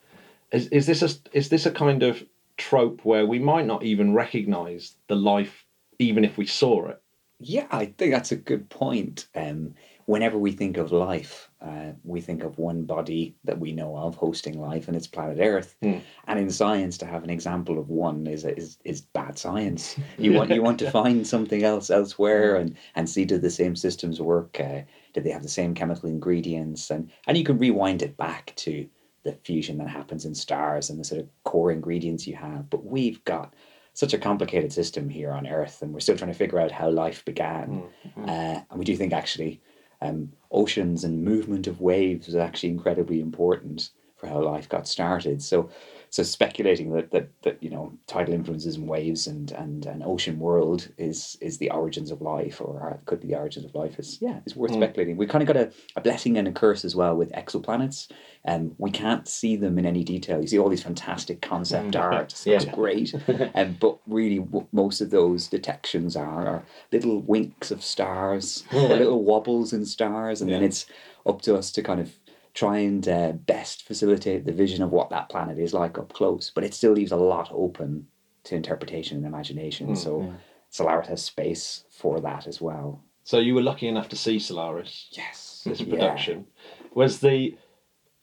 is 0.52 0.68
is 0.68 0.86
this 0.86 1.02
a 1.02 1.10
is 1.38 1.50
this 1.50 1.66
a 1.66 1.72
kind 1.72 2.04
of 2.04 2.24
trope 2.58 3.04
where 3.04 3.26
we 3.26 3.40
might 3.40 3.66
not 3.66 3.84
even 3.84 4.14
recognise 4.14 4.96
the 5.08 5.16
life 5.16 5.66
even 6.00 6.24
if 6.24 6.38
we 6.38 6.46
saw 6.46 6.88
it? 6.88 7.02
Yeah, 7.40 7.68
I 7.70 7.86
think 7.86 8.12
that's 8.12 8.32
a 8.32 8.38
good 8.38 8.70
point. 8.70 9.28
Um, 9.36 9.76
whenever 10.08 10.38
we 10.38 10.54
think 10.54 10.78
of 10.78 10.94
life, 10.94 11.52
uh, 11.62 11.92
we 12.04 12.22
think 12.22 12.42
of 12.42 12.58
one 12.58 12.84
body 12.84 13.36
that 13.44 13.60
we 13.60 13.74
know 13.74 13.96
of 13.98 14.16
hosting 14.16 14.58
life, 14.60 14.88
and 14.88 14.96
it's 14.96 15.06
planet 15.06 15.38
Earth. 15.40 15.76
Hmm. 15.82 15.98
And 16.28 16.40
in 16.40 16.50
science, 16.50 16.98
to 17.00 17.06
have 17.06 17.26
an 17.26 17.30
example 17.30 17.78
of 17.78 17.90
one 17.90 18.26
is 18.26 18.46
is, 18.46 18.80
is 18.84 19.02
bad 19.02 19.38
science. 19.38 20.00
You 20.18 20.34
want 20.34 20.50
you 20.50 20.64
want 20.64 20.80
to 20.80 20.90
find 20.90 21.28
something 21.28 21.64
else 21.64 21.90
elsewhere 21.90 22.56
and, 22.56 22.76
and 22.96 23.08
see 23.08 23.26
do 23.26 23.38
the 23.38 23.52
same 23.52 23.76
systems 23.76 24.20
work? 24.20 24.60
Uh, 24.60 24.82
did 25.14 25.24
they 25.24 25.30
have 25.30 25.44
the 25.44 25.50
same 25.50 25.76
chemical 25.76 26.10
ingredients? 26.10 26.90
And 26.90 27.12
and 27.28 27.38
you 27.38 27.44
can 27.44 27.60
rewind 27.60 28.02
it 28.02 28.18
back 28.18 28.54
to 28.58 28.88
the 29.24 29.34
fusion 29.44 29.78
that 29.80 29.90
happens 29.90 30.26
in 30.26 30.34
stars 30.34 30.90
and 30.90 31.00
the 31.00 31.04
sort 31.04 31.22
of 31.22 31.28
core 31.44 31.72
ingredients 31.72 32.26
you 32.26 32.36
have. 32.36 32.70
But 32.70 32.86
we've 32.86 33.24
got 33.26 33.54
such 33.94 34.14
a 34.14 34.18
complicated 34.18 34.72
system 34.72 35.10
here 35.10 35.32
on 35.32 35.48
Earth, 35.48 35.82
and 35.82 35.94
we're 35.94 36.00
still 36.00 36.16
trying 36.16 36.32
to 36.32 36.38
figure 36.38 36.60
out 36.60 36.72
how 36.72 36.90
life 36.90 37.26
began. 37.26 37.84
Uh, 38.30 38.62
and 38.70 38.80
we 38.80 38.86
do 38.86 38.96
think 38.96 39.12
actually 39.12 39.60
um, 40.02 40.32
oceans 40.52 41.04
and 41.04 41.24
movement 41.24 41.68
of 41.68 41.82
waves 41.82 42.28
was 42.28 42.36
actually 42.36 42.70
incredibly 42.70 43.20
important 43.20 43.90
for 44.16 44.28
how 44.28 44.42
life 44.42 44.68
got 44.70 44.88
started. 44.88 45.42
So, 45.42 45.70
so 46.10 46.24
speculating 46.24 46.92
that 46.94 47.12
that, 47.12 47.28
that 47.44 47.62
you 47.62 47.70
know 47.70 47.94
tidal 48.08 48.34
influences 48.34 48.76
and 48.76 48.88
waves 48.88 49.28
and, 49.28 49.52
and 49.52 49.86
an 49.86 50.02
ocean 50.06 50.40
world 50.40 50.88
is 50.98 51.38
is 51.42 51.58
the 51.58 51.70
origins 51.72 52.12
of 52.12 52.22
life, 52.22 52.62
or 52.62 53.00
could 53.06 53.20
be 53.22 53.28
the 53.28 53.36
origins 53.38 53.66
of 53.66 53.76
life, 53.76 54.00
is 54.00 54.18
yeah, 54.22 54.40
it's 54.46 54.56
worth 54.56 54.74
speculating. 54.74 55.18
We 55.18 55.28
kind 55.28 55.42
of 55.42 55.48
got 55.48 55.58
a, 55.58 55.72
a 55.96 56.02
blessing 56.02 56.38
and 56.38 56.48
a 56.48 56.52
curse 56.52 56.86
as 56.86 56.96
well 56.96 57.16
with 57.16 57.32
exoplanets. 57.34 58.10
Um, 58.46 58.76
we 58.78 58.92
can't 58.92 59.28
see 59.28 59.56
them 59.58 59.78
in 59.78 59.86
any 59.86 60.04
detail. 60.04 60.40
You 60.42 60.48
see 60.48 60.58
all 60.60 60.70
these 60.70 60.84
fantastic 60.84 61.42
concept 61.42 61.96
art, 61.96 62.32
so 62.32 62.52
it's 62.52 62.66
Yeah. 62.68 62.76
great. 62.76 63.14
um, 63.56 63.78
but 63.80 63.98
really, 64.08 64.40
w- 64.40 64.68
most 64.72 65.02
of 65.02 65.10
those 65.10 65.48
detections 65.48 66.16
are, 66.16 66.48
are 66.48 66.64
little 66.92 67.20
winks 67.22 67.72
of 67.72 67.84
stars, 67.84 68.64
or 68.74 68.80
little 68.90 69.24
wobbles 69.24 69.74
in 69.74 69.86
stars, 69.86 70.42
and 70.42 70.50
then 70.50 70.62
it's 70.64 70.86
up 71.26 71.42
to 71.42 71.56
us 71.56 71.72
to 71.74 71.84
kind 71.84 72.00
of 72.00 72.14
try 72.58 72.80
and 72.80 73.08
uh, 73.08 73.34
best 73.34 73.84
facilitate 73.84 74.44
the 74.44 74.52
vision 74.52 74.82
of 74.82 74.92
what 74.92 75.12
that 75.12 75.30
planet 75.30 75.60
is 75.60 75.76
like 75.76 76.00
up 76.00 76.12
close. 76.12 76.52
But 76.54 76.64
it 76.64 76.74
still 76.74 76.94
leaves 76.94 77.12
a 77.12 77.16
lot 77.16 77.50
open 77.52 78.08
to 78.46 78.56
interpretation 78.56 79.18
and 79.18 79.28
imagination. 79.28 79.96
so 79.96 80.34
Solaris 80.72 81.08
has 81.08 81.24
space 81.24 81.86
for 81.92 82.20
that 82.22 82.48
as 82.48 82.60
well. 82.60 83.04
So 83.24 83.38
you 83.38 83.54
were 83.54 83.62
lucky 83.62 83.88
enough 83.88 84.10
to 84.10 84.16
see 84.16 84.40
Solaris. 84.40 85.08
Yes, 85.12 85.62
this 85.68 85.84
production 85.84 86.48
was 86.96 87.20
the 87.20 87.56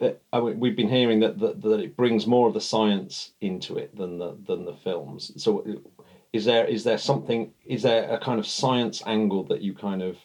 uh, 0.00 0.10
I 0.32 0.40
mean, 0.40 0.58
we've 0.58 0.74
been 0.74 0.88
hearing 0.88 1.20
that, 1.20 1.38
that 1.38 1.62
that 1.62 1.80
it 1.80 1.96
brings 1.96 2.26
more 2.26 2.48
of 2.48 2.54
the 2.54 2.60
science 2.60 3.34
into 3.40 3.76
it 3.76 3.96
than 3.96 4.18
the 4.18 4.36
than 4.48 4.64
the 4.64 4.74
films. 4.74 5.30
So 5.40 5.60
uh, 5.60 6.00
is 6.32 6.44
there 6.44 6.66
is 6.66 6.82
there 6.82 6.98
something 6.98 7.52
is 7.64 7.82
there 7.82 8.10
a 8.10 8.18
kind 8.18 8.40
of 8.40 8.46
science 8.48 9.00
angle 9.06 9.44
that 9.44 9.60
you 9.60 9.74
kind 9.74 10.02
of 10.02 10.16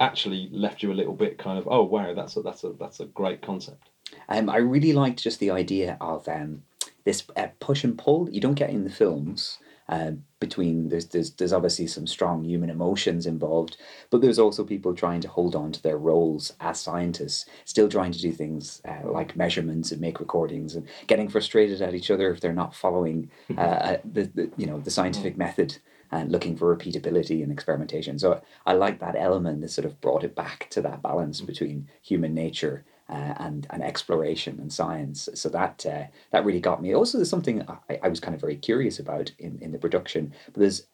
actually 0.00 0.48
left 0.52 0.82
you 0.82 0.92
a 0.92 0.94
little 0.94 1.14
bit 1.14 1.38
kind 1.38 1.58
of 1.58 1.66
oh 1.68 1.82
wow 1.82 2.14
that's 2.14 2.36
a 2.36 2.42
that's 2.42 2.64
a 2.64 2.72
that's 2.78 3.00
a 3.00 3.06
great 3.06 3.42
concept. 3.42 3.90
Um, 4.28 4.48
I 4.48 4.56
really 4.58 4.92
liked 4.92 5.22
just 5.22 5.38
the 5.38 5.50
idea 5.50 5.96
of 6.00 6.26
um, 6.28 6.62
this 7.04 7.24
uh, 7.36 7.48
push 7.60 7.84
and 7.84 7.98
pull 7.98 8.28
you 8.30 8.40
don't 8.40 8.54
get 8.54 8.70
in 8.70 8.84
the 8.84 8.90
films. 8.90 9.58
Uh, 9.88 10.12
between 10.38 10.90
there's, 10.90 11.06
there's 11.06 11.30
there's 11.32 11.52
obviously 11.52 11.86
some 11.86 12.06
strong 12.06 12.44
human 12.44 12.68
emotions 12.68 13.24
involved, 13.24 13.78
but 14.10 14.20
there's 14.20 14.38
also 14.38 14.62
people 14.62 14.94
trying 14.94 15.22
to 15.22 15.28
hold 15.28 15.56
on 15.56 15.72
to 15.72 15.82
their 15.82 15.96
roles 15.96 16.52
as 16.60 16.78
scientists, 16.78 17.46
still 17.64 17.88
trying 17.88 18.12
to 18.12 18.20
do 18.20 18.30
things 18.30 18.82
uh, 18.86 19.10
like 19.10 19.34
measurements 19.34 19.90
and 19.90 19.98
make 19.98 20.20
recordings, 20.20 20.74
and 20.74 20.86
getting 21.06 21.26
frustrated 21.26 21.80
at 21.80 21.94
each 21.94 22.10
other 22.10 22.30
if 22.30 22.38
they're 22.38 22.52
not 22.52 22.74
following 22.74 23.30
uh, 23.56 23.60
uh, 23.60 23.96
the, 24.04 24.24
the 24.34 24.50
you 24.58 24.66
know 24.66 24.78
the 24.78 24.90
scientific 24.90 25.38
method 25.38 25.78
and 26.10 26.32
looking 26.32 26.56
for 26.56 26.74
repeatability 26.74 27.42
and 27.42 27.52
experimentation. 27.52 28.18
So 28.18 28.40
I 28.66 28.72
like 28.72 29.00
that 29.00 29.16
element 29.16 29.60
that 29.60 29.70
sort 29.70 29.84
of 29.84 30.00
brought 30.00 30.24
it 30.24 30.34
back 30.34 30.68
to 30.70 30.82
that 30.82 31.02
balance 31.02 31.40
between 31.40 31.88
human 32.02 32.34
nature 32.34 32.84
uh, 33.08 33.34
and 33.38 33.66
and 33.70 33.82
exploration 33.82 34.58
and 34.60 34.72
science. 34.72 35.28
So 35.34 35.48
that 35.50 35.84
uh, 35.86 36.04
that 36.30 36.44
really 36.44 36.60
got 36.60 36.82
me. 36.82 36.94
Also, 36.94 37.18
there's 37.18 37.30
something 37.30 37.66
I, 37.88 37.98
I 38.02 38.08
was 38.08 38.20
kind 38.20 38.34
of 38.34 38.40
very 38.40 38.56
curious 38.56 38.98
about 38.98 39.30
in, 39.38 39.58
in 39.60 39.72
the 39.72 39.78
production. 39.78 40.34
But 40.52 40.60
there's 40.60 40.86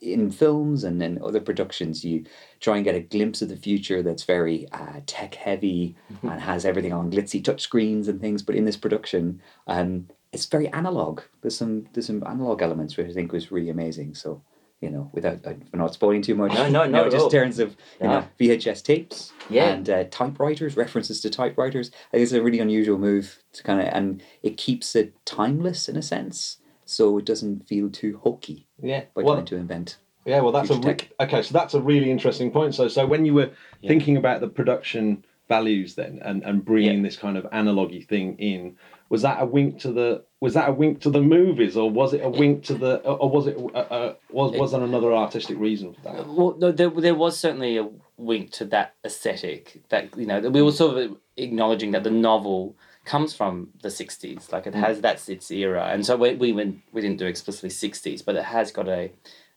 in 0.00 0.30
films 0.30 0.82
and 0.82 1.00
in 1.02 1.22
other 1.22 1.40
productions, 1.40 2.04
you 2.04 2.24
try 2.58 2.76
and 2.76 2.84
get 2.84 2.96
a 2.96 3.00
glimpse 3.00 3.40
of 3.40 3.48
the 3.48 3.56
future 3.56 4.02
that's 4.02 4.24
very 4.24 4.66
uh, 4.72 5.00
tech 5.06 5.34
heavy 5.34 5.96
and 6.22 6.40
has 6.40 6.64
everything 6.64 6.92
on 6.92 7.10
glitzy 7.10 7.42
touch 7.42 7.62
screens 7.62 8.08
and 8.08 8.20
things. 8.20 8.42
But 8.42 8.56
in 8.56 8.64
this 8.64 8.76
production, 8.76 9.40
um, 9.68 10.08
it's 10.32 10.46
very 10.46 10.68
analog. 10.68 11.20
There's 11.42 11.56
some 11.56 11.86
there's 11.92 12.06
some 12.06 12.22
analog 12.26 12.62
elements 12.62 12.96
which 12.96 13.08
I 13.08 13.12
think 13.12 13.32
was 13.32 13.50
really 13.50 13.70
amazing. 13.70 14.14
So 14.14 14.42
you 14.80 14.88
know, 14.90 15.10
without 15.12 15.46
I'm 15.46 15.62
not 15.74 15.92
spoiling 15.92 16.22
too 16.22 16.34
much. 16.34 16.52
No, 16.54 16.68
no, 16.68 16.84
you 16.84 16.90
not 16.90 17.10
just 17.10 17.26
in 17.26 17.30
terms 17.30 17.58
of 17.58 17.76
you 18.00 18.08
know 18.08 18.24
VHS 18.38 18.82
tapes 18.82 19.32
Yeah. 19.50 19.70
and 19.70 19.90
uh, 19.90 20.04
typewriters, 20.10 20.76
references 20.76 21.20
to 21.22 21.30
typewriters. 21.30 21.90
I 22.08 22.16
think 22.16 22.22
it's 22.22 22.32
a 22.32 22.42
really 22.42 22.60
unusual 22.60 22.96
move 22.98 23.42
to 23.52 23.62
kind 23.62 23.80
of, 23.80 23.88
and 23.92 24.22
it 24.42 24.56
keeps 24.56 24.96
it 24.96 25.14
timeless 25.26 25.88
in 25.88 25.96
a 25.96 26.02
sense, 26.02 26.58
so 26.86 27.18
it 27.18 27.26
doesn't 27.26 27.68
feel 27.68 27.90
too 27.90 28.20
hokey 28.22 28.66
Yeah. 28.80 29.04
by 29.14 29.22
Well, 29.22 29.34
trying 29.34 29.46
to 29.46 29.56
invent. 29.56 29.98
Yeah, 30.24 30.40
well, 30.40 30.52
that's 30.52 30.70
a 30.70 30.74
re- 30.78 30.96
okay. 31.20 31.42
So 31.42 31.52
that's 31.52 31.74
a 31.74 31.80
really 31.80 32.10
interesting 32.10 32.50
point. 32.50 32.74
So, 32.74 32.88
so 32.88 33.06
when 33.06 33.24
you 33.26 33.34
were 33.34 33.50
thinking 33.86 34.16
about 34.18 34.40
the 34.40 34.48
production 34.48 35.24
values 35.48 35.94
then, 35.94 36.20
and 36.22 36.42
and 36.44 36.64
bringing 36.64 36.98
Yeah. 36.98 37.02
this 37.02 37.16
kind 37.18 37.36
of 37.36 37.46
analogy 37.52 38.00
thing 38.02 38.36
in, 38.38 38.76
was 39.10 39.22
that 39.22 39.42
a 39.42 39.44
wink 39.44 39.80
to 39.80 39.92
the 39.92 40.24
was 40.40 40.54
that 40.54 40.70
a 40.70 40.72
wink 40.72 41.00
to 41.02 41.10
the 41.10 41.20
movies, 41.20 41.76
or 41.76 41.90
was 41.90 42.14
it 42.14 42.24
a 42.24 42.30
wink 42.30 42.64
to 42.64 42.74
the, 42.74 43.00
or 43.00 43.28
was 43.28 43.46
it 43.48 43.58
uh, 43.58 43.78
uh, 43.78 44.14
was 44.30 44.52
was 44.52 44.72
there 44.72 44.82
another 44.82 45.12
artistic 45.12 45.58
reason 45.58 45.92
for 45.92 46.00
that? 46.00 46.26
Well, 46.26 46.56
no, 46.58 46.72
there, 46.72 46.88
there 46.88 47.14
was 47.14 47.38
certainly 47.38 47.76
a 47.76 47.88
wink 48.16 48.52
to 48.52 48.64
that 48.66 48.94
aesthetic. 49.04 49.82
That 49.90 50.16
you 50.16 50.26
know, 50.26 50.40
we 50.40 50.62
were 50.62 50.72
sort 50.72 50.96
of 50.96 51.16
acknowledging 51.36 51.90
that 51.90 52.04
the 52.04 52.10
novel 52.10 52.76
comes 53.04 53.34
from 53.34 53.70
the 53.82 53.88
'60s, 53.88 54.52
like 54.52 54.66
it 54.66 54.74
has 54.74 55.00
that's 55.00 55.28
its 55.28 55.50
era, 55.50 55.88
and 55.92 56.06
so 56.06 56.16
we 56.16 56.36
we 56.36 56.52
went, 56.52 56.80
we 56.92 57.00
didn't 57.00 57.18
do 57.18 57.26
explicitly 57.26 57.68
'60s, 57.70 58.24
but 58.24 58.36
it 58.36 58.44
has 58.44 58.70
got 58.70 58.88
a 58.88 59.10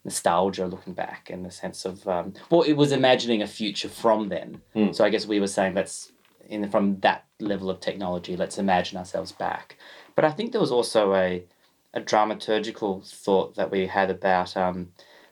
nostalgia 0.04 0.66
looking 0.66 0.94
back 0.94 1.30
and 1.30 1.46
the 1.46 1.52
sense 1.52 1.86
of 1.86 2.06
um, 2.08 2.34
well, 2.50 2.64
it 2.64 2.74
was 2.74 2.92
imagining 2.92 3.42
a 3.42 3.48
future 3.48 3.88
from 3.88 4.30
then. 4.30 4.62
So 4.94 5.06
I 5.06 5.10
guess 5.10 5.28
we 5.28 5.40
were 5.40 5.48
saying 5.48 5.76
let's 5.76 6.12
in 6.50 6.70
from 6.70 7.00
that 7.02 7.26
level 7.44 7.70
of 7.70 7.80
technology, 7.80 8.36
let's 8.36 8.58
imagine 8.58 8.98
ourselves 8.98 9.32
back. 9.32 9.78
But 10.16 10.26
I 10.26 10.32
think 10.32 10.52
there 10.52 10.62
was 10.62 10.72
also 10.72 11.14
a 11.14 11.44
a 11.94 12.02
dramaturgical 12.02 13.08
thought 13.08 13.56
that 13.56 13.72
we 13.72 13.86
had 13.88 14.10
about 14.10 14.58
um, 14.58 14.90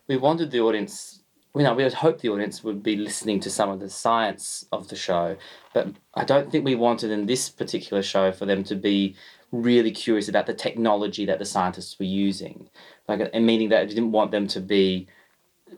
we 0.07 0.17
wanted 0.17 0.51
the 0.51 0.61
audience 0.61 1.21
you 1.55 1.63
know 1.63 1.73
we 1.73 1.83
had 1.83 1.93
hoped 1.93 2.21
the 2.21 2.29
audience 2.29 2.63
would 2.63 2.81
be 2.81 2.95
listening 2.95 3.39
to 3.39 3.49
some 3.49 3.69
of 3.69 3.79
the 3.79 3.89
science 3.89 4.65
of 4.71 4.87
the 4.87 4.95
show 4.95 5.35
but 5.73 5.87
i 6.13 6.23
don't 6.23 6.51
think 6.51 6.63
we 6.63 6.75
wanted 6.75 7.11
in 7.11 7.25
this 7.25 7.49
particular 7.49 8.01
show 8.01 8.31
for 8.31 8.45
them 8.45 8.63
to 8.63 8.75
be 8.75 9.15
really 9.51 9.91
curious 9.91 10.29
about 10.29 10.45
the 10.45 10.53
technology 10.53 11.25
that 11.25 11.39
the 11.39 11.45
scientists 11.45 11.99
were 11.99 12.05
using 12.05 12.69
like 13.07 13.33
meaning 13.33 13.69
that 13.69 13.81
i 13.81 13.85
didn't 13.85 14.11
want 14.11 14.31
them 14.31 14.47
to 14.47 14.61
be 14.61 15.07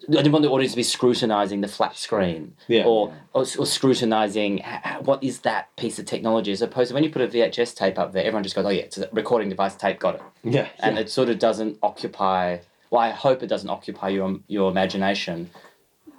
I 0.10 0.12
didn't 0.12 0.32
want 0.32 0.44
the 0.44 0.50
audience 0.50 0.74
to 0.74 0.78
be 0.78 0.84
scrutinizing 0.84 1.62
the 1.62 1.68
flat 1.68 1.96
screen 1.98 2.56
Yeah. 2.68 2.84
or, 2.86 3.14
or 3.34 3.42
or 3.58 3.66
scrutinizing 3.66 4.60
h- 4.60 4.66
h- 4.86 5.02
what 5.02 5.24
is 5.24 5.40
that 5.42 5.76
piece 5.78 6.00
of 6.00 6.06
technology 6.06 6.52
as 6.52 6.62
opposed 6.62 6.90
to 6.90 6.94
when 6.94 7.04
you 7.04 7.10
put 7.10 7.22
a 7.22 7.28
VHS 7.28 7.76
tape 7.76 7.98
up 8.00 8.12
there, 8.12 8.24
everyone 8.24 8.44
just 8.44 8.56
goes, 8.56 8.66
oh 8.66 8.70
yeah, 8.70 8.82
it's 8.84 8.98
a 8.98 9.08
recording 9.12 9.50
device 9.50 9.76
tape, 9.76 10.00
got 10.00 10.16
it 10.16 10.22
Yeah, 10.44 10.68
and 10.80 10.98
it 10.98 11.10
sort 11.10 11.30
of 11.30 11.40
doesn't 11.40 11.78
occupy. 11.84 12.58
Well, 12.90 13.02
I 13.02 13.12
hope 13.12 13.44
it 13.44 13.48
doesn't 13.48 13.70
occupy 13.70 14.10
your 14.10 14.40
your 14.48 14.70
imagination 14.72 15.50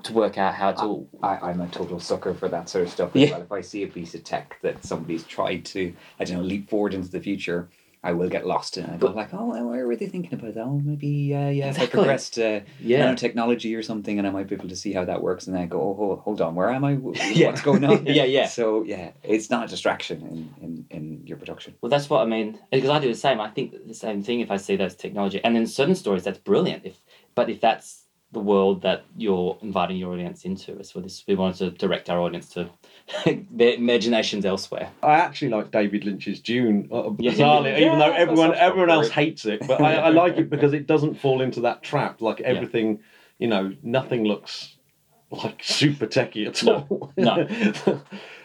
to 0.04 0.12
work 0.12 0.36
out 0.38 0.54
how 0.54 0.72
to. 0.72 1.06
I, 1.22 1.36
I'm 1.50 1.60
a 1.60 1.68
total 1.68 1.98
sucker 1.98 2.34
for 2.34 2.48
that 2.48 2.68
sort 2.68 2.84
of 2.84 2.90
stuff 2.90 3.10
Yeah. 3.14 3.30
well. 3.30 3.42
If 3.42 3.52
I 3.52 3.60
see 3.60 3.82
a 3.84 3.86
piece 3.88 4.14
of 4.14 4.22
tech 4.24 4.58
that 4.62 4.84
somebody's 4.84 5.24
tried 5.24 5.64
to, 5.66 5.94
I 6.20 6.24
don't 6.24 6.36
know, 6.38 6.42
leap 6.42 6.68
forward 6.68 6.92
into 6.94 7.08
the 7.10 7.20
future, 7.20 7.68
I 8.04 8.12
will 8.12 8.28
get 8.28 8.46
lost 8.46 8.76
and. 8.76 8.86
I 8.92 8.96
go 8.98 9.08
like, 9.08 9.32
oh, 9.32 9.46
why 9.46 9.82
were 9.82 9.96
they 9.96 10.06
thinking 10.06 10.34
about 10.34 10.54
that? 10.54 10.60
Oh, 10.62 10.78
maybe, 10.84 11.34
uh, 11.34 11.48
yeah, 11.48 11.70
if 11.70 11.78
I 11.78 11.84
Exactly. 11.84 11.86
progressed 11.88 12.38
uh, 12.38 12.60
Yeah. 12.78 13.06
nanotechnology 13.06 13.76
or 13.76 13.82
something, 13.82 14.18
and 14.18 14.26
I 14.28 14.30
might 14.30 14.46
be 14.46 14.54
able 14.54 14.68
to 14.68 14.76
see 14.76 14.92
how 14.92 15.04
that 15.06 15.22
works. 15.22 15.46
And 15.46 15.56
then 15.56 15.62
I 15.62 15.66
go, 15.66 15.80
oh, 15.80 16.20
hold, 16.22 16.40
on, 16.42 16.54
where 16.54 16.68
am 16.70 16.84
I? 16.84 16.92
Yeah. 17.32 17.46
What's 17.46 17.62
going 17.62 17.82
on? 17.84 18.06
Yeah, 18.18 18.24
yeah. 18.24 18.46
So 18.46 18.84
yeah, 18.84 19.12
it's 19.22 19.48
not 19.50 19.64
a 19.64 19.68
distraction 19.68 20.20
in, 20.22 20.54
in, 20.64 20.86
in 20.90 21.26
your 21.26 21.38
production. 21.38 21.74
Well, 21.80 21.88
that's 21.90 22.10
what 22.10 22.20
I 22.20 22.26
mean. 22.26 22.58
Because 22.70 22.90
I 22.90 22.98
do 23.00 23.08
the 23.08 23.18
same. 23.18 23.40
I 23.40 23.48
think 23.50 23.86
the 23.88 23.94
same 23.94 24.22
thing 24.22 24.40
if 24.40 24.50
I 24.50 24.58
see 24.58 24.76
those 24.76 24.94
technology. 24.94 25.40
And 25.42 25.56
in 25.56 25.66
certain 25.66 25.94
stories, 25.94 26.24
that's 26.24 26.38
brilliant. 26.38 26.84
If 26.84 27.00
but 27.34 27.48
if 27.48 27.60
that's 27.60 28.03
the 28.34 28.40
world 28.40 28.82
that 28.82 29.04
you're 29.16 29.56
inviting 29.62 29.96
your 29.96 30.12
audience 30.12 30.44
into, 30.44 30.76
it's 30.78 30.90
for 30.90 31.00
this. 31.00 31.24
We 31.26 31.34
wanted 31.34 31.58
to 31.58 31.70
direct 31.70 32.10
our 32.10 32.20
audience 32.20 32.50
to 32.50 32.68
their 33.50 33.74
imaginations 33.74 34.44
elsewhere. 34.44 34.90
I 35.02 35.14
actually 35.14 35.48
like 35.50 35.70
David 35.70 36.04
Lynch's 36.04 36.40
Dune, 36.40 36.88
uh, 36.92 37.04
bizarrely, 37.04 37.78
Yeah, 37.78 37.86
even 37.86 37.98
though 37.98 38.12
everyone 38.12 38.54
everyone 38.54 38.90
else 38.90 39.08
hates 39.08 39.46
it. 39.46 39.66
But 39.66 39.80
I, 39.80 39.94
I 39.94 40.08
like 40.10 40.36
it 40.36 40.50
because 40.50 40.74
it 40.74 40.86
doesn't 40.86 41.14
fall 41.14 41.40
into 41.40 41.60
that 41.62 41.82
trap. 41.82 42.20
Like 42.20 42.40
everything, 42.42 43.00
you 43.38 43.48
know, 43.48 43.72
nothing 43.82 44.24
looks 44.24 44.76
like 45.30 45.62
super 45.64 46.06
techie 46.06 46.46
at 46.46 46.62
No, 46.62 46.86
all. 46.90 47.12
no. 47.16 47.48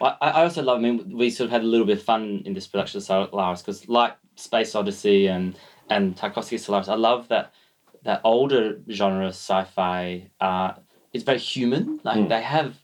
I, 0.00 0.16
I 0.20 0.42
also 0.42 0.62
love. 0.62 0.78
I 0.78 0.80
mean, 0.80 1.16
we 1.16 1.30
sort 1.30 1.46
of 1.46 1.52
had 1.52 1.62
a 1.62 1.66
little 1.66 1.86
bit 1.86 1.98
of 1.98 2.02
fun 2.04 2.42
in 2.46 2.54
this 2.54 2.66
production 2.66 2.98
of 2.98 3.04
Solaris 3.04 3.60
because, 3.62 3.88
like 3.88 4.16
Space 4.36 4.74
Odyssey 4.74 5.26
and 5.28 5.56
and 5.88 6.16
Tarkovsky's 6.16 6.64
Solaris, 6.64 6.88
I 6.88 6.94
love 6.94 7.28
that 7.28 7.52
that 8.04 8.20
older 8.24 8.80
genre 8.90 9.28
sci-fi. 9.28 10.30
Uh, 10.40 10.72
it's 11.12 11.24
very 11.24 11.38
human. 11.38 12.00
Like 12.04 12.28
they 12.28 12.42
have 12.42 12.76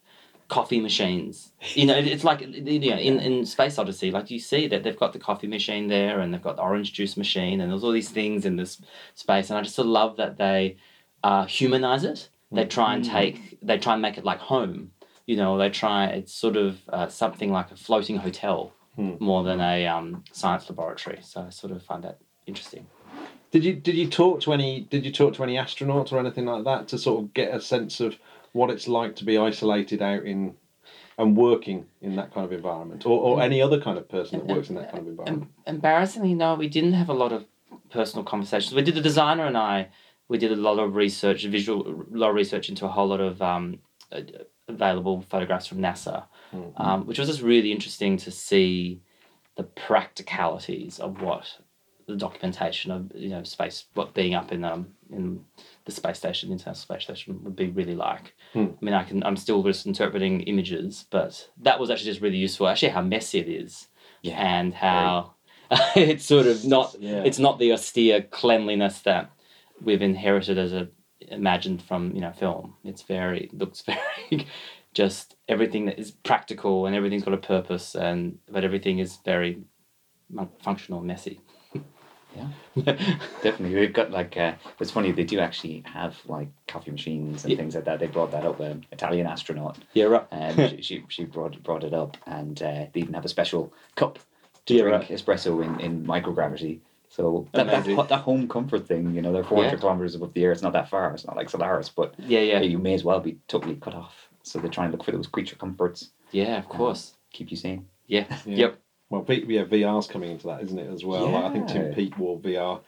coffee 0.49 0.81
machines. 0.81 1.53
You 1.75 1.87
know, 1.87 1.97
it's 1.97 2.25
like 2.25 2.41
you 2.41 2.91
know, 2.91 2.97
in 2.97 3.21
in 3.21 3.47
Space 3.47 3.79
Odyssey, 3.79 4.11
like 4.11 4.31
you 4.31 4.39
see 4.39 4.67
that 4.69 4.83
they've 4.83 4.99
got 4.99 5.13
the 5.13 5.19
coffee 5.19 5.47
machine 5.47 5.89
there, 5.89 6.21
and 6.21 6.33
they've 6.33 6.43
got 6.43 6.57
the 6.57 6.63
orange 6.63 6.93
juice 6.93 7.17
machine, 7.17 7.61
and 7.61 7.71
there's 7.71 7.85
all 7.85 7.93
these 7.93 8.11
things 8.11 8.45
in 8.45 8.57
this 8.57 8.81
space, 9.15 9.51
and 9.51 9.59
I 9.59 9.63
just 9.63 9.77
sort 9.77 9.87
of 9.87 9.93
love 9.93 10.17
that 10.17 10.37
they 10.37 10.77
uh, 11.23 11.47
humanize 11.47 12.05
it. 12.05 12.29
They 12.53 12.65
try 12.65 12.95
and 12.95 13.05
take, 13.05 13.59
they 13.61 13.77
try 13.77 13.95
and 13.95 14.03
make 14.03 14.17
it 14.19 14.25
like 14.25 14.39
home. 14.39 14.93
You 15.27 15.37
know, 15.37 15.59
they 15.59 15.69
try. 15.69 16.07
It's 16.07 16.33
sort 16.33 16.57
of 16.57 16.81
uh, 16.89 17.09
something 17.09 17.53
like 17.53 17.73
a 17.73 17.77
floating 17.77 18.17
hotel 18.17 18.73
more 18.97 19.43
than 19.45 19.61
a 19.61 19.87
um, 19.87 20.25
science 20.33 20.69
laboratory. 20.71 21.19
So 21.23 21.43
I 21.43 21.51
sort 21.51 21.73
of 21.73 21.83
find 21.83 22.03
that 22.05 22.19
interesting. 22.47 22.87
Did 23.51 23.65
you 23.65 23.75
did 23.75 23.95
you 23.95 24.09
talk 24.09 24.41
to 24.43 24.53
any 24.53 24.81
did 24.81 25.05
you 25.05 25.13
talk 25.13 25.35
to 25.35 25.43
any 25.43 25.57
astronauts 25.57 26.13
or 26.13 26.19
anything 26.19 26.47
like 26.47 26.65
that 26.65 26.89
to 26.89 26.99
sort 26.99 27.23
of 27.23 27.35
get 27.35 27.55
a 27.55 27.61
sense 27.61 28.01
of 28.01 28.19
what 28.53 28.71
it's 28.71 28.89
like 28.89 29.17
to 29.17 29.25
be 29.25 29.39
isolated 29.39 30.03
out 30.03 30.25
in 30.25 30.55
and 31.19 31.37
working 31.37 31.87
in 32.03 32.17
that 32.17 32.33
kind 32.35 32.45
of 32.45 32.53
environment, 32.53 33.07
or, 33.07 33.19
or 33.19 33.43
any 33.43 33.63
other 33.63 33.81
kind 33.81 33.97
of 33.97 34.07
person 34.09 34.39
that 34.39 34.55
works 34.55 34.69
in 34.69 34.75
that 34.75 34.91
kind 34.91 35.03
of 35.03 35.09
environment? 35.09 35.51
Em- 35.67 35.75
embarrassingly, 35.75 36.35
no, 36.35 36.55
we 36.55 36.69
didn't 36.69 36.93
have 36.93 37.09
a 37.09 37.15
lot 37.15 37.33
of 37.33 37.47
personal 37.91 38.23
conversations. 38.23 38.75
We 38.75 38.83
did 38.83 38.95
the 38.95 39.01
designer 39.01 39.47
and 39.47 39.57
I. 39.57 39.89
We 40.29 40.37
did 40.37 40.53
a 40.53 40.57
lot 40.57 40.79
of 40.79 40.95
research, 40.95 41.45
visual, 41.45 41.87
a 41.87 42.17
lot 42.17 42.31
of 42.31 42.35
research 42.35 42.69
into 42.69 42.85
a 42.85 42.89
whole 42.89 43.07
lot 43.07 43.21
of 43.21 43.41
um, 43.41 43.79
available 44.69 45.23
photographs 45.23 45.67
from 45.67 45.79
NASA, 45.79 46.25
um, 46.77 47.07
which 47.07 47.19
was 47.19 47.29
just 47.29 47.41
really 47.43 47.73
interesting 47.73 48.17
to 48.19 48.31
see 48.31 49.01
the 49.57 49.63
practicalities 49.63 50.99
of 50.99 51.23
what 51.23 51.59
the 52.07 52.17
documentation 52.17 52.91
of 52.91 53.11
you 53.15 53.29
know 53.31 53.43
space, 53.43 53.85
what 53.95 54.15
being 54.15 54.35
up 54.35 54.53
in 54.53 54.65
um 54.65 54.89
in 55.11 55.45
the 55.85 55.93
space 55.93 56.19
station, 56.19 56.49
the 56.49 56.55
International 56.55 56.75
Space 56.75 57.03
Station, 57.05 57.41
would 57.45 57.57
be 57.57 57.69
really 57.69 57.95
like. 57.95 58.35
I 58.55 58.85
mean, 58.85 58.95
I 58.95 59.05
can 59.05 59.23
I'm 59.25 59.37
still 59.37 59.63
just 59.63 59.87
interpreting 59.87 60.41
images, 60.43 61.07
but 61.11 61.49
that 61.63 61.79
was 61.81 61.91
actually 61.91 62.11
just 62.11 62.21
really 62.21 62.37
useful. 62.39 62.69
Actually, 62.69 62.91
how 62.91 63.03
messy 63.03 63.39
it 63.39 63.49
is, 63.49 63.89
Yeah, 64.23 64.39
and 64.41 64.75
how 64.75 65.35
it's 65.97 66.25
sort 66.25 66.47
of 66.47 66.65
not 66.65 66.97
Yeah. 67.01 67.23
it's 67.25 67.39
not 67.39 67.59
the 67.59 67.73
austere 67.73 68.23
cleanliness 68.23 69.01
that 69.01 69.31
we've 69.83 70.03
inherited 70.03 70.59
as 70.59 70.73
a 70.73 70.89
imagined 71.29 71.83
from 71.83 72.15
you 72.15 72.21
know 72.21 72.33
film. 72.33 72.75
It's 72.85 73.03
very 73.03 73.51
looks 73.53 73.81
very 74.31 74.47
just 74.95 75.35
everything 75.49 75.87
that 75.87 75.99
is 75.99 76.11
practical 76.13 76.87
and 76.87 76.95
everything's 76.97 77.25
got 77.25 77.35
a 77.35 77.39
purpose 77.39 77.95
and 77.95 78.39
but 78.49 78.65
everything 78.65 78.99
is 79.01 79.19
very 79.25 79.59
functional 80.61 81.01
and 81.01 81.11
messy. 82.37 82.99
Definitely, 83.43 83.75
we've 83.81 83.93
got 83.93 84.11
like. 84.11 84.37
Uh, 84.37 84.53
it's 84.81 84.91
funny 84.91 85.13
they 85.13 85.25
do 85.25 85.39
actually 85.41 85.83
have 85.87 86.17
like 86.27 86.49
coffee 86.69 86.91
machines 86.91 87.45
and 87.45 87.53
Yeah. 87.53 87.57
things 87.59 87.75
like 87.75 87.85
that. 87.85 87.99
They 88.01 88.07
brought 88.07 88.31
that 88.33 88.45
up. 88.45 88.61
An 88.61 88.85
Italian 88.93 89.27
astronaut, 89.27 89.79
Yeah, 89.95 90.05
right. 90.07 90.27
and 90.31 90.85
she, 90.85 91.05
she 91.09 91.25
brought 91.25 91.63
brought 91.63 91.85
it 91.85 91.95
up, 91.95 92.17
and 92.27 92.61
uh, 92.63 92.87
they 92.93 93.01
even 93.01 93.15
have 93.15 93.25
a 93.25 93.29
special 93.29 93.73
cup 93.95 94.19
to 94.67 94.75
Yeah, 94.75 94.83
drink 94.83 95.09
right. 95.09 95.11
espresso 95.11 95.65
in, 95.65 95.81
in 95.81 96.05
microgravity. 96.07 96.81
So 97.09 97.47
that, 97.53 97.67
that 97.69 98.09
that 98.09 98.21
home 98.21 98.47
comfort 98.49 98.87
thing, 98.87 99.15
you 99.15 99.23
know, 99.23 99.33
they're 99.33 99.45
four 99.45 99.59
hundred 99.63 99.77
Yeah. 99.77 99.81
kilometers 99.81 100.15
above 100.15 100.35
the 100.35 100.45
air. 100.45 100.53
It's 100.53 100.61
not 100.63 100.73
that 100.75 100.91
far. 100.91 101.15
It's 101.15 101.27
not 101.27 101.37
like 101.37 101.49
Solaris, 101.49 101.89
but 101.89 102.15
Yeah, 102.19 102.41
yeah, 102.41 102.61
you 102.61 102.79
may 102.79 102.93
as 102.95 103.05
well 103.05 103.21
be 103.21 103.39
totally 103.49 103.77
cut 103.77 103.95
off. 103.95 104.29
So 104.43 104.59
they 104.59 104.69
try 104.69 104.85
and 104.85 104.93
look 104.93 105.03
for 105.05 105.13
those 105.13 105.27
creature 105.27 105.57
comforts, 105.57 106.11
yeah. 106.31 106.59
Of 106.59 106.69
course. 106.69 107.15
keep 107.33 107.51
you 107.51 107.57
sane. 107.57 107.87
Yeah. 108.07 108.27
Yeah. 108.45 108.57
Yep. 108.57 108.79
Well, 109.11 109.23
v, 109.23 109.45
yeah, 109.49 109.65
VR's 109.65 110.07
coming 110.07 110.31
into 110.33 110.49
that, 110.49 110.63
isn't 110.63 110.79
it, 110.79 110.91
as 110.91 111.05
well? 111.05 111.31
Like, 111.31 111.45
I 111.45 111.53
think 111.53 111.69
Tim 111.69 111.95
Peake 111.95 112.19
wore 112.19 112.39
VR 112.41 112.81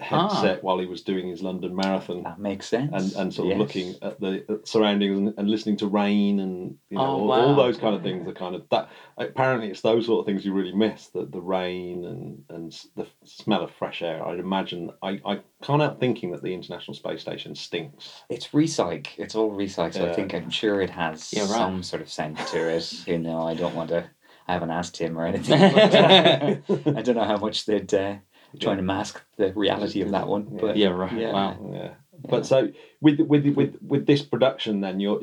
headset 0.00 0.58
ah. 0.58 0.62
while 0.62 0.78
he 0.78 0.86
was 0.86 1.02
doing 1.02 1.28
his 1.28 1.42
London 1.42 1.76
Marathon. 1.76 2.22
That 2.22 2.38
makes 2.38 2.66
sense. 2.66 2.92
and, 2.94 3.12
and 3.14 3.34
sort 3.34 3.52
of 3.52 3.58
Yes. 3.58 3.58
looking 3.58 3.94
at 4.00 4.18
the 4.20 4.42
at 4.48 4.66
surroundings 4.66 5.18
and, 5.18 5.34
and 5.36 5.50
listening 5.50 5.76
to 5.78 5.86
rain 5.86 6.40
and 6.40 6.76
you 6.88 6.96
know 6.96 7.04
Oh, 7.04 7.30
all, 7.30 7.32
all 7.32 7.54
those 7.54 7.76
kind 7.76 7.94
of 7.94 8.02
things 8.02 8.26
are 8.26 8.32
kind 8.32 8.54
of 8.54 8.66
that 8.70 8.88
apparently 9.18 9.68
it's 9.70 9.82
those 9.82 10.06
sort 10.06 10.20
of 10.20 10.26
things 10.26 10.46
you 10.46 10.54
really 10.54 10.72
miss 10.72 11.08
the, 11.08 11.26
the 11.26 11.42
rain 11.42 12.06
and 12.06 12.42
and 12.48 12.72
the 12.96 13.06
smell 13.24 13.62
of 13.62 13.70
fresh 13.72 14.00
air 14.00 14.26
i'd 14.28 14.38
imagine 14.38 14.90
i 15.02 15.20
i 15.26 15.40
can't 15.62 15.82
help 15.82 16.00
thinking 16.00 16.30
that 16.32 16.42
the 16.42 16.54
international 16.54 16.94
space 16.94 17.20
station 17.20 17.54
stinks 17.54 18.22
It's 18.30 18.48
recyc. 18.48 19.08
It's 19.18 19.34
all 19.34 19.50
recyc. 19.50 19.92
So 19.92 20.08
I 20.08 20.14
think 20.14 20.32
I'm 20.34 20.48
sure 20.48 20.80
it 20.80 20.88
has 20.90 21.34
Yeah, 21.34 21.42
right. 21.42 21.48
some 21.50 21.82
sort 21.82 22.00
of 22.00 22.08
scent 22.10 22.38
to 22.38 22.58
it. 22.76 23.06
You 23.06 23.18
know, 23.18 23.46
I 23.46 23.52
don't 23.52 23.74
want 23.74 23.90
to. 23.90 24.08
I 24.48 24.52
haven't 24.54 24.70
asked 24.70 24.96
him 24.96 25.18
or 25.18 25.26
anything. 25.26 25.58
but, 25.72 25.94
uh, 25.94 26.56
I 26.96 27.02
don't 27.02 27.16
know 27.16 27.24
how 27.24 27.36
much 27.38 27.66
they'd 27.66 27.92
uh, 27.94 28.16
trying 28.60 28.76
to 28.78 28.82
mask 28.82 29.22
the 29.36 29.52
reality 29.52 30.02
of 30.02 30.10
that 30.10 30.28
one. 30.28 30.48
But 30.60 30.76
Yeah, 30.76 30.88
right. 30.88 31.12
Yeah. 31.12 31.32
Wow. 31.32 31.70
yeah 31.72 31.90
but 32.28 32.46
so 32.46 32.70
with 33.00 33.18
with 33.20 33.44
with 33.56 33.76
with 33.82 34.06
this 34.06 34.22
production 34.22 34.80
then 34.80 35.00
you're 35.00 35.20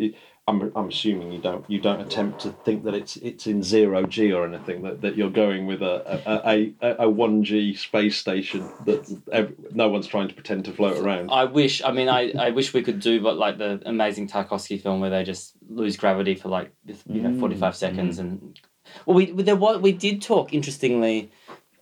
I'm, 0.47 0.71
I'm 0.75 0.87
assuming 0.87 1.31
you 1.31 1.39
don't 1.39 1.63
you 1.69 1.79
don't 1.79 2.01
attempt 2.01 2.41
to 2.41 2.49
think 2.65 2.83
that 2.85 2.95
it's 2.95 3.17
it's 3.17 3.45
in 3.45 3.61
zero 3.61 4.05
g 4.05 4.33
or 4.33 4.45
anything 4.45 4.81
that, 4.81 5.01
that 5.01 5.15
you're 5.15 5.29
going 5.29 5.67
with 5.67 5.81
a 5.83 6.21
a, 6.25 6.73
a, 6.81 6.95
a 7.05 7.09
one 7.09 7.43
g 7.43 7.75
space 7.75 8.17
station 8.17 8.67
that 8.85 9.07
ev- 9.31 9.53
no 9.73 9.89
one's 9.89 10.07
trying 10.07 10.27
to 10.27 10.33
pretend 10.33 10.65
to 10.65 10.71
float 10.71 10.97
around. 10.97 11.29
I 11.31 11.45
wish. 11.45 11.83
I 11.83 11.91
mean, 11.91 12.09
I, 12.09 12.31
I 12.31 12.49
wish 12.49 12.73
we 12.73 12.81
could 12.81 12.99
do, 12.99 13.21
but 13.21 13.37
like 13.37 13.59
the 13.59 13.79
amazing 13.85 14.27
Tarkovsky 14.27 14.81
film 14.81 14.99
where 15.01 15.11
they 15.11 15.23
just 15.23 15.53
lose 15.69 15.95
gravity 15.97 16.33
for 16.33 16.49
like 16.49 16.73
you 16.87 17.21
know 17.21 17.39
forty 17.39 17.55
five 17.55 17.75
seconds, 17.75 18.17
and 18.17 18.59
well, 19.05 19.15
we 19.15 19.31
there 19.31 19.55
was 19.55 19.81
we 19.81 19.91
did 19.91 20.21
talk 20.21 20.53
interestingly. 20.53 21.31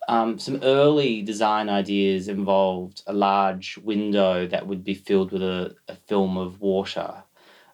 Um, 0.08 0.38
some 0.38 0.60
early 0.62 1.20
design 1.20 1.68
ideas 1.68 2.28
involved 2.28 3.02
a 3.06 3.12
large 3.12 3.76
window 3.76 4.46
that 4.46 4.66
would 4.66 4.82
be 4.82 4.94
filled 4.94 5.32
with 5.32 5.42
a, 5.42 5.76
a 5.86 5.96
film 5.96 6.38
of 6.38 6.62
water 6.62 7.24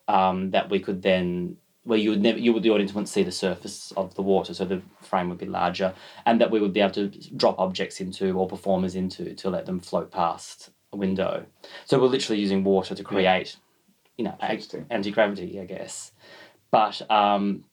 um, 0.09 0.51
that 0.51 0.69
we 0.69 0.81
could 0.81 1.03
then 1.03 1.57
where 1.85 1.99
you 1.99 2.11
would 2.11 2.23
never 2.23 2.39
you 2.39 2.53
would 2.53 2.63
the 2.63 2.71
audience 2.71 2.93
wouldn't 2.93 3.09
see 3.09 3.23
the 3.23 3.31
surface 3.31 3.93
of 3.97 4.15
the 4.15 4.23
water 4.23 4.55
so 4.55 4.65
the 4.65 4.83
frame 5.01 5.29
would 5.29 5.39
be 5.39 5.47
larger 5.47 5.95
and 6.27 6.41
that 6.41 6.51
we 6.51 6.61
would 6.61 6.73
be 6.73 6.81
able 6.81 6.93
to 6.93 7.09
drop 7.37 7.59
objects 7.59 8.01
into 8.01 8.37
or 8.37 8.49
performers 8.49 8.95
into 8.95 9.35
to 9.35 9.51
let 9.51 9.67
them 9.67 9.79
float 9.79 10.11
past 10.11 10.71
a 10.93 10.97
window. 10.97 11.45
So 11.85 12.01
we're 12.01 12.09
literally 12.09 12.41
using 12.41 12.65
water 12.65 12.95
to 12.95 13.05
create 13.05 13.57
you 14.17 14.25
know 14.25 14.37
anti 14.41 15.11
gravity 15.11 15.61
I 15.61 15.67
guess. 15.67 16.13
But 16.71 17.09
um, 17.11 17.65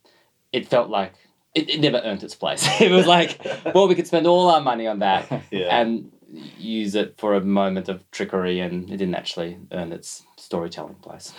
it 0.52 0.68
felt 0.68 0.90
like 0.90 1.14
it, 1.54 1.70
it 1.70 1.80
never 1.82 2.02
earned 2.04 2.24
its 2.24 2.36
place 2.36 2.66
it 2.82 2.92
was 2.92 3.08
like 3.08 3.40
well 3.74 3.88
we 3.88 3.96
could 3.96 4.08
spend 4.08 4.28
all 4.28 4.50
our 4.50 4.62
money 4.62 4.88
on 4.88 5.00
that 5.00 5.44
Yeah. 5.52 5.80
and 5.80 6.12
use 6.58 6.96
it 6.96 7.16
for 7.18 7.36
a 7.36 7.42
moment 7.42 7.90
of 7.90 8.10
trickery 8.12 8.60
and 8.62 8.86
it 8.90 8.98
didn't 8.98 9.16
actually 9.16 9.58
earn 9.72 9.92
its 9.92 10.24
storytelling 10.38 10.96
place 10.96 11.34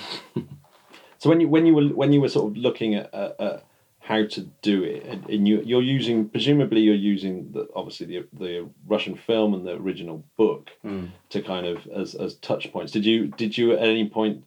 So 1.22 1.28
when 1.28 1.40
you 1.40 1.48
when 1.48 1.66
you 1.66 1.74
were 1.74 1.84
when 1.84 2.12
you 2.12 2.20
were 2.20 2.28
sort 2.28 2.50
of 2.50 2.56
looking 2.56 2.96
at, 2.96 3.14
at, 3.14 3.40
at 3.40 3.64
how 4.00 4.24
to 4.26 4.40
do 4.60 4.82
it, 4.82 5.04
and, 5.04 5.30
and 5.30 5.46
you 5.46 5.62
you're 5.64 5.80
using 5.80 6.28
presumably 6.28 6.80
you're 6.80 6.96
using 6.96 7.52
the, 7.52 7.68
obviously 7.76 8.06
the 8.06 8.26
the 8.32 8.68
Russian 8.88 9.14
film 9.14 9.54
and 9.54 9.64
the 9.64 9.74
original 9.76 10.24
book 10.36 10.70
hmm. 10.82 11.06
to 11.30 11.40
kind 11.40 11.64
of 11.64 11.86
as 11.86 12.16
as 12.16 12.34
touch 12.38 12.72
points. 12.72 12.90
Did 12.90 13.06
you 13.06 13.28
did 13.28 13.56
you 13.56 13.70
at 13.72 13.78
any 13.78 14.08
point 14.08 14.42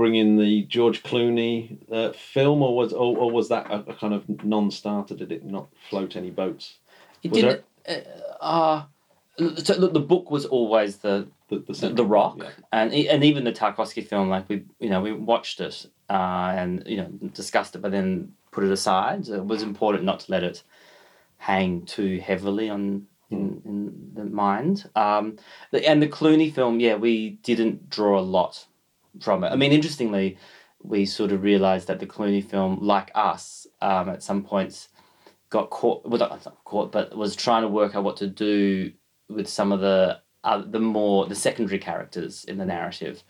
bring 0.00 0.14
in 0.14 0.36
the 0.38 0.62
George 0.62 1.02
Clooney 1.02 1.76
uh, 1.92 2.12
film, 2.12 2.62
or 2.62 2.74
was 2.74 2.92
or, 2.94 3.18
or 3.18 3.30
was 3.30 3.50
that 3.50 3.70
a, 3.70 3.90
a 3.90 3.94
kind 3.94 4.14
of 4.14 4.22
non-starter? 4.42 5.14
Did 5.14 5.30
it 5.30 5.44
not 5.44 5.68
float 5.90 6.16
any 6.16 6.30
boats? 6.30 6.78
It 7.22 7.32
Was 7.32 7.40
didn't. 7.40 7.64
Uh, 7.86 8.44
uh, 8.44 8.82
so 9.56 9.76
look, 9.76 9.92
the 9.92 10.00
book 10.00 10.30
was 10.30 10.46
always 10.46 10.98
the 10.98 11.28
The 11.50 11.58
the, 11.58 11.88
the, 12.00 12.04
rock, 12.04 12.36
Yeah. 12.38 12.50
and 12.72 12.94
and 12.94 13.24
even 13.24 13.44
the 13.44 13.52
Tarkovsky 13.52 14.02
film, 14.06 14.30
like 14.30 14.48
we 14.48 14.64
you 14.78 14.88
know 14.88 15.02
we 15.02 15.12
watched 15.12 15.60
it 15.60 15.86
uh, 16.08 16.52
and 16.60 16.82
you 16.86 16.96
know 16.96 17.10
discussed 17.34 17.74
it, 17.76 17.82
but 17.82 17.92
then 17.92 18.32
put 18.52 18.64
it 18.64 18.72
aside. 18.72 19.28
It 19.28 19.44
was 19.44 19.62
important 19.62 20.04
not 20.04 20.20
to 20.20 20.32
let 20.32 20.42
it 20.42 20.62
hang 21.36 21.84
too 21.96 22.20
heavily 22.28 22.70
on 22.70 23.06
in, 23.30 23.60
in 23.64 23.76
the 24.14 24.24
mind. 24.24 24.88
Um, 24.94 25.36
the, 25.72 25.86
and 25.90 26.00
the 26.02 26.08
Clooney 26.08 26.50
film, 26.52 26.80
yeah, 26.80 26.96
we 26.96 27.38
didn't 27.42 27.90
draw 27.90 28.18
a 28.18 28.26
lot 28.38 28.66
from 29.20 29.44
it. 29.44 29.48
I 29.48 29.56
mean, 29.56 29.72
interestingly, 29.72 30.38
we 30.82 31.04
sort 31.06 31.32
of 31.32 31.42
realized 31.42 31.88
that 31.88 32.00
the 32.00 32.06
Clooney 32.06 32.44
film, 32.44 32.78
like 32.80 33.10
us, 33.14 33.66
um, 33.82 34.08
at 34.08 34.22
some 34.22 34.42
points 34.44 34.88
got 35.50 35.70
caught. 35.70 36.06
Well, 36.06 36.18
not 36.18 36.44
not 36.44 36.64
caught, 36.64 36.92
but 36.92 37.16
was 37.16 37.34
trying 37.36 37.62
to 37.62 37.68
work 37.68 37.94
out 37.94 38.04
what 38.04 38.16
to 38.18 38.26
do 38.26 38.92
with 39.28 39.48
some 39.48 39.72
of 39.72 39.80
the 39.80 40.20
uh, 40.44 40.62
the 40.66 40.80
more 40.80 41.26
the 41.26 41.34
secondary 41.34 41.78
characters 41.78 42.44
in 42.44 42.58
the 42.58 42.64
narrative. 42.64 43.22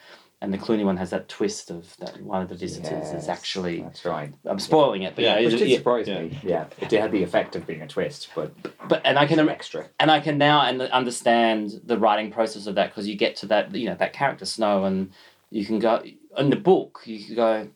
And 0.43 0.55
the 0.55 0.57
Clooney 0.59 0.87
one 0.87 0.97
has 0.97 1.11
that 1.11 1.28
twist 1.28 1.70
of 1.70 1.95
that 1.99 2.18
one 2.22 2.41
of 2.41 2.49
the 2.49 2.55
visitors 2.55 3.11
is 3.12 3.28
actually. 3.28 3.83
That's 3.83 4.07
right. 4.07 4.33
I'm 4.47 4.59
spoiling 4.59 5.03
it, 5.03 5.14
but 5.14 5.22
Yeah, 5.24 5.39
yeah, 5.39 5.45
Which 5.45 5.55
it- 5.57 5.59
did 5.59 5.68
yeah, 5.68 5.76
surprise 5.76 6.09
yeah. 6.09 6.20
me. 6.22 6.39
Yeah, 6.43 6.64
it 6.78 6.91
had 6.93 7.12
the 7.12 7.22
effect 7.22 7.57
of 7.57 7.66
being 7.66 7.83
a 7.83 7.87
twist, 7.87 8.31
but 8.35 8.55
but 8.89 9.03
and 9.05 9.18
I 9.18 9.26
can 9.26 9.37
some 9.37 9.51
extra. 9.51 9.89
and 9.99 10.11
I 10.11 10.20
can 10.20 10.39
now 10.39 10.62
and 10.62 10.81
understand 10.81 11.83
the 11.85 11.99
writing 11.99 12.31
process 12.33 12.66
of 12.66 12.74
that 12.76 12.89
because 12.89 13.07
you 13.07 13.16
get 13.16 13.37
to 13.37 13.47
that 13.49 13.74
you 13.74 13.85
know 13.87 13.97
that 13.97 14.14
character 14.14 14.47
Snow 14.47 14.85
and 14.85 15.11
you 15.51 15.64
can 15.64 15.78
go 15.78 16.03
in 16.38 16.51
the 16.51 16.57
book 16.57 17.01
you 17.05 17.24
can 17.24 17.34
go 17.34 17.68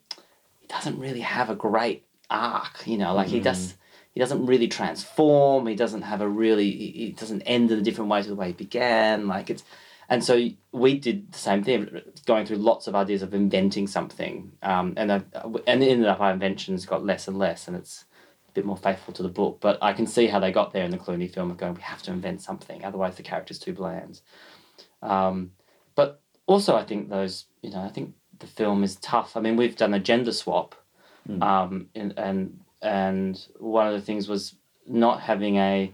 he 0.59 0.67
doesn't 0.67 0.99
really 0.99 1.19
have 1.19 1.49
a 1.49 1.55
great 1.55 2.05
arc 2.29 2.85
you 2.85 2.97
know 2.97 3.13
like 3.13 3.27
he 3.27 3.39
does 3.39 3.75
he 4.13 4.19
doesn't 4.19 4.45
really 4.45 4.67
transform 4.67 5.67
he 5.67 5.75
doesn't 5.75 6.03
have 6.03 6.21
a 6.21 6.27
really 6.27 6.71
he, 6.71 6.91
he 6.91 7.11
doesn't 7.11 7.41
end 7.43 7.69
in 7.71 7.79
a 7.79 7.81
different 7.81 8.09
way 8.09 8.21
to 8.21 8.29
the 8.29 8.35
way 8.35 8.47
he 8.47 8.53
began 8.53 9.27
like 9.27 9.49
it's 9.49 9.63
and 10.07 10.23
so 10.23 10.47
we 10.71 10.97
did 10.97 11.31
the 11.31 11.37
same 11.37 11.63
thing 11.63 12.01
going 12.25 12.45
through 12.45 12.57
lots 12.57 12.87
of 12.87 12.95
ideas 12.95 13.21
of 13.21 13.33
inventing 13.33 13.87
something 13.87 14.51
um, 14.63 14.93
and 14.97 15.11
I, 15.11 15.21
and 15.67 15.83
it 15.83 15.87
ended 15.87 16.07
up 16.07 16.19
our 16.19 16.31
inventions 16.31 16.85
got 16.85 17.05
less 17.05 17.27
and 17.27 17.37
less 17.37 17.67
and 17.67 17.75
it's 17.75 18.05
a 18.49 18.51
bit 18.53 18.65
more 18.65 18.77
faithful 18.77 19.13
to 19.13 19.23
the 19.23 19.29
book. 19.29 19.59
But 19.59 19.77
I 19.81 19.93
can 19.93 20.07
see 20.07 20.27
how 20.27 20.39
they 20.39 20.51
got 20.51 20.71
there 20.71 20.85
in 20.85 20.91
the 20.91 20.97
Clooney 20.97 21.31
film 21.31 21.51
of 21.51 21.57
going, 21.57 21.73
we 21.73 21.81
have 21.81 22.01
to 22.03 22.11
invent 22.11 22.41
something, 22.41 22.85
otherwise 22.85 23.17
the 23.17 23.23
character's 23.23 23.59
too 23.59 23.73
bland. 23.73 24.21
Um, 25.01 25.51
but 25.93 26.21
also, 26.47 26.75
I 26.75 26.83
think 26.83 27.09
those, 27.09 27.45
you 27.61 27.71
know, 27.71 27.81
I 27.81 27.89
think 27.89 28.13
the 28.39 28.47
film 28.47 28.83
is 28.83 28.95
tough. 28.97 29.35
I 29.35 29.39
mean, 29.39 29.55
we've 29.55 29.75
done 29.75 29.93
a 29.93 29.99
gender 29.99 30.31
swap, 30.31 30.75
um, 31.41 31.89
and, 31.95 32.13
and 32.17 32.59
and 32.81 33.47
one 33.59 33.87
of 33.87 33.93
the 33.93 34.01
things 34.01 34.27
was 34.27 34.55
not 34.87 35.21
having 35.21 35.57
a 35.57 35.93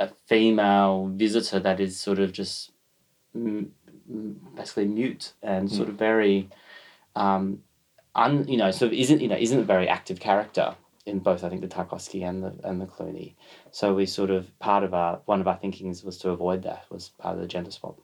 a 0.00 0.08
female 0.26 1.10
visitor 1.14 1.60
that 1.60 1.80
is 1.80 1.98
sort 1.98 2.18
of 2.18 2.32
just 2.32 2.72
mm, 3.36 3.68
mm, 4.10 4.34
basically 4.56 4.86
mute 4.86 5.32
and 5.42 5.70
sort 5.70 5.88
of 5.88 5.94
very 5.94 6.48
um, 7.16 7.62
un, 8.14 8.46
you 8.48 8.56
know, 8.56 8.70
sort 8.70 8.92
of 8.92 8.98
isn't 8.98 9.20
you 9.20 9.28
know 9.28 9.36
isn't 9.36 9.60
a 9.60 9.64
very 9.64 9.88
active 9.88 10.20
character 10.20 10.74
in 11.06 11.18
both 11.18 11.44
I 11.44 11.48
think 11.48 11.60
the 11.60 11.68
Tarkovsky 11.68 12.28
and 12.28 12.42
the 12.42 12.54
and 12.64 12.80
the 12.80 12.86
Clooney. 12.86 13.34
So 13.70 13.94
we 13.94 14.06
sort 14.06 14.30
of 14.30 14.56
part 14.58 14.84
of 14.84 14.94
our 14.94 15.20
one 15.26 15.40
of 15.40 15.48
our 15.48 15.56
thinkings 15.56 16.04
was 16.04 16.18
to 16.18 16.30
avoid 16.30 16.62
that 16.62 16.84
was 16.90 17.10
part 17.18 17.34
of 17.34 17.40
the 17.40 17.48
gender 17.48 17.70
swap. 17.70 17.98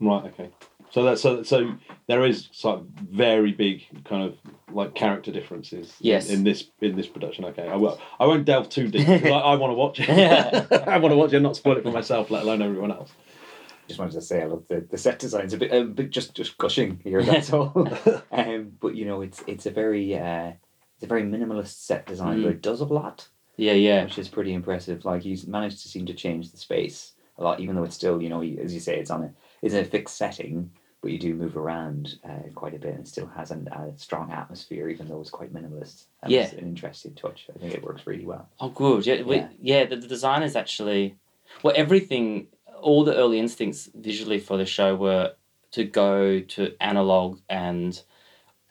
Right. 0.00 0.24
Okay. 0.24 0.50
So 0.90 1.02
that 1.04 1.18
so 1.18 1.42
so 1.42 1.74
there 2.06 2.24
is 2.24 2.48
sort 2.52 2.80
of 2.80 2.86
very 3.10 3.52
big 3.52 3.82
kind 4.04 4.22
of 4.24 4.36
like 4.72 4.94
character 4.94 5.30
differences. 5.32 5.88
in- 6.00 6.06
Yes. 6.06 6.30
In, 6.30 6.44
this 6.44 6.70
in 6.80 6.96
this 6.96 7.06
production. 7.06 7.44
Okay. 7.46 7.68
I 7.68 7.76
will. 7.76 8.00
I 8.18 8.26
won't 8.26 8.44
delve 8.44 8.68
too 8.68 8.88
deep. 8.88 9.06
'cause 9.06 9.22
I, 9.24 9.28
I 9.28 9.54
want 9.56 9.70
to 9.72 9.74
watch 9.74 10.00
it. 10.00 10.08
Yeah. 10.08 10.66
I 10.86 10.98
want 10.98 11.12
to 11.12 11.16
watch 11.16 11.32
it 11.32 11.36
and 11.36 11.42
not 11.42 11.56
spoil 11.56 11.76
it 11.76 11.82
for 11.82 11.90
myself, 11.92 12.30
let 12.30 12.44
alone 12.44 12.62
everyone 12.62 12.90
else. 12.92 13.10
Just 13.88 14.00
wanted 14.00 14.14
to 14.14 14.20
say, 14.22 14.42
I 14.42 14.46
love 14.46 14.64
the, 14.68 14.80
the 14.90 14.98
set 14.98 15.18
design's 15.20 15.52
a 15.52 15.58
bit, 15.58 15.72
a 15.72 15.84
bit 15.84 16.10
just 16.10 16.34
just 16.34 16.58
gushing 16.58 17.00
here. 17.04 17.22
That's 17.22 17.52
all. 17.52 17.72
um, 18.32 18.72
but 18.80 18.94
you 18.96 19.04
know, 19.04 19.20
it's 19.22 19.42
it's 19.46 19.66
a 19.66 19.70
very 19.70 20.14
uh, 20.16 20.52
it's 20.94 21.02
a 21.04 21.06
very 21.06 21.22
minimalist 21.22 21.84
set 21.84 22.06
design, 22.06 22.42
but 22.42 22.50
it 22.52 22.62
does 22.62 22.80
a 22.80 22.84
lot, 22.84 23.28
Yeah, 23.56 23.74
yeah, 23.74 24.04
which 24.04 24.18
is 24.18 24.28
pretty 24.28 24.54
impressive. 24.54 25.04
Like 25.04 25.22
he's 25.22 25.46
managed 25.46 25.82
to 25.82 25.88
seem 25.88 26.06
to 26.06 26.14
change 26.14 26.50
the 26.50 26.56
space 26.56 27.12
a 27.38 27.44
lot, 27.44 27.60
even 27.60 27.76
though 27.76 27.84
it's 27.84 27.94
still, 27.94 28.20
you 28.22 28.28
know, 28.30 28.42
as 28.42 28.72
you 28.72 28.80
say, 28.80 28.98
it's 28.98 29.10
on 29.10 29.22
a 29.24 29.32
it's 29.62 29.74
a 29.74 29.84
fixed 29.84 30.16
setting, 30.16 30.70
but 31.02 31.10
you 31.10 31.18
do 31.18 31.34
move 31.34 31.56
around 31.56 32.16
uh, 32.24 32.48
quite 32.54 32.74
a 32.74 32.78
bit, 32.78 32.94
and 32.94 33.06
still 33.06 33.26
has 33.36 33.50
an, 33.50 33.68
a 33.68 33.96
strong 33.96 34.32
atmosphere, 34.32 34.88
even 34.88 35.08
though 35.08 35.20
it's 35.20 35.30
quite 35.30 35.52
minimalist. 35.54 36.04
And 36.22 36.32
Yeah. 36.32 36.42
it's 36.42 36.52
an 36.54 36.60
interesting 36.60 37.14
touch. 37.14 37.48
I 37.54 37.58
think 37.58 37.74
it 37.74 37.82
works 37.84 38.06
really 38.06 38.24
well. 38.24 38.48
Oh, 38.60 38.68
good. 38.70 39.06
Yeah, 39.06 39.22
we, 39.22 39.36
Yeah. 39.36 39.48
yeah. 39.60 39.84
The, 39.86 39.96
the 39.96 40.08
design 40.08 40.42
is 40.42 40.56
actually 40.56 41.16
well. 41.62 41.74
Everything, 41.76 42.48
all 42.80 43.04
the 43.04 43.14
early 43.16 43.38
instincts 43.38 43.88
visually 43.94 44.38
for 44.38 44.56
the 44.56 44.66
show 44.66 44.94
were 44.96 45.32
to 45.72 45.84
go 45.84 46.40
to 46.40 46.74
analog 46.80 47.38
and 47.48 48.00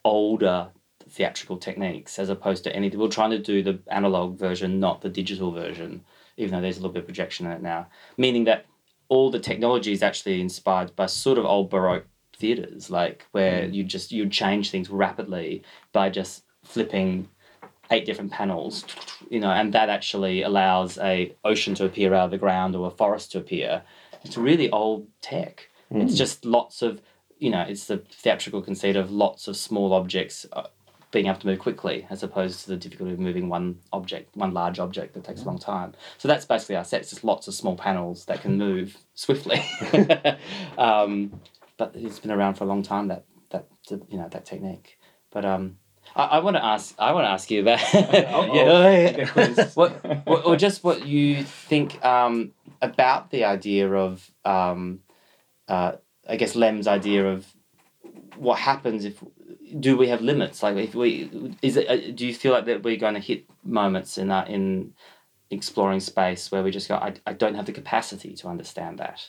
older 0.04 0.68
theatrical 1.08 1.56
techniques 1.56 2.18
as 2.18 2.28
opposed 2.28 2.64
to 2.64 2.74
anything. 2.74 2.98
We're 2.98 3.08
trying 3.08 3.30
to 3.30 3.38
do 3.38 3.62
the 3.62 3.78
analog 3.88 4.38
version, 4.38 4.80
not 4.80 5.00
the 5.00 5.08
digital 5.08 5.52
version, 5.52 6.04
even 6.36 6.52
though 6.52 6.60
there's 6.60 6.76
a 6.78 6.80
little 6.80 6.92
bit 6.92 7.00
of 7.00 7.06
projection 7.06 7.46
in 7.46 7.52
it 7.52 7.62
now. 7.62 7.86
Meaning 8.16 8.44
that 8.44 8.66
all 9.08 9.30
the 9.30 9.38
technology 9.38 9.92
is 9.92 10.02
actually 10.02 10.40
inspired 10.40 10.94
by 10.96 11.06
sort 11.06 11.38
of 11.38 11.44
old 11.44 11.70
baroque 11.70 12.06
theaters, 12.36 12.90
like 12.90 13.26
where 13.32 13.64
you 13.66 13.84
just 13.84 14.12
you 14.12 14.28
change 14.28 14.70
things 14.70 14.90
rapidly 14.90 15.62
by 15.92 16.10
just 16.10 16.44
flipping 16.64 17.28
eight 17.90 18.04
different 18.04 18.32
panels, 18.32 18.84
you 19.30 19.38
know, 19.38 19.50
and 19.50 19.72
that 19.72 19.88
actually 19.88 20.42
allows 20.42 20.98
a 20.98 21.32
ocean 21.44 21.74
to 21.74 21.84
appear 21.84 22.12
out 22.14 22.26
of 22.26 22.30
the 22.30 22.38
ground 22.38 22.74
or 22.74 22.88
a 22.88 22.90
forest 22.90 23.32
to 23.32 23.38
appear. 23.38 23.82
It's 24.24 24.36
really 24.36 24.70
old 24.70 25.06
tech, 25.20 25.68
It's 25.90 26.16
just 26.16 26.44
lots 26.44 26.82
of, 26.82 27.00
you 27.38 27.50
know, 27.50 27.62
it's 27.62 27.86
the 27.86 27.98
theatrical 27.98 28.60
conceit 28.60 28.96
of 28.96 29.10
lots 29.10 29.46
of 29.46 29.56
small 29.56 29.92
objects 29.92 30.46
uh, 30.52 30.66
being 31.10 31.26
able 31.26 31.38
to 31.38 31.46
move 31.46 31.58
quickly, 31.58 32.06
as 32.10 32.22
opposed 32.22 32.60
to 32.64 32.68
the 32.68 32.76
difficulty 32.76 33.12
of 33.12 33.18
moving 33.18 33.48
one 33.48 33.78
object, 33.92 34.36
one 34.36 34.52
large 34.52 34.78
object 34.78 35.14
that 35.14 35.24
takes 35.24 35.42
a 35.42 35.44
long 35.44 35.58
time. 35.58 35.94
So 36.18 36.28
that's 36.28 36.44
basically 36.44 36.76
our 36.76 36.84
set. 36.84 37.02
It's 37.02 37.10
just 37.10 37.24
lots 37.24 37.48
of 37.48 37.54
small 37.54 37.76
panels 37.76 38.24
that 38.26 38.42
can 38.42 38.58
move 38.58 38.96
swiftly. 39.14 39.64
um, 40.78 41.40
but 41.76 41.92
it's 41.94 42.18
been 42.18 42.30
around 42.30 42.54
for 42.54 42.64
a 42.64 42.66
long 42.66 42.82
time. 42.82 43.08
That 43.08 43.24
that 43.50 43.66
you 44.08 44.18
know 44.18 44.28
that 44.28 44.44
technique. 44.44 44.98
But 45.30 45.44
um, 45.44 45.78
I, 46.14 46.24
I 46.24 46.38
want 46.40 46.56
to 46.56 46.64
ask. 46.64 46.94
I 46.98 47.12
want 47.12 47.24
to 47.24 47.30
ask 47.30 47.50
you 47.50 47.60
about. 47.60 47.80
yeah, 47.94 49.66
what, 49.74 50.26
what, 50.26 50.46
or 50.46 50.56
just 50.56 50.84
what 50.84 51.06
you 51.06 51.42
think 51.44 52.04
um, 52.04 52.52
about 52.82 53.30
the 53.30 53.44
idea 53.44 53.90
of, 53.92 54.30
um, 54.44 55.00
uh, 55.68 55.92
I 56.28 56.36
guess 56.36 56.54
Lem's 56.54 56.86
idea 56.86 57.26
of 57.26 57.46
what 58.36 58.58
happens 58.58 59.04
if 59.04 59.22
do 59.78 59.96
we 59.96 60.08
have 60.08 60.20
limits? 60.20 60.62
Like 60.62 60.76
if 60.76 60.94
we 60.94 61.54
is 61.62 61.76
it? 61.76 61.88
Uh, 61.88 62.12
do 62.14 62.26
you 62.26 62.34
feel 62.34 62.52
like 62.52 62.66
that 62.66 62.82
we're 62.82 62.96
going 62.96 63.14
to 63.14 63.20
hit 63.20 63.44
moments 63.64 64.18
in 64.18 64.30
uh, 64.30 64.44
in 64.48 64.94
exploring 65.50 66.00
space 66.00 66.50
where 66.50 66.62
we 66.62 66.70
just 66.70 66.88
go, 66.88 66.96
I, 66.96 67.14
I 67.26 67.32
don't 67.32 67.54
have 67.54 67.66
the 67.66 67.72
capacity 67.72 68.34
to 68.34 68.48
understand 68.48 68.98
that. 68.98 69.28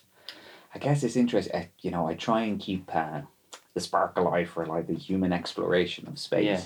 I 0.73 0.79
guess 0.79 1.03
it's 1.03 1.15
interesting. 1.15 1.69
You 1.81 1.91
know, 1.91 2.07
I 2.07 2.13
try 2.15 2.41
and 2.41 2.59
keep 2.59 2.93
uh, 2.93 3.21
the 3.73 3.79
spark 3.79 4.17
alive 4.17 4.49
for 4.49 4.65
like 4.65 4.87
the 4.87 4.95
human 4.95 5.33
exploration 5.33 6.07
of 6.07 6.19
space. 6.19 6.45
Yeah. 6.45 6.61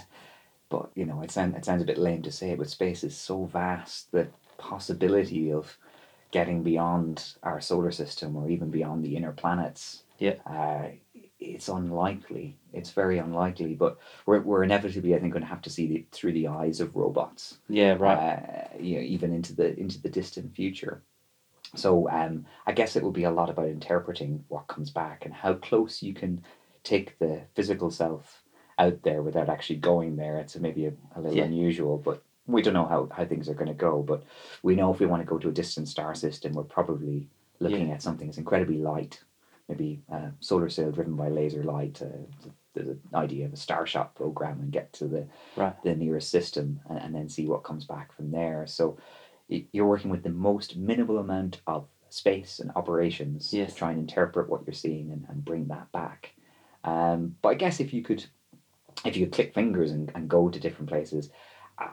But 0.70 0.90
you 0.96 1.06
know, 1.06 1.22
it 1.22 1.32
sounds 1.32 1.56
it 1.58 1.66
sounds 1.66 1.82
a 1.82 1.86
bit 1.86 1.98
lame 1.98 2.22
to 2.24 2.32
say, 2.32 2.56
but 2.56 2.70
space 2.70 3.04
is 3.04 3.16
so 3.16 3.46
vast. 3.46 4.12
The 4.12 4.28
possibility 4.58 5.52
of 5.52 5.78
getting 6.32 6.64
beyond 6.64 7.34
our 7.44 7.60
solar 7.60 7.92
system 7.92 8.38
or 8.38 8.50
even 8.50 8.70
beyond 8.70 9.04
the 9.04 9.18
inner 9.18 9.34
planets. 9.34 10.04
Yeah. 10.18 10.36
Uh, 10.46 10.92
it's 11.40 11.68
unlikely. 11.68 12.58
It's 12.74 12.92
very 12.92 13.18
unlikely. 13.18 13.76
But 13.76 13.98
we're, 14.26 14.40
we're 14.42 14.64
inevitably, 14.64 15.16
I 15.16 15.20
think, 15.20 15.34
going 15.34 15.42
to 15.42 15.48
have 15.48 15.62
to 15.62 15.70
see 15.70 15.86
it 15.96 16.06
through 16.12 16.34
the 16.34 16.48
eyes 16.48 16.80
of 16.80 16.96
robots 16.96 17.58
Yeah, 17.70 17.96
right. 18.00 18.18
uh, 18.18 18.78
you 18.80 18.96
know, 18.98 19.02
even 19.02 19.32
into 19.32 19.54
the 19.54 19.78
into 19.80 20.00
the 20.00 20.10
distant 20.10 20.54
future. 20.56 21.02
So 21.76 22.10
um, 22.10 22.44
I 22.66 22.72
guess 22.74 22.96
it 22.96 23.04
will 23.04 23.12
be 23.12 23.24
a 23.24 23.32
lot 23.32 23.50
about 23.50 23.68
interpreting 23.68 24.44
what 24.50 24.68
comes 24.68 24.90
back 24.90 25.24
and 25.26 25.34
how 25.34 25.54
close 25.54 26.02
you 26.02 26.14
can 26.14 26.42
take 26.84 27.18
the 27.20 27.46
physical 27.56 27.90
self 27.90 28.44
out 28.78 29.02
there 29.04 29.22
without 29.22 29.48
actually 29.50 29.78
going 29.78 30.16
there. 30.18 30.38
It's 30.38 30.58
maybe 30.60 30.86
a, 30.86 30.94
a 31.16 31.22
little 31.22 31.38
Yeah. 31.38 31.46
unusual, 31.46 31.98
but 31.98 32.22
we 32.48 32.62
don't 32.62 32.74
know 32.74 32.86
how, 32.86 33.08
how 33.12 33.24
things 33.26 33.48
are 33.48 33.54
going 33.54 33.68
to 33.68 33.74
go. 33.74 34.02
But 34.04 34.24
we 34.64 34.76
know 34.76 34.92
if 34.92 35.00
we 35.00 35.06
want 35.06 35.22
to 35.22 35.26
go 35.26 35.38
to 35.38 35.48
a 35.50 35.52
distant 35.54 35.88
star 35.88 36.14
system, 36.14 36.54
we're 36.54 36.64
probably 36.64 37.28
looking 37.60 37.88
Yeah. 37.88 37.94
at 37.94 38.02
something 38.02 38.28
that's 38.28 38.38
incredibly 38.38 38.78
light, 38.78 39.24
maybe 39.70 40.02
a 40.10 40.32
solar 40.40 40.68
sail 40.68 40.92
driven 40.92 41.16
by 41.16 41.30
laser 41.30 41.64
light. 41.64 42.02
Uh, 42.02 42.28
there's 42.74 42.88
an 42.88 43.00
idea 43.14 43.46
of 43.46 43.54
a 43.54 43.58
starshot 43.58 44.16
program 44.16 44.60
and 44.60 44.72
get 44.72 44.92
to 44.94 45.08
the 45.08 45.28
Right. 45.56 45.76
the 45.84 45.96
nearest 45.96 46.30
system 46.30 46.80
and, 46.90 47.00
and 47.00 47.16
then 47.16 47.30
see 47.30 47.48
what 47.48 47.64
comes 47.64 47.86
back 47.86 48.14
from 48.14 48.32
there. 48.32 48.66
So 48.68 48.98
you're 49.48 49.88
working 49.88 50.12
with 50.12 50.24
the 50.24 50.30
most 50.30 50.78
minimal 50.78 51.18
amount 51.18 51.62
of 51.68 51.88
space 52.10 52.60
and 52.60 52.72
operations 52.76 53.54
Yes. 53.54 53.74
to 53.74 53.78
try 53.78 53.92
and 53.92 54.00
interpret 54.00 54.50
what 54.50 54.66
you're 54.66 54.74
seeing 54.74 55.12
and, 55.12 55.26
and 55.30 55.44
bring 55.44 55.68
that 55.68 55.92
back. 55.92 56.34
Um, 56.84 57.36
but 57.42 57.50
I 57.50 57.54
guess 57.56 57.80
if 57.80 57.94
you 57.94 58.02
could, 58.02 58.26
if 59.06 59.16
you 59.16 59.26
could 59.26 59.34
click 59.34 59.54
fingers 59.54 59.92
and, 59.92 60.12
and 60.16 60.30
go 60.30 60.50
to 60.50 60.60
different 60.60 60.90
places, 60.90 61.30
uh, 61.78 61.88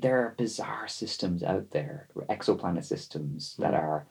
there 0.00 0.18
are 0.18 0.34
bizarre 0.38 0.88
systems 0.88 1.42
out 1.42 1.70
there, 1.70 2.08
exoplanet 2.30 2.84
systems 2.84 3.56
that 3.58 3.74
are 3.74 4.06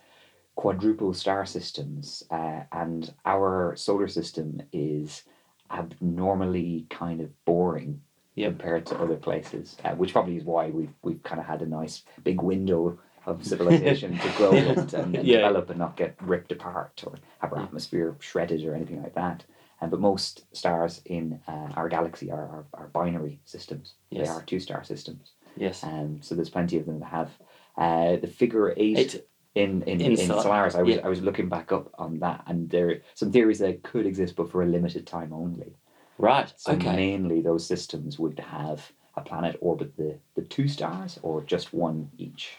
quadruple 0.56 1.14
star 1.14 1.46
systems, 1.46 2.24
uh, 2.30 2.62
and 2.72 3.14
our 3.26 3.76
solar 3.76 4.08
system 4.08 4.62
is 4.72 5.24
abnormally 5.72 6.86
kind 6.90 7.22
of 7.22 7.30
boring 7.46 8.02
compared 8.38 8.86
to 8.88 8.96
other 9.00 9.18
places, 9.18 9.78
uh, 9.86 9.92
which 9.92 10.14
probably 10.14 10.36
is 10.38 10.44
why 10.44 10.70
we've 10.70 10.94
we've 11.04 11.22
kind 11.24 11.40
of 11.40 11.46
had 11.46 11.62
a 11.62 11.66
nice 11.68 12.04
big 12.24 12.42
window 12.42 12.98
of 13.28 13.46
civilization 13.46 14.18
to 14.18 14.30
grow 14.38 14.52
and, 14.72 14.94
and, 14.96 15.16
and 15.16 15.28
Yeah. 15.28 15.38
develop 15.38 15.70
and 15.70 15.78
not 15.80 15.96
get 15.96 16.16
ripped 16.22 16.52
apart 16.52 17.04
or 17.06 17.14
have 17.40 17.54
our 17.54 17.60
atmosphere 17.60 18.16
shredded 18.20 18.66
or 18.66 18.74
anything 18.74 19.02
like 19.04 19.14
that. 19.14 19.44
Um, 19.80 19.90
but 19.92 20.00
most 20.00 20.46
stars 20.56 21.02
in 21.06 21.40
uh, 21.48 21.70
our 21.76 21.88
galaxy 21.90 22.32
are, 22.32 22.40
are, 22.40 22.66
are 22.74 22.88
binary 22.88 23.40
systems. 23.46 23.94
Yes. 24.10 24.28
They 24.28 24.34
are 24.34 24.42
two 24.44 24.60
star 24.60 24.84
systems. 24.84 25.34
Yes. 25.56 25.84
Um, 25.84 26.20
so 26.22 26.34
there's 26.34 26.50
plenty 26.50 26.78
of 26.78 26.86
them 26.88 27.00
that 27.00 27.10
have 27.10 27.30
uh, 27.78 28.16
the 28.18 28.28
figure 28.28 28.74
eight, 28.78 28.98
Eight. 28.98 29.28
In 29.56 29.82
in, 29.84 30.02
In 30.02 30.12
in, 30.12 30.18
Sol- 30.18 30.42
Solaris. 30.42 30.76
I 30.76 30.82
was 30.84 30.96
yeah. 30.96 31.02
I 31.06 31.10
was 31.10 31.22
looking 31.22 31.50
back 31.50 31.72
up 31.72 31.90
on 31.98 32.20
that, 32.20 32.44
and 32.48 32.70
there 32.70 32.90
are 32.90 32.98
some 33.16 33.32
theories 33.32 33.60
that 33.60 33.84
could 33.84 34.06
exist, 34.06 34.36
but 34.36 34.50
for 34.52 34.64
a 34.64 34.66
limited 34.66 35.06
time 35.06 35.34
only. 35.34 35.74
Right. 36.18 36.52
So 36.58 36.74
okay. 36.74 36.96
mainly 36.96 37.42
those 37.42 37.66
systems 37.66 38.20
would 38.20 38.40
have 38.40 38.92
a 39.16 39.22
planet 39.22 39.58
orbit 39.60 39.98
the, 39.98 40.18
the 40.36 40.44
two 40.44 40.68
stars 40.68 41.20
or 41.24 41.42
just 41.42 41.74
one 41.74 42.10
each. 42.18 42.52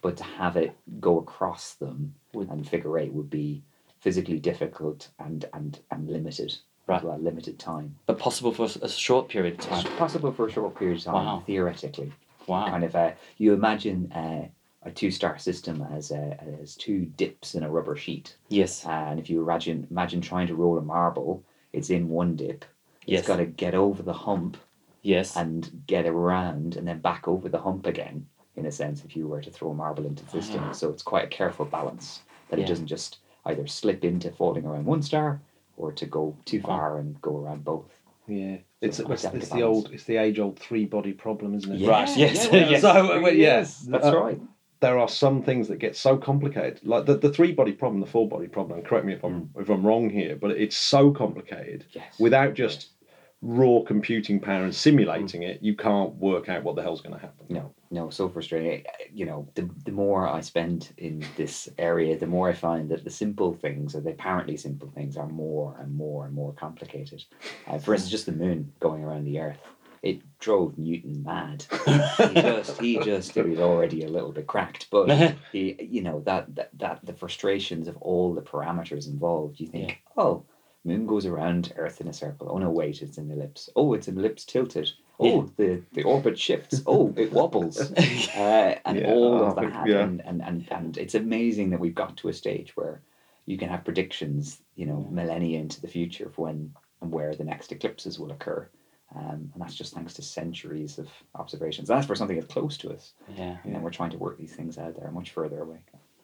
But 0.00 0.16
to 0.18 0.24
have 0.24 0.56
it 0.56 0.74
go 1.00 1.18
across 1.18 1.74
them 1.74 2.14
Would- 2.32 2.48
and 2.50 2.66
figure 2.68 2.98
eight 2.98 3.12
would 3.12 3.30
be 3.30 3.62
physically 4.00 4.38
difficult 4.38 5.08
and, 5.18 5.44
and, 5.54 5.78
and 5.90 6.10
limited. 6.10 6.56
Right. 6.86 7.02
Well, 7.02 7.18
limited 7.18 7.58
time. 7.58 7.94
But 8.06 8.18
possible 8.18 8.52
for 8.52 8.68
a 8.82 8.88
short 8.88 9.28
period 9.28 9.54
of 9.54 9.58
It's 9.60 9.66
time. 9.84 9.96
possible 9.96 10.32
for 10.32 10.46
a 10.48 10.52
short 10.52 10.74
period 10.78 10.98
of 10.98 11.04
time, 11.04 11.14
Wow. 11.14 11.42
theoretically. 11.46 12.12
Wow. 12.46 12.68
Kind 12.68 12.84
of, 12.84 12.94
uh, 12.94 13.12
you 13.38 13.54
imagine 13.54 14.12
uh, 14.12 14.48
a 14.84 14.90
two 14.90 15.10
star 15.10 15.38
system 15.38 15.86
as, 15.92 16.12
uh, 16.12 16.36
as 16.60 16.76
two 16.76 17.06
dips 17.16 17.54
in 17.54 17.62
a 17.62 17.70
rubber 17.70 17.96
sheet. 17.96 18.36
Yes. 18.48 18.84
And 18.84 19.18
if 19.18 19.30
you 19.30 19.42
imagine, 19.42 19.86
imagine 19.90 20.20
trying 20.20 20.46
to 20.48 20.54
roll 20.54 20.78
a 20.78 20.82
marble, 20.82 21.42
it's 21.72 21.90
in 21.90 22.08
one 22.08 22.36
dip. 22.36 22.64
Yes. 23.06 23.20
It's 23.20 23.28
got 23.28 23.36
to 23.36 23.46
get 23.46 23.74
over 23.74 24.02
the 24.02 24.12
hump 24.12 24.56
Yes. 25.02 25.36
and 25.36 25.82
get 25.86 26.06
around 26.06 26.76
and 26.76 26.88
then 26.88 27.00
back 27.00 27.28
over 27.28 27.48
the 27.48 27.60
hump 27.60 27.86
again, 27.86 28.26
in 28.56 28.64
a 28.66 28.72
sense, 28.72 29.04
if 29.04 29.14
you 29.14 29.28
were 29.28 29.42
to 29.42 29.50
throw 29.50 29.70
a 29.70 29.74
marble 29.74 30.06
into 30.06 30.24
the 30.24 30.30
system. 30.30 30.72
So 30.72 30.90
it's 30.90 31.02
quite 31.02 31.24
a 31.24 31.28
careful 31.28 31.66
balance 31.66 32.20
that 32.48 32.58
Yeah. 32.58 32.64
it 32.64 32.68
doesn't 32.68 32.86
just 32.86 33.18
either 33.44 33.66
slip 33.66 34.04
into 34.04 34.30
falling 34.30 34.64
around 34.64 34.86
one 34.86 35.02
star 35.02 35.40
or 35.76 35.92
to 35.92 36.06
go 36.06 36.34
too 36.44 36.60
far 36.60 36.98
and 36.98 37.20
go 37.20 37.36
around 37.36 37.64
both. 37.64 37.90
Yeah, 38.26 38.56
it's 38.80 39.00
quite 39.00 39.22
it's, 39.22 39.34
it's 39.34 39.48
the 39.50 39.62
old 39.62 39.90
it's 39.92 40.04
the 40.04 40.16
age 40.16 40.38
old 40.38 40.58
three 40.58 40.86
body 40.86 41.12
problem, 41.12 41.54
isn't 41.54 41.70
it? 41.82 41.86
Right, 41.86 42.16
yes, 42.16 42.50
well, 42.50 42.70
yes. 42.70 42.80
So, 42.80 43.12
it 43.12 43.22
uh, 43.22 43.28
yeah, 43.28 43.60
is. 43.60 43.80
That's 43.80 44.06
uh, 44.06 44.18
right. 44.18 44.40
There 44.84 44.98
are 44.98 45.08
some 45.08 45.42
things 45.42 45.68
that 45.68 45.78
get 45.78 45.96
so 45.96 46.18
complicated, 46.18 46.80
like 46.84 47.06
the, 47.06 47.16
the 47.16 47.32
three 47.32 47.52
body 47.52 47.72
problem, 47.72 48.00
the 48.00 48.06
four 48.06 48.28
body 48.28 48.48
problem. 48.48 48.78
And 48.78 48.86
correct 48.86 49.06
me 49.06 49.14
if 49.14 49.24
I'm 49.24 49.48
if 49.56 49.70
I'm 49.70 49.86
wrong 49.86 50.10
here, 50.10 50.36
but 50.36 50.50
it's 50.50 50.76
so 50.76 51.10
complicated. 51.10 51.86
Yes. 51.92 52.18
Without 52.18 52.52
just 52.52 52.90
raw 53.40 53.80
computing 53.86 54.40
power 54.40 54.64
and 54.64 54.74
simulating 54.74 55.42
it, 55.42 55.62
you 55.62 55.74
can't 55.76 56.14
work 56.14 56.48
out 56.48 56.64
what 56.64 56.76
the 56.76 56.82
hell's 56.82 57.02
going 57.02 57.14
to 57.14 57.20
happen. 57.20 57.46
No, 57.48 57.74
no, 57.90 58.10
so 58.10 58.28
frustrating. 58.28 58.84
You 59.12 59.26
know, 59.26 59.48
the, 59.54 59.68
the 59.84 59.92
more 59.92 60.26
I 60.26 60.40
spend 60.40 60.92
in 60.96 61.24
this 61.36 61.68
area, 61.78 62.18
the 62.18 62.26
more 62.26 62.48
I 62.48 62.54
find 62.54 62.90
that 62.90 63.04
the 63.04 63.10
simple 63.10 63.54
things, 63.54 63.94
or 63.94 64.00
the 64.00 64.10
apparently 64.10 64.56
simple 64.56 64.90
things, 64.94 65.16
are 65.16 65.28
more 65.28 65.76
and 65.78 65.94
more 65.94 66.24
and 66.26 66.34
more 66.34 66.52
complicated. 66.54 67.22
Uh, 67.66 67.78
for 67.78 67.94
instance, 67.94 68.10
just 68.10 68.26
the 68.26 68.32
moon 68.32 68.72
going 68.80 69.04
around 69.04 69.24
the 69.24 69.38
Earth. 69.40 69.60
It 70.04 70.20
drove 70.38 70.76
Newton 70.76 71.22
mad. 71.24 71.64
he 71.86 72.34
just, 72.34 72.80
he 72.80 72.98
just, 72.98 73.32
he 73.32 73.40
was 73.40 73.58
already 73.58 74.04
a 74.04 74.08
little 74.08 74.32
bit 74.32 74.46
cracked, 74.46 74.88
but 74.90 75.34
he, 75.52 75.76
you 75.80 76.02
know, 76.02 76.20
that, 76.26 76.54
that, 76.56 76.70
that 76.74 77.06
the 77.06 77.14
frustrations 77.14 77.88
of 77.88 77.96
all 78.02 78.34
the 78.34 78.42
parameters 78.42 79.08
involved. 79.08 79.58
You 79.58 79.66
think, 79.66 80.02
oh, 80.18 80.44
moon 80.84 81.06
goes 81.06 81.24
around 81.24 81.72
Earth 81.76 82.02
in 82.02 82.08
a 82.08 82.12
circle. 82.12 82.50
Oh 82.50 82.58
no, 82.58 82.68
wait, 82.68 83.00
it's 83.00 83.16
an 83.16 83.30
ellipse. 83.30 83.70
Oh, 83.74 83.94
it's 83.94 84.06
an 84.06 84.18
ellipse 84.18 84.44
tilted. 84.44 84.90
Oh, 85.18 85.48
the, 85.56 85.80
the 85.94 86.02
orbit 86.02 86.38
shifts. 86.38 86.82
Oh, 86.86 87.14
it 87.16 87.32
wobbles. 87.32 87.80
Uh, 88.36 88.74
and 88.84 88.98
Yeah, 88.98 89.12
all 89.12 89.42
of 89.44 89.56
that. 89.56 89.86
yeah. 89.86 90.00
And, 90.00 90.20
and, 90.26 90.42
and, 90.42 90.68
and 90.70 90.98
it's 90.98 91.14
amazing 91.14 91.70
that 91.70 91.80
we've 91.80 91.94
got 91.94 92.16
to 92.18 92.28
a 92.28 92.32
stage 92.32 92.76
where 92.76 93.00
you 93.46 93.56
can 93.56 93.68
have 93.70 93.84
predictions, 93.84 94.60
you 94.74 94.86
know, 94.86 95.06
millennia 95.10 95.60
into 95.60 95.80
the 95.80 95.88
future 95.88 96.26
of 96.26 96.36
when 96.36 96.74
and 97.00 97.12
where 97.12 97.34
the 97.34 97.44
next 97.44 97.72
eclipses 97.72 98.18
will 98.18 98.32
occur. 98.32 98.68
Um, 99.14 99.50
and 99.52 99.62
that's 99.62 99.74
just 99.74 99.94
thanks 99.94 100.14
to 100.14 100.22
centuries 100.22 100.98
of 100.98 101.08
observations. 101.34 101.88
That's 101.88 102.06
for 102.06 102.14
something 102.16 102.36
that's 102.38 102.52
close 102.52 102.76
to 102.78 102.90
us. 102.92 103.12
yeah. 103.36 103.58
And 103.64 103.74
then 103.74 103.82
we're 103.82 103.90
trying 103.90 104.10
to 104.10 104.18
work 104.18 104.38
these 104.38 104.52
things 104.54 104.76
out 104.78 104.96
there 104.98 105.10
much 105.10 105.30
further 105.30 105.60
away. 105.60 105.78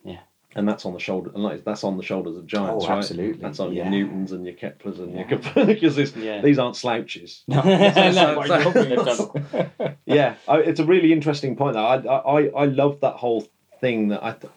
Yeah. 0.05 0.21
And 0.57 0.69
that's 0.69 0.85
on 0.85 0.93
the 0.95 0.99
shoulder, 0.99 1.31
and 1.33 1.63
that's 1.65 1.85
on 1.85 1.97
the 1.97 2.03
shoulders 2.03 2.37
of 2.37 2.45
giants, 2.45 2.85
Oh, 2.85 2.89
right? 2.89 2.99
absolutely. 2.99 3.41
That's 3.41 3.61
on 3.61 3.73
Yeah. 3.73 3.85
your 3.85 3.91
Newtons 3.93 4.33
and 4.33 4.45
your 4.45 4.55
Keplers 4.57 4.99
and 4.99 5.13
Yeah. 5.13 5.19
your 5.29 5.39
Copernicus. 5.39 6.17
Yeah. 6.17 6.41
These 6.43 6.59
aren't 6.59 6.75
slouches. 6.75 7.45
No, 7.49 7.63
so- 9.15 9.15
so- 9.15 9.95
yeah, 10.07 10.35
I, 10.49 10.59
it's 10.59 10.81
a 10.81 10.85
really 10.85 11.13
interesting 11.13 11.55
point. 11.55 11.75
Though. 11.75 11.85
I, 11.87 11.99
I 11.99 12.49
I 12.49 12.65
love 12.65 12.99
that 13.03 13.15
whole 13.15 13.47
thing. 13.81 14.09
That 14.09 14.25
I, 14.25 14.33
th- 14.33 14.53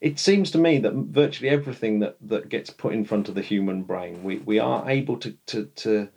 it 0.00 0.18
seems 0.18 0.50
to 0.52 0.58
me 0.58 0.78
that 0.78 0.94
virtually 0.94 1.50
everything 1.50 2.00
that, 2.00 2.16
that 2.22 2.48
gets 2.48 2.70
put 2.70 2.92
in 2.92 3.04
front 3.04 3.28
of 3.28 3.36
the 3.36 3.42
human 3.42 3.82
brain, 3.84 4.24
we, 4.24 4.38
we 4.38 4.58
are 4.58 4.88
able 4.90 5.16
to, 5.18 5.30
to 5.46 5.66
to 5.76 6.08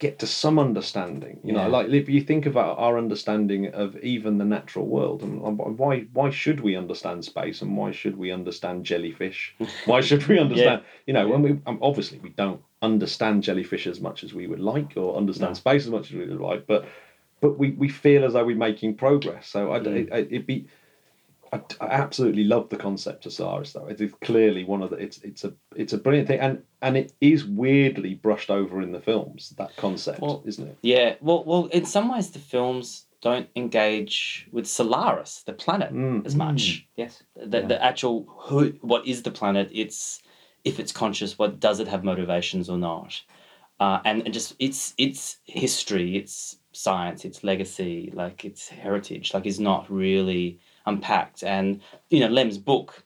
get 0.00 0.18
to 0.18 0.26
some 0.26 0.58
understanding. 0.58 1.38
You 1.44 1.52
Yeah. 1.52 1.64
know, 1.64 1.70
like 1.70 1.88
if 1.88 2.08
you 2.08 2.22
think 2.22 2.46
about 2.46 2.78
our 2.78 2.98
understanding 2.98 3.68
of 3.68 3.96
even 4.02 4.38
the 4.38 4.44
natural 4.44 4.86
world, 4.86 5.22
and 5.22 5.40
and 5.42 5.78
why 5.78 6.00
why 6.12 6.30
should 6.30 6.60
we 6.60 6.74
understand 6.74 7.24
space, 7.24 7.62
and 7.62 7.76
why 7.76 7.92
should 7.92 8.16
we 8.16 8.32
understand 8.32 8.84
jellyfish? 8.84 9.54
Why 9.90 10.00
should 10.00 10.26
we 10.26 10.38
understand? 10.38 10.82
You 11.06 11.14
know, 11.14 11.28
when 11.28 11.42
we 11.42 11.50
um, 11.66 11.78
obviously 11.82 12.18
we 12.18 12.30
don't 12.30 12.62
understand 12.82 13.42
jellyfish 13.44 13.86
as 13.86 14.00
much 14.00 14.24
as 14.24 14.34
we 14.34 14.46
would 14.46 14.60
like, 14.60 14.96
or 14.96 15.16
understand 15.16 15.50
No. 15.50 15.62
space 15.64 15.84
as 15.84 15.90
much 15.90 16.06
as 16.10 16.16
we 16.16 16.26
would 16.26 16.40
like, 16.40 16.66
but 16.66 16.86
but 17.40 17.58
we, 17.58 17.70
we 17.70 17.88
feel 17.88 18.24
as 18.24 18.32
though 18.34 18.44
we're 18.44 18.56
making 18.56 18.96
progress. 18.96 19.46
So 19.48 19.72
I, 19.72 19.80
Mm. 19.80 19.96
it, 19.96 20.26
it'd 20.32 20.46
be. 20.46 20.66
I, 21.52 21.60
I 21.80 21.86
absolutely 21.86 22.44
love 22.44 22.68
the 22.68 22.76
concept 22.76 23.26
of 23.26 23.32
Solaris, 23.32 23.72
though. 23.72 23.86
It 23.86 24.00
is 24.00 24.12
clearly 24.20 24.64
one 24.64 24.82
of 24.82 24.90
the. 24.90 24.96
It's 24.96 25.18
it's 25.22 25.44
a 25.44 25.52
it's 25.74 25.92
a 25.92 25.98
brilliant 25.98 26.28
thing, 26.28 26.40
and 26.40 26.62
and 26.82 26.96
it 26.96 27.12
is 27.20 27.44
weirdly 27.44 28.14
brushed 28.14 28.50
over 28.50 28.80
in 28.80 28.92
the 28.92 29.00
films. 29.00 29.54
That 29.58 29.74
concept, 29.76 30.20
Well, 30.20 30.42
isn't 30.46 30.66
it? 30.68 30.78
Yeah, 30.82 31.14
well, 31.20 31.44
well, 31.44 31.66
in 31.66 31.84
some 31.84 32.08
ways, 32.08 32.30
the 32.30 32.38
films 32.38 33.06
don't 33.20 33.48
engage 33.56 34.48
with 34.52 34.66
Solaris, 34.66 35.42
the 35.44 35.52
planet, 35.52 35.92
Mm. 35.92 36.24
as 36.24 36.34
much. 36.34 36.86
Yes. 36.96 37.22
The, 37.36 37.58
Yeah. 37.60 37.66
the 37.66 37.84
actual 37.84 38.24
who, 38.28 38.72
what 38.80 39.06
is 39.06 39.22
the 39.22 39.30
planet? 39.30 39.70
It's 39.72 40.22
if 40.64 40.78
it's 40.78 40.92
conscious, 40.92 41.38
what 41.38 41.58
does 41.60 41.80
it 41.80 41.88
have 41.88 42.04
motivations 42.04 42.68
or 42.70 42.78
not? 42.78 43.20
Uh, 43.78 43.98
and, 44.04 44.22
and 44.24 44.32
just 44.34 44.54
its 44.58 44.94
its 44.98 45.38
history, 45.44 46.16
its 46.16 46.58
science, 46.72 47.24
its 47.24 47.42
legacy, 47.42 48.10
like 48.14 48.44
its 48.44 48.68
heritage, 48.68 49.34
like 49.34 49.46
is 49.46 49.58
not 49.58 49.90
really 49.90 50.60
unpacked. 50.86 51.42
And 51.42 51.80
you 52.10 52.20
know, 52.20 52.28
Lem's 52.28 52.58
book 52.58 53.04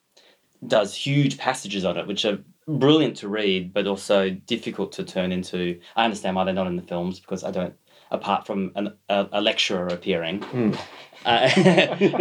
does 0.67 0.95
huge 0.95 1.39
passages 1.39 1.85
on 1.85 1.97
it, 1.99 2.07
which 2.07 2.25
are 2.25 2.39
brilliant 2.67 3.17
to 3.19 3.29
read, 3.29 3.73
but 3.75 3.87
also 3.87 4.31
difficult 4.31 4.93
to 4.93 5.05
turn 5.05 5.33
into. 5.33 5.81
I 5.97 6.05
understand 6.05 6.37
why 6.37 6.45
they're 6.45 6.55
not 6.55 6.67
in 6.67 6.77
the 6.77 6.83
films 6.83 7.21
because 7.21 7.45
I 7.45 7.51
don't. 7.51 7.75
Apart 8.11 8.47
from 8.47 8.71
an, 8.77 8.93
a, 9.09 9.27
a 9.33 9.41
lecturer 9.41 9.89
appearing 9.89 10.41
Mm. 10.41 10.79
uh, 11.25 11.51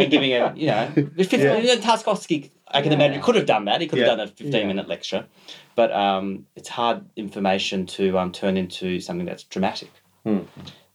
and 0.01 0.09
giving 0.09 0.31
a, 0.31 0.53
you 0.55 0.67
know, 0.67 0.89
the 0.95 1.23
15, 1.23 1.39
Yeah. 1.41 1.57
you 1.57 1.67
know, 1.67 1.77
Tarkovsky, 1.81 2.49
I 2.67 2.81
can 2.81 2.91
Yeah. 2.91 2.97
imagine, 2.97 3.21
could 3.21 3.35
have 3.35 3.45
done 3.45 3.65
that. 3.65 3.81
He 3.81 3.87
could 3.87 3.99
have 3.99 4.07
done 4.07 4.19
a 4.21 4.27
15 4.27 4.53
Yeah. 4.53 4.65
minute 4.65 4.87
lecture. 4.87 5.27
But 5.75 5.91
um, 5.91 6.47
it's 6.55 6.69
hard 6.69 7.05
information 7.15 7.85
to 7.87 8.17
um, 8.17 8.31
turn 8.31 8.57
into 8.57 8.99
something 9.01 9.25
that's 9.25 9.43
dramatic. 9.43 9.91
Hmm. 10.23 10.39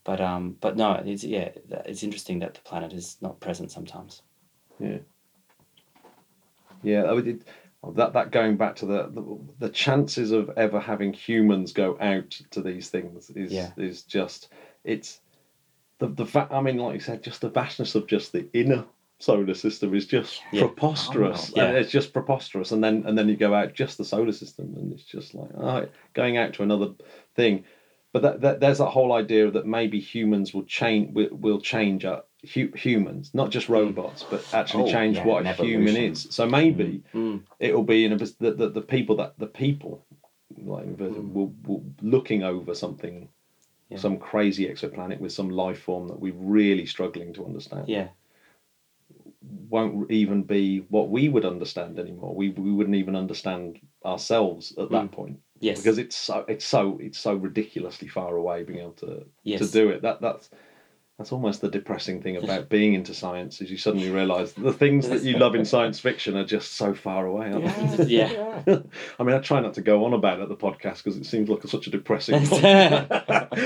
But 0.05 0.21
um, 0.23 0.57
but 0.61 0.77
no, 0.77 0.93
it's 1.05 1.23
yeah, 1.23 1.51
it's 1.85 2.03
interesting 2.03 2.39
that 2.41 2.55
the 2.55 2.61
planet 2.63 2.93
is 2.95 3.19
not 3.21 3.39
present 3.41 3.71
sometimes. 3.71 4.23
Yeah, 6.83 7.05
I 7.05 7.15
mean, 7.15 7.29
it, 7.29 7.43
that 7.95 8.13
that 8.13 8.31
going 8.31 8.57
back 8.57 8.77
to 8.77 8.87
the, 8.87 9.09
the 9.09 9.39
the 9.59 9.69
chances 9.69 10.31
of 10.33 10.51
ever 10.57 10.81
having 10.81 11.13
humans 11.13 11.73
go 11.73 11.97
out 12.01 12.31
to 12.51 12.63
these 12.63 12.89
things 12.89 13.31
is 13.31 13.53
Yeah. 13.53 13.71
is 13.77 14.03
just 14.03 14.53
it's 14.85 15.21
the 15.99 16.09
the 16.09 16.27
fact. 16.27 16.53
I 16.53 16.61
mean, 16.61 16.79
like 16.79 16.95
you 16.95 17.01
said, 17.01 17.23
just 17.23 17.41
the 17.41 17.51
vastness 17.51 17.95
of 17.95 18.07
just 18.07 18.33
the 18.33 18.49
inner 18.53 18.85
solar 19.19 19.55
system 19.55 19.95
is 19.95 20.07
just 20.07 20.43
Yeah. 20.53 20.61
preposterous. 20.61 21.53
Yeah. 21.57 21.73
It's 21.73 21.91
just 21.91 22.13
preposterous, 22.13 22.73
and 22.73 22.83
then 22.83 23.05
and 23.07 23.19
then 23.19 23.29
you 23.29 23.37
go 23.37 23.55
out 23.55 23.75
just 23.75 23.99
the 23.99 24.05
solar 24.05 24.33
system, 24.33 24.75
and 24.77 24.93
it's 24.93 25.05
just 25.05 25.35
like 25.35 25.51
oh, 25.57 25.87
going 26.15 26.37
out 26.37 26.53
to 26.55 26.63
another 26.63 26.93
thing. 27.35 27.65
But 28.13 28.23
that, 28.23 28.41
that 28.41 28.61
there's 28.61 28.79
that 28.79 28.87
whole 28.87 29.13
idea 29.13 29.51
that 29.51 29.67
maybe 29.67 30.01
humans 30.01 30.55
will 30.55 30.65
change 30.65 31.15
will, 31.15 31.61
change 31.61 32.05
uh, 32.05 32.23
hu- 32.55 32.73
humans, 32.75 33.33
not 33.35 33.51
just 33.51 33.69
robots, 33.69 34.25
but 34.31 34.45
actually 34.53 34.85
Oh, 34.85 34.93
change 34.93 35.17
yeah, 35.17 35.25
what 35.27 35.47
a 35.47 35.53
human 35.53 35.97
is. 35.97 36.29
So 36.31 36.47
maybe 36.47 37.03
Mm. 37.15 37.43
it'll 37.59 37.83
be 37.83 38.05
in 38.05 38.13
a 38.13 38.17
the, 38.17 38.53
the, 38.53 38.69
the 38.71 38.83
people 38.83 39.17
that 39.17 39.39
the 39.39 39.47
people 39.47 40.07
like 40.57 40.97
the- 40.97 41.11
will, 41.11 41.53
will 41.67 41.85
looking 42.03 42.43
over 42.43 42.75
something 42.75 43.29
Yeah. 43.91 43.99
some 43.99 44.19
crazy 44.19 44.67
exoplanet 44.69 45.19
with 45.21 45.33
some 45.33 45.49
life 45.51 45.81
form 45.81 46.09
that 46.09 46.21
we're 46.21 46.35
really 46.35 46.85
struggling 46.87 47.33
to 47.35 47.45
understand 47.47 47.89
Yeah, 47.89 48.09
won't 49.71 50.11
even 50.11 50.43
be 50.43 50.81
what 50.89 51.09
we 51.11 51.29
would 51.29 51.45
understand 51.45 51.99
anymore 51.99 52.35
we, 52.35 52.51
we 52.51 52.73
wouldn't 52.73 52.97
even 52.97 53.17
understand 53.17 53.79
ourselves 54.05 54.77
at 54.79 54.91
that 54.91 55.07
Mm. 55.07 55.13
point 55.13 55.41
yes, 55.61 55.79
because 55.79 55.99
it's 55.99 56.17
so 56.17 56.45
it's 56.49 56.65
so 56.65 56.99
it's 57.01 57.19
so 57.19 57.35
ridiculously 57.35 58.09
far 58.09 58.37
away 58.37 58.63
being 58.63 58.81
able 58.81 58.93
to 58.93 59.25
yes. 59.43 59.61
to 59.61 59.73
do 59.73 59.89
it 59.91 60.03
that 60.03 60.21
that's 60.21 60.51
that's 61.19 61.33
almost 61.33 61.61
the 61.61 61.69
depressing 61.69 62.23
thing 62.23 62.37
about 62.37 62.69
being 62.71 62.95
into 62.95 63.13
science 63.13 63.61
is 63.61 63.71
you 63.71 63.77
suddenly 63.77 64.09
realize 64.09 64.53
the 64.53 64.73
things 64.73 65.09
that 65.09 65.23
you 65.23 65.37
love 65.37 65.57
in 65.57 65.65
science 65.65 65.99
fiction 65.99 66.37
are 66.37 66.45
just 66.45 66.75
so 66.77 66.95
far 66.95 67.27
away 67.27 67.53
aren't 67.53 67.97
they? 67.99 68.05
yeah. 68.05 68.63
I 69.19 69.23
mean, 69.25 69.35
I 69.35 69.41
try 69.41 69.61
not 69.61 69.75
to 69.75 69.81
go 69.81 70.05
on 70.05 70.13
about 70.15 70.39
it 70.39 70.43
at 70.45 70.49
the 70.49 70.57
podcast 70.57 70.99
because 71.03 71.17
it 71.17 71.27
seems 71.27 71.49
like 71.49 71.63
such 71.65 71.89
a 71.89 71.91
depressing. 71.91 72.41
Thing. 72.47 73.09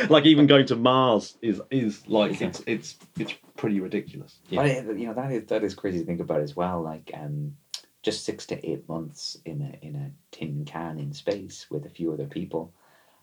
Like 0.09 0.25
even 0.25 0.47
going 0.47 0.67
to 0.67 0.77
Mars 0.77 1.37
is 1.43 1.61
is 1.71 2.09
like 2.09 2.41
Yeah. 2.41 2.49
it's 2.49 2.63
it's 2.67 2.97
it's 3.19 3.35
pretty 3.57 3.81
ridiculous. 3.81 4.39
Yeah. 4.49 4.63
But 4.63 4.71
it- 4.71 4.99
you 4.99 5.07
know 5.07 5.15
that 5.15 5.31
is 5.33 5.45
that 5.47 5.63
is 5.63 5.75
crazy 5.75 6.01
to 6.01 6.07
think 6.07 6.21
about 6.21 6.41
as 6.41 6.57
well. 6.57 6.81
Like 6.83 7.11
um, 7.15 7.57
just 8.03 8.25
six 8.25 8.47
to 8.47 8.69
eight 8.69 8.89
months 8.89 9.37
in 9.45 9.61
a 9.63 9.87
in 9.87 9.95
a 9.97 10.11
tin 10.35 10.65
can 10.65 10.99
in 10.99 11.13
space 11.13 11.67
with 11.71 11.85
a 11.85 11.91
few 11.91 12.13
other 12.13 12.27
people. 12.27 12.73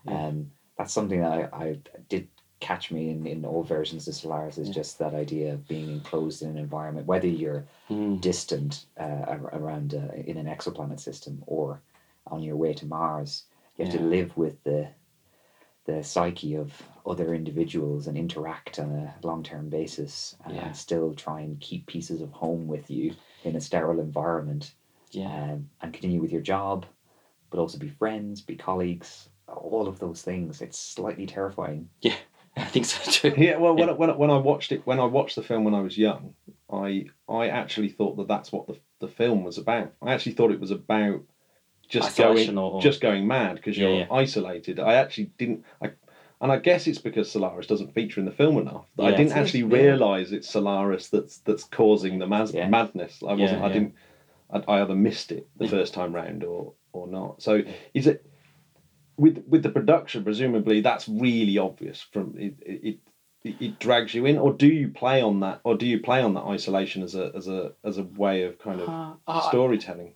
Yeah. 0.06 0.28
Um, 0.28 0.52
that's 0.78 0.94
something 0.94 1.20
that 1.22 1.50
I, 1.52 1.66
I 1.66 1.78
did 2.08 2.28
catch 2.60 2.92
me 2.92 3.10
in, 3.10 3.26
in 3.26 3.46
all 3.46 3.64
versions 3.64 4.08
of 4.08 4.16
Solaris 4.16 4.58
is 4.58 4.68
Yeah. 4.68 4.74
just 4.74 5.00
that 5.00 5.14
idea 5.14 5.54
of 5.54 5.68
being 5.68 5.90
enclosed 5.90 6.42
in 6.42 6.50
an 6.50 6.58
environment, 6.58 7.08
whether 7.08 7.28
you're 7.28 7.66
Mm. 7.90 8.22
distant 8.22 8.86
uh, 8.98 9.38
around 9.54 9.94
uh, 9.96 10.14
in 10.14 10.38
an 10.38 10.46
exoplanet 10.46 11.00
system 11.00 11.44
or 11.48 11.82
on 12.28 12.44
your 12.44 12.56
way 12.56 12.74
to 12.74 12.86
Mars. 12.86 13.46
You 13.78 13.86
have 13.86 13.94
to 13.96 14.04
live 14.04 14.38
with 14.38 14.64
the 14.64 14.90
the 15.86 16.04
psyche 16.04 16.56
of 16.56 16.84
other 17.06 17.34
individuals 17.34 18.06
and 18.08 18.18
interact 18.18 18.78
on 18.80 18.92
a 18.92 19.16
long 19.24 19.42
term 19.42 19.70
basis 19.70 20.36
and 20.46 20.56
Yeah. 20.56 20.72
still 20.74 21.14
try 21.14 21.42
and 21.42 21.60
keep 21.60 21.88
pieces 21.88 22.22
of 22.22 22.32
home 22.32 22.68
with 22.68 22.90
you 22.92 23.16
in 23.44 23.56
a 23.56 23.62
sterile 23.62 24.00
environment 24.00 24.74
Yeah, 25.12 25.54
um, 25.54 25.70
and 25.82 25.92
continue 25.94 26.22
with 26.22 26.32
your 26.32 26.42
job, 26.42 26.86
but 27.50 27.60
also 27.60 27.80
be 27.80 27.90
friends, 27.90 28.42
be 28.42 28.56
colleagues, 28.56 29.30
all 29.48 29.88
of 29.88 29.98
those 30.00 30.22
things. 30.22 30.62
It's 30.62 30.78
slightly 30.78 31.26
terrifying. 31.26 31.90
I 32.58 32.66
think 32.66 32.86
so 32.86 33.12
too. 33.12 33.34
Yeah, 33.42 33.58
well, 33.58 33.76
when 33.76 33.90
I, 33.90 33.94
when 33.94 34.18
when 34.18 34.30
I 34.32 34.38
watched 34.38 34.72
it, 34.72 34.86
when 34.86 35.00
I 35.00 35.06
watched 35.06 35.36
the 35.36 35.44
film 35.44 35.64
when 35.64 35.76
I 35.76 35.82
was 35.82 35.98
young, 35.98 36.34
I 36.72 37.06
I 37.28 37.48
actually 37.50 37.90
thought 37.90 38.18
that 38.18 38.28
that's 38.28 38.52
what 38.52 38.68
the 38.68 38.78
the 39.00 39.08
film 39.08 39.44
was 39.44 39.58
about. 39.58 39.94
I 40.02 40.14
actually 40.14 40.34
thought 40.34 40.52
it 40.52 40.60
was 40.60 40.72
about 40.72 41.22
just 41.88 42.20
Isolation 42.20 42.56
going 42.56 42.74
or- 42.74 42.82
just 42.82 43.02
going 43.02 43.28
mad 43.28 43.56
because 43.56 43.78
Yeah, 43.78 43.88
you're 43.88 43.98
yeah. 44.00 44.08
isolated. 44.12 44.80
I 44.80 44.96
actually 44.96 45.32
didn't. 45.38 45.66
I, 45.82 45.92
and 46.42 46.52
I 46.52 46.58
guess 46.58 46.88
it's 46.88 47.00
because 47.00 47.30
Solaris 47.32 47.68
doesn't 47.68 47.94
feature 47.94 48.20
in 48.22 48.26
the 48.26 48.32
film 48.32 48.58
enough. 48.58 48.86
that 48.96 49.04
I 49.04 49.12
didn't 49.12 49.34
actually 49.34 49.62
yeah. 49.62 49.84
realise 49.90 50.32
it's 50.32 50.50
Solaris 50.50 51.10
that's 51.10 51.40
that's 51.40 51.64
causing 51.66 52.20
the 52.20 52.28
mas- 52.28 52.54
Yeah. 52.54 52.70
madness. 52.70 53.22
I 53.22 53.34
wasn't. 53.34 53.60
Yeah, 53.60 53.66
I 53.66 53.70
didn't. 53.70 53.96
I, 54.52 54.58
I 54.60 54.82
either 54.82 54.96
missed 54.96 55.32
it 55.32 55.48
the 55.58 55.68
first 55.68 55.94
time 55.94 56.14
round 56.14 56.44
or 56.44 56.74
or 56.94 57.08
not. 57.08 57.42
So 57.42 57.62
is 57.94 58.08
it 58.08 58.26
with 59.20 59.44
with 59.48 59.64
the 59.64 59.70
production? 59.70 60.24
Presumably, 60.24 60.82
that's 60.82 61.08
really 61.08 61.58
obvious. 61.58 62.02
From 62.14 62.36
it, 62.38 62.56
it, 62.62 63.00
it 63.44 63.56
it 63.60 63.80
drags 63.80 64.14
you 64.14 64.26
in, 64.26 64.38
or 64.38 64.54
do 64.54 64.68
you 64.68 64.90
play 64.90 65.22
on 65.22 65.40
that, 65.42 65.62
or 65.64 65.76
do 65.76 65.86
you 65.86 66.00
play 66.00 66.22
on 66.22 66.34
that 66.34 66.46
isolation 66.46 67.04
as 67.04 67.16
a 67.16 67.32
as 67.36 67.48
a 67.48 67.74
as 67.84 67.98
a 67.98 68.04
way 68.04 68.44
of 68.44 68.60
kind 68.60 68.82
of 68.82 68.90
Uh, 68.90 69.14
uh, 69.28 69.50
storytelling? 69.50 70.14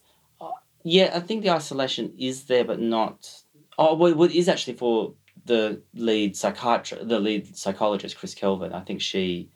Yeah, 0.83 1.11
I 1.15 1.21
think 1.21 1.43
the 1.43 1.51
isolation 1.51 2.13
is 2.17 2.45
there, 2.45 2.65
but 2.65 2.79
not. 2.79 3.43
Oh, 3.77 3.95
well, 3.95 4.23
is 4.23 4.49
actually 4.49 4.77
for 4.77 5.13
the 5.45 5.81
lead 5.93 6.35
psychiatrist, 6.35 7.07
the 7.07 7.19
lead 7.19 7.55
psychologist, 7.55 8.17
Chris 8.17 8.35
Kelvin. 8.35 8.73
I 8.73 8.81
think 8.81 9.01
she 9.01 9.49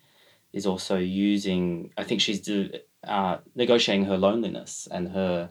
is 0.54 0.66
also 0.66 0.98
using. 0.98 1.92
I 1.98 2.04
think 2.04 2.22
she's 2.22 2.42
do, 2.42 2.70
uh, 3.04 3.38
negotiating 3.56 4.06
her 4.06 4.18
loneliness 4.18 4.88
and 4.90 5.10
her 5.10 5.50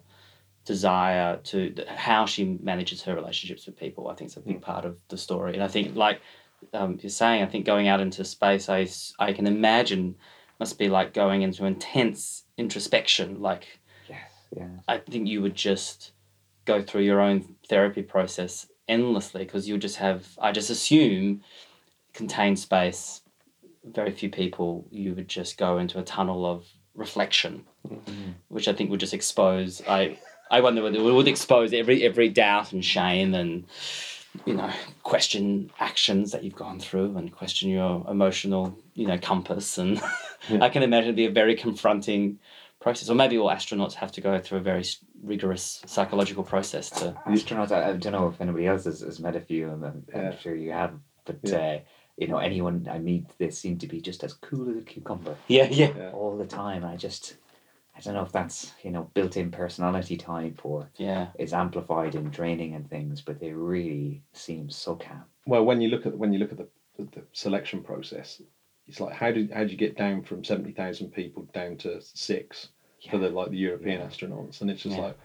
desire 0.67 1.39
to 1.45 1.75
how 1.89 2.27
she 2.27 2.59
manages 2.63 3.03
her 3.03 3.15
relationships 3.15 3.65
with 3.65 3.79
people. 3.79 4.09
I 4.09 4.15
think 4.15 4.31
is 4.31 4.37
a 4.37 4.41
big 4.41 4.61
part 4.61 4.85
of 4.85 4.99
the 5.09 5.17
story, 5.17 5.55
and 5.55 5.63
I 5.63 5.69
think 5.69 5.97
like 5.97 6.21
um, 6.75 6.99
you're 7.01 7.11
saying, 7.11 7.43
I 7.43 7.47
think 7.47 7.65
going 7.65 7.89
out 7.89 8.01
into 8.01 8.25
space, 8.25 8.69
I 8.69 9.33
can 9.33 9.47
imagine 9.47 10.17
must 10.61 10.79
be 10.79 10.89
like 10.89 11.15
going 11.15 11.43
into 11.43 11.65
intense 11.65 12.45
introspection, 12.59 13.41
like. 13.41 13.81
Yes. 14.09 14.31
Yeah. 14.57 14.69
I 14.87 14.99
think 14.99 15.29
you 15.29 15.43
would 15.43 15.55
just 15.55 16.13
go 16.67 16.83
through 16.83 17.03
your 17.03 17.21
own 17.21 17.57
therapy 17.69 18.03
process 18.03 18.69
endlessly 18.89 19.45
because 19.45 19.69
you'll 19.69 19.79
just 19.79 19.97
have, 19.97 20.27
I 20.41 20.53
just 20.53 20.71
assume, 20.71 21.43
contained 22.13 22.59
space, 22.59 23.23
very 23.85 24.11
few 24.11 24.29
people, 24.29 24.87
you 24.91 25.15
would 25.15 25.29
just 25.29 25.59
go 25.59 25.79
into 25.79 25.99
a 25.99 26.03
tunnel 26.03 26.45
of 26.45 26.67
reflection, 26.95 27.65
which 28.49 28.69
I 28.69 28.73
think 28.73 28.91
would 28.91 29.01
just 29.01 29.15
expose, 29.15 29.83
I, 29.89 30.19
I 30.51 30.61
wonder 30.61 30.83
whether 30.83 30.97
it 30.99 31.03
would 31.03 31.29
expose 31.29 31.73
every, 31.73 32.03
every 32.05 32.29
doubt 32.29 32.73
and 32.73 32.85
shame 32.85 33.35
and, 33.35 33.65
you 34.45 34.55
know, 34.55 34.71
question 35.03 35.71
actions 35.81 36.33
that 36.33 36.45
you've 36.45 36.55
gone 36.55 36.79
through 36.79 37.17
and 37.17 37.33
question 37.35 37.69
your 37.71 38.05
emotional, 38.09 38.79
you 38.95 39.07
know, 39.07 39.19
compass. 39.19 39.79
And 39.79 40.01
I 40.51 40.69
can 40.69 40.83
imagine 40.83 41.09
it'd 41.09 41.17
be 41.17 41.27
a 41.27 41.31
very 41.31 41.57
confronting 41.57 42.39
process. 42.81 43.09
Or 43.11 43.15
maybe 43.15 43.39
all 43.39 43.49
astronauts 43.51 43.95
have 43.95 44.13
to 44.13 44.21
go 44.21 44.39
through 44.39 44.59
a 44.59 44.63
very 44.63 44.85
rigorous 45.23 45.83
psychological 45.87 46.45
process 46.45 46.91
to. 46.91 47.17
Astronauts, 47.27 47.73
I, 47.73 47.89
I 47.91 47.93
don't 47.95 48.13
know 48.13 48.29
if 48.29 48.41
anybody 48.41 48.67
else 48.67 48.85
has, 48.85 49.01
has 49.01 49.19
met 49.19 49.35
a 49.35 49.41
few, 49.41 49.69
and 49.71 49.85
I'm, 49.85 50.05
I'm 50.15 50.21
Yeah. 50.23 50.37
sure 50.39 50.55
you 50.55 50.71
have. 50.73 50.93
but 51.25 51.39
Yeah. 51.43 51.57
uh, 51.57 51.79
you 52.19 52.29
know, 52.29 52.39
anyone 52.39 52.89
I 52.91 52.99
meet, 52.99 53.25
they 53.39 53.51
seem 53.51 53.79
to 53.79 53.87
be 53.87 54.01
just 54.01 54.23
as 54.25 54.33
cool 54.35 54.71
as 54.71 54.77
a 54.77 54.81
cucumber 54.83 55.37
Yeah, 55.49 55.69
yeah. 55.71 55.91
Yeah. 55.97 56.11
all 56.13 56.37
the 56.39 56.47
time. 56.47 56.83
I 56.85 56.97
just, 56.97 57.37
I 57.97 58.01
don't 58.01 58.15
know 58.15 58.23
if 58.23 58.33
that's 58.33 58.75
you 58.83 58.91
know 58.91 59.09
built-in 59.15 59.51
personality 59.51 60.17
type 60.17 60.61
or 60.65 60.91
Yeah. 60.99 61.29
is 61.39 61.53
amplified 61.53 62.15
in 62.15 62.31
training 62.31 62.75
and 62.75 62.89
things, 62.89 63.23
but 63.23 63.41
they 63.41 63.53
really 63.53 64.23
seem 64.33 64.69
so 64.69 64.95
calm. 64.95 65.25
Well, 65.47 65.65
when 65.65 65.81
you 65.81 65.89
look 65.89 66.07
at 66.07 66.17
when 66.17 66.33
you 66.33 66.39
look 66.39 66.53
at 66.53 66.59
the, 66.59 66.67
the, 66.97 67.05
the 67.05 67.23
selection 67.33 67.83
process, 67.83 68.41
it's 68.87 69.01
like 69.01 69.15
how 69.15 69.31
did 69.31 69.51
how 69.51 69.65
do 69.65 69.71
you 69.71 69.77
get 69.77 69.97
down 69.97 70.23
from 70.23 70.45
seventy 70.45 70.73
thousand 70.73 71.11
people 71.11 71.47
down 71.55 71.77
to 71.79 72.01
six 72.01 72.69
for 73.11 73.19
the 73.19 73.31
like 73.31 73.51
the 73.51 73.57
European 73.57 74.01
astronauts? 74.01 74.61
And 74.61 74.71
it's 74.71 74.83
just 74.83 74.97
Yeah. 74.97 75.03
like, 75.05 75.17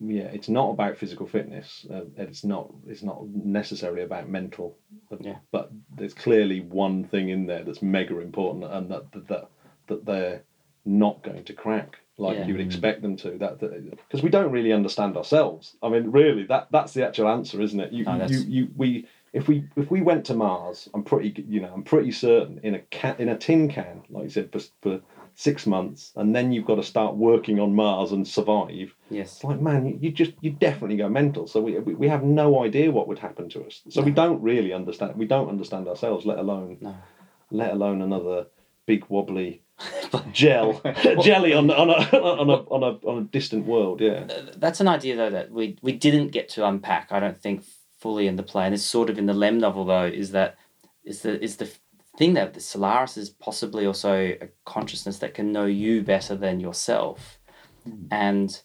yeah, 0.00 0.28
it's 0.32 0.48
not 0.48 0.70
about 0.70 0.96
physical 0.96 1.26
fitness. 1.26 1.84
Uh, 1.90 2.04
and 2.16 2.28
it's 2.28 2.44
not 2.44 2.72
it's 2.86 3.02
not 3.02 3.26
necessarily 3.26 4.02
about 4.02 4.26
mental. 4.28 4.78
But, 5.10 5.24
Yeah. 5.24 5.38
but 5.50 5.68
there's 5.96 6.14
clearly 6.14 6.60
one 6.60 7.04
thing 7.04 7.28
in 7.28 7.46
there 7.46 7.62
that's 7.62 7.82
mega 7.82 8.18
important, 8.18 8.64
and 8.64 8.90
that 8.90 9.12
that 9.12 9.26
that, 9.28 9.44
that 9.88 10.04
they're 10.06 10.42
not 10.88 11.22
going 11.22 11.44
to 11.44 11.52
crack 11.52 11.98
like 12.16 12.36
Yeah. 12.36 12.46
you 12.46 12.54
would 12.54 12.60
expect 12.62 13.02
them 13.02 13.16
to. 13.18 13.38
That 13.38 13.60
because 13.60 14.22
we 14.22 14.30
don't 14.30 14.50
really 14.50 14.72
understand 14.72 15.16
ourselves. 15.16 15.76
I 15.82 15.88
mean, 15.88 16.10
really, 16.10 16.44
that 16.46 16.68
that's 16.72 16.92
the 16.94 17.06
actual 17.06 17.28
answer, 17.28 17.60
isn't 17.60 17.78
it? 17.78 17.92
You 17.92 18.04
No, 18.04 18.26
you, 18.26 18.38
you 18.40 18.68
we 18.76 19.06
if 19.32 19.46
we 19.46 19.64
if 19.76 19.90
we 19.90 20.00
went 20.00 20.24
to 20.26 20.34
Mars, 20.34 20.88
I'm 20.94 21.04
pretty 21.04 21.44
you 21.48 21.60
know 21.60 21.72
I'm 21.72 21.84
pretty 21.84 22.10
certain 22.10 22.58
in 22.62 22.74
a 22.74 22.80
can 22.80 23.14
in 23.18 23.28
a 23.28 23.36
tin 23.36 23.68
can, 23.68 24.02
like 24.10 24.24
you 24.24 24.30
said, 24.30 24.50
for, 24.50 24.60
for 24.82 25.00
six 25.34 25.66
months, 25.66 26.12
and 26.16 26.34
then 26.34 26.50
you've 26.50 26.64
got 26.64 26.76
to 26.76 26.82
start 26.82 27.14
working 27.14 27.60
on 27.60 27.72
Mars 27.74 28.10
and 28.10 28.26
survive. 28.26 28.92
Yes. 29.10 29.36
It's 29.36 29.44
like 29.44 29.60
man, 29.60 29.86
you, 29.86 29.98
you 30.00 30.10
just 30.10 30.32
you 30.40 30.50
definitely 30.50 30.96
go 30.96 31.08
mental. 31.08 31.46
So 31.46 31.60
we, 31.60 31.78
we 31.78 31.94
we 31.94 32.08
have 32.08 32.24
no 32.24 32.64
idea 32.64 32.90
what 32.90 33.06
would 33.06 33.20
happen 33.20 33.48
to 33.50 33.64
us. 33.64 33.82
So 33.90 34.02
we 34.02 34.10
don't 34.10 34.42
really 34.42 34.72
understand. 34.72 35.14
We 35.14 35.26
don't 35.26 35.48
understand 35.48 35.86
ourselves, 35.86 36.26
let 36.26 36.38
alone 36.38 36.78
No. 36.80 36.94
let 37.52 37.70
alone 37.72 38.02
another 38.02 38.46
big 38.86 39.04
wobbly 39.08 39.62
gel 40.32 40.80
jelly 41.22 41.52
on 41.52 41.70
on 41.70 41.90
a 41.90 42.16
on 42.16 42.50
a 42.50 42.52
on 42.52 42.82
a 42.82 43.06
on 43.06 43.18
a 43.18 43.24
distant 43.24 43.66
world. 43.66 44.00
Yeah. 44.00 44.26
Uh, 44.28 44.52
that's 44.56 44.80
an 44.80 44.88
idea 44.88 45.16
though 45.16 45.30
that 45.30 45.50
we 45.50 45.78
we 45.82 45.92
didn't 45.92 46.28
get 46.28 46.48
to 46.50 46.66
unpack. 46.66 47.08
I 47.10 47.20
don't 47.20 47.40
think 47.40 47.64
fully 47.98 48.26
in 48.26 48.36
the 48.36 48.42
play, 48.42 48.64
and 48.64 48.74
it's 48.74 48.84
sort 48.84 49.10
of 49.10 49.18
in 49.18 49.26
the 49.26 49.34
Lem 49.34 49.58
novel 49.58 49.84
though. 49.84 50.06
Is 50.06 50.32
that 50.32 50.56
is 51.04 51.22
the 51.22 51.42
is 51.42 51.56
the 51.56 51.70
thing 52.16 52.34
that 52.34 52.54
the 52.54 52.60
Solaris 52.60 53.16
is 53.16 53.30
possibly 53.30 53.86
also 53.86 54.36
a 54.40 54.48
consciousness 54.64 55.18
that 55.18 55.34
can 55.34 55.52
know 55.52 55.66
you 55.66 56.02
better 56.02 56.34
than 56.34 56.60
yourself, 56.60 57.38
hmm. 57.84 58.06
and 58.10 58.60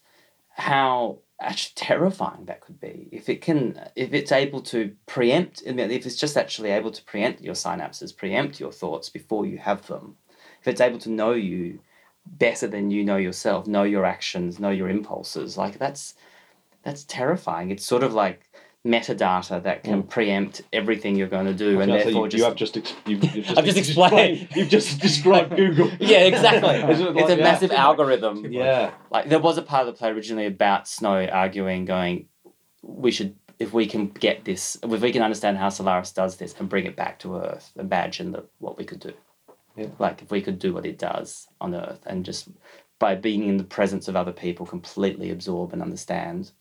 how 0.50 1.20
actually 1.40 1.74
terrifying 1.76 2.46
that 2.46 2.62
could 2.62 2.80
be 2.80 3.10
if 3.12 3.28
it 3.28 3.42
can 3.42 3.80
if 3.96 4.14
it's 4.14 4.32
able 4.32 4.62
to 4.62 4.96
preempt 5.08 5.62
if 5.66 6.06
it's 6.06 6.16
just 6.16 6.38
actually 6.38 6.70
able 6.70 6.92
to 6.92 7.04
preempt 7.04 7.42
your 7.42 7.56
synapses 7.56 8.16
preempt 8.16 8.60
your 8.60 8.72
thoughts 8.72 9.10
before 9.10 9.46
you 9.46 9.58
have 9.58 9.86
them 9.88 10.16
if 10.64 10.70
it's 10.70 10.80
able 10.80 11.00
to 11.00 11.10
know 11.10 11.34
you 11.34 11.80
better 12.26 12.68
than 12.68 12.90
you 12.90 13.04
know 13.04 13.18
yourself, 13.18 13.68
know 13.68 13.84
your 13.84 14.06
actions, 14.06 14.58
know 14.58 14.70
your 14.70 14.88
impulses. 14.88 15.58
Like 15.58 15.78
that's 15.78 16.16
that's 16.84 17.04
terrifying. 17.04 17.70
It's 17.70 17.86
sort 17.86 18.02
of 18.02 18.14
like 18.14 18.50
metadata 18.88 19.62
that 19.64 19.84
can 19.84 20.04
mm. 20.04 20.10
preempt 20.10 20.62
everything 20.72 21.18
you're 21.18 21.28
going 21.28 21.48
to 21.48 21.54
do, 21.54 21.82
and 21.82 21.92
therefore 21.92 22.12
you, 22.12 22.30
just, 22.30 22.38
you 22.38 22.44
have 22.46 22.56
just 22.56 22.78
ex- 22.78 22.96
you've, 23.06 23.24
you've 23.36 23.46
just 23.46 23.58
I've 23.58 23.66
just 23.66 23.78
explained. 23.78 24.48
You've 24.56 24.70
just 24.70 25.02
described 25.02 25.54
Google. 25.58 25.92
yeah, 26.00 26.20
exactly. 26.20 26.76
It's 26.76 27.02
it's 27.02 27.14
like, 27.14 27.30
a 27.30 27.38
yeah. 27.38 27.44
massive 27.44 27.72
algorithm. 27.72 28.50
Yeah. 28.50 28.92
Like 29.12 29.28
there 29.28 29.40
was 29.40 29.58
a 29.58 29.62
part 29.62 29.86
of 29.86 29.94
the 29.94 30.00
play 30.00 30.12
originally 30.12 30.46
about 30.46 30.88
Snow 30.88 31.26
arguing, 31.28 31.84
going, 31.84 32.28
we 32.82 33.12
should. 33.12 33.36
If 33.60 33.72
we 33.72 33.86
can 33.86 34.08
get 34.08 34.44
this, 34.44 34.78
if 34.82 35.02
we 35.02 35.12
can 35.12 35.22
understand 35.22 35.58
how 35.58 35.70
Solaris 35.70 36.12
does 36.12 36.38
this 36.38 36.56
and 36.60 36.68
bring 36.68 36.86
it 36.86 36.96
back 36.96 37.20
to 37.20 37.38
Earth, 37.38 37.72
imagine 37.78 38.32
the, 38.32 38.44
what 38.60 38.78
we 38.78 38.84
could 38.84 39.00
do. 39.00 39.14
Yeah. 39.76 39.88
Like 40.00 40.22
if 40.22 40.32
we 40.32 40.42
could 40.42 40.60
do 40.60 40.74
what 40.74 40.86
it 40.86 40.98
does 41.00 41.48
on 41.60 41.74
Earth 41.76 42.02
and 42.06 42.24
just 42.26 42.50
by 43.00 43.16
being 43.16 43.48
in 43.48 43.58
the 43.58 43.64
presence 43.64 44.08
of 44.08 44.16
other 44.16 44.32
people, 44.32 44.66
completely 44.66 45.32
absorb 45.32 45.74
and 45.74 45.82
understand 45.82 46.52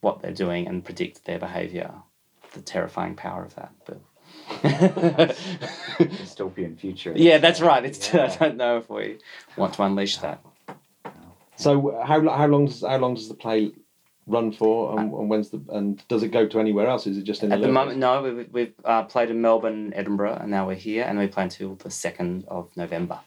what 0.00 0.20
they're 0.20 0.32
doing 0.32 0.66
and 0.66 0.84
predict 0.84 1.24
their 1.24 1.38
behavior. 1.38 1.92
The 2.52 2.60
terrifying 2.60 3.14
power 3.14 3.44
of 3.44 3.54
that. 3.54 3.72
But 3.86 4.00
Dystopian 5.98 6.78
future. 6.78 7.12
yeah, 7.16 7.38
that's 7.38 7.60
right. 7.60 7.84
It's 7.84 8.12
Yeah. 8.12 8.24
I 8.24 8.36
don't 8.36 8.56
know 8.56 8.76
if 8.78 8.90
we 8.90 9.18
want 9.56 9.74
to 9.74 9.82
unleash 9.82 10.18
that. 10.18 10.44
So 11.56 12.02
how 12.04 12.20
how 12.28 12.46
long 12.46 12.66
does 12.66 12.82
how 12.82 12.98
long 12.98 13.14
does 13.14 13.28
the 13.28 13.34
play 13.34 13.72
run 14.26 14.52
for, 14.52 14.98
and, 14.98 15.12
and 15.12 15.28
when's 15.28 15.50
the 15.50 15.60
and 15.70 16.06
does 16.08 16.22
it 16.22 16.28
go 16.28 16.46
to 16.46 16.60
anywhere 16.60 16.86
else? 16.86 17.06
Is 17.06 17.18
it 17.18 17.24
just 17.24 17.42
in 17.42 17.50
At 17.52 17.56
the 17.60 17.66
Liverpool? 17.68 17.94
moment, 17.94 17.98
no. 17.98 18.22
We've, 18.22 18.48
we've 18.52 18.74
uh, 18.84 19.02
played 19.04 19.30
in 19.30 19.40
Melbourne, 19.40 19.92
Edinburgh, 19.94 20.38
and 20.40 20.50
now 20.50 20.66
we're 20.66 20.74
here, 20.76 21.04
and 21.04 21.18
we 21.18 21.26
play 21.26 21.44
until 21.44 21.74
the 21.76 21.90
second 21.90 22.44
of 22.48 22.70
November. 22.76 23.20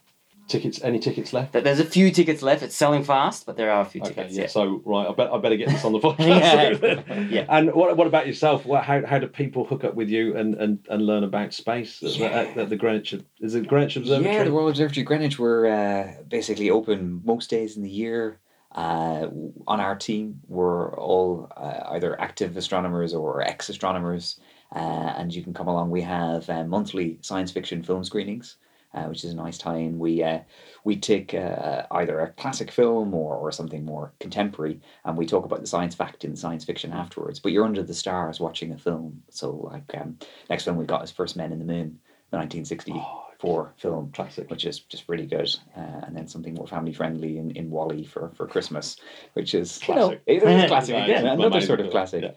Tickets? 0.47 0.79
Any 0.83 0.99
tickets 0.99 1.33
left? 1.33 1.53
There's 1.53 1.79
a 1.79 1.83
few 1.83 2.11
tickets 2.11 2.43
left. 2.43 2.61
It's 2.61 2.75
selling 2.75 3.03
fast, 3.03 3.47
but 3.47 3.57
there 3.57 3.71
are 3.71 3.81
a 3.81 3.85
few 3.85 3.99
Okay, 4.01 4.13
tickets. 4.13 4.35
yeah. 4.35 4.41
Yeah. 4.43 4.47
So 4.47 4.79
right, 4.85 5.07
I 5.07 5.11
bet 5.11 5.31
I 5.33 5.39
better 5.39 5.57
get 5.57 5.69
this 5.69 5.83
on 5.83 5.91
the 5.91 5.99
podcast. 6.07 6.81
Yeah. 7.09 7.25
Yeah. 7.29 7.45
And 7.49 7.73
what 7.73 7.97
what 7.97 8.05
about 8.05 8.27
yourself? 8.27 8.63
What, 8.63 8.83
how 8.83 9.03
how 9.07 9.17
do 9.17 9.25
people 9.25 9.65
hook 9.65 9.83
up 9.83 9.95
with 9.95 10.07
you 10.07 10.37
and, 10.37 10.53
and, 10.53 10.85
and 10.87 11.01
learn 11.03 11.23
about 11.23 11.51
space 11.55 12.03
at, 12.03 12.13
the- 12.19 12.31
at, 12.31 12.57
at 12.57 12.69
the 12.69 12.75
Greenwich? 12.75 13.15
Is 13.39 13.55
it 13.55 13.67
Greenwich 13.67 13.95
Observatory? 13.95 14.35
Yeah, 14.35 14.43
the 14.43 14.51
Royal 14.51 14.69
Observatory 14.69 15.03
Greenwich 15.03 15.39
we're 15.39 15.65
uh, 15.65 16.11
basically 16.29 16.69
open 16.69 17.23
most 17.25 17.49
days 17.49 17.75
in 17.75 17.81
the 17.81 17.89
year. 17.89 18.39
Uh, 18.76 19.30
on 19.67 19.80
our 19.80 19.95
team, 19.95 20.41
we're 20.47 20.93
all 20.97 21.49
uh, 21.55 21.91
either 21.91 22.19
active 22.19 22.57
astronomers 22.57 23.13
or 23.13 23.41
ex 23.41 23.69
astronomers, 23.69 24.41
uh, 24.76 25.13
and 25.17 25.34
you 25.34 25.41
can 25.41 25.53
come 25.53 25.69
along. 25.69 25.89
We 25.89 26.01
have 26.01 26.49
uh, 26.49 26.65
monthly 26.65 27.17
science 27.21 27.51
fiction 27.51 27.82
film 27.82 28.03
screenings, 28.03 28.57
uh, 28.93 29.05
which 29.05 29.23
is 29.23 29.32
a 29.32 29.36
nice 29.36 29.57
tie-in. 29.57 29.97
We 29.97 30.21
uh, 30.23 30.39
we 30.84 30.97
take 30.97 31.34
either 31.34 32.19
a 32.19 32.32
classic 32.34 32.69
film 32.69 33.13
or, 33.13 33.36
or 33.36 33.49
something 33.53 33.86
more 33.86 34.11
contemporary, 34.19 34.82
and 35.05 35.17
we 35.17 35.26
talk 35.26 35.45
about 35.45 35.61
the 35.61 35.67
science 35.67 35.95
fact 35.95 36.26
in 36.26 36.36
science 36.36 36.65
fiction 36.65 36.91
afterwards. 36.91 37.39
But 37.39 37.53
you're 37.53 37.65
under 37.65 37.82
the 37.82 37.93
stars 37.93 38.41
watching 38.41 38.73
a 38.73 38.78
film. 38.78 39.23
So, 39.30 39.51
like 39.51 39.89
um, 39.95 40.19
next 40.49 40.65
film 40.65 40.76
we 40.76 40.86
got 40.86 41.03
is 41.03 41.11
First 41.11 41.38
Men 41.38 41.53
in 41.53 41.59
the 41.59 41.65
Moon, 41.65 41.97
the 42.30 43.24
1964 43.41 43.73
film 43.77 44.11
classic. 44.11 44.49
which 44.49 44.65
is 44.65 44.79
just 44.79 45.07
really 45.07 45.25
good. 45.25 45.49
Uh, 45.75 46.01
and 46.05 46.15
then 46.15 46.27
something 46.27 46.53
more 46.53 46.67
family 46.67 46.93
friendly 46.93 47.38
in, 47.38 47.51
in 47.51 47.69
WALL-E 47.69 48.05
for, 48.05 48.31
for 48.36 48.47
Christmas, 48.47 48.97
which 49.33 49.53
is 49.53 49.79
you 49.88 49.95
know, 49.95 50.07
Classic. 50.07 50.21
it 50.25 50.43
is 50.43 50.65
classic 50.69 50.95
again, 50.95 51.25
it's 51.25 51.33
another 51.33 51.61
sort 51.61 51.79
of 51.79 51.91
classic. 51.91 52.23
yeah. 52.23 52.31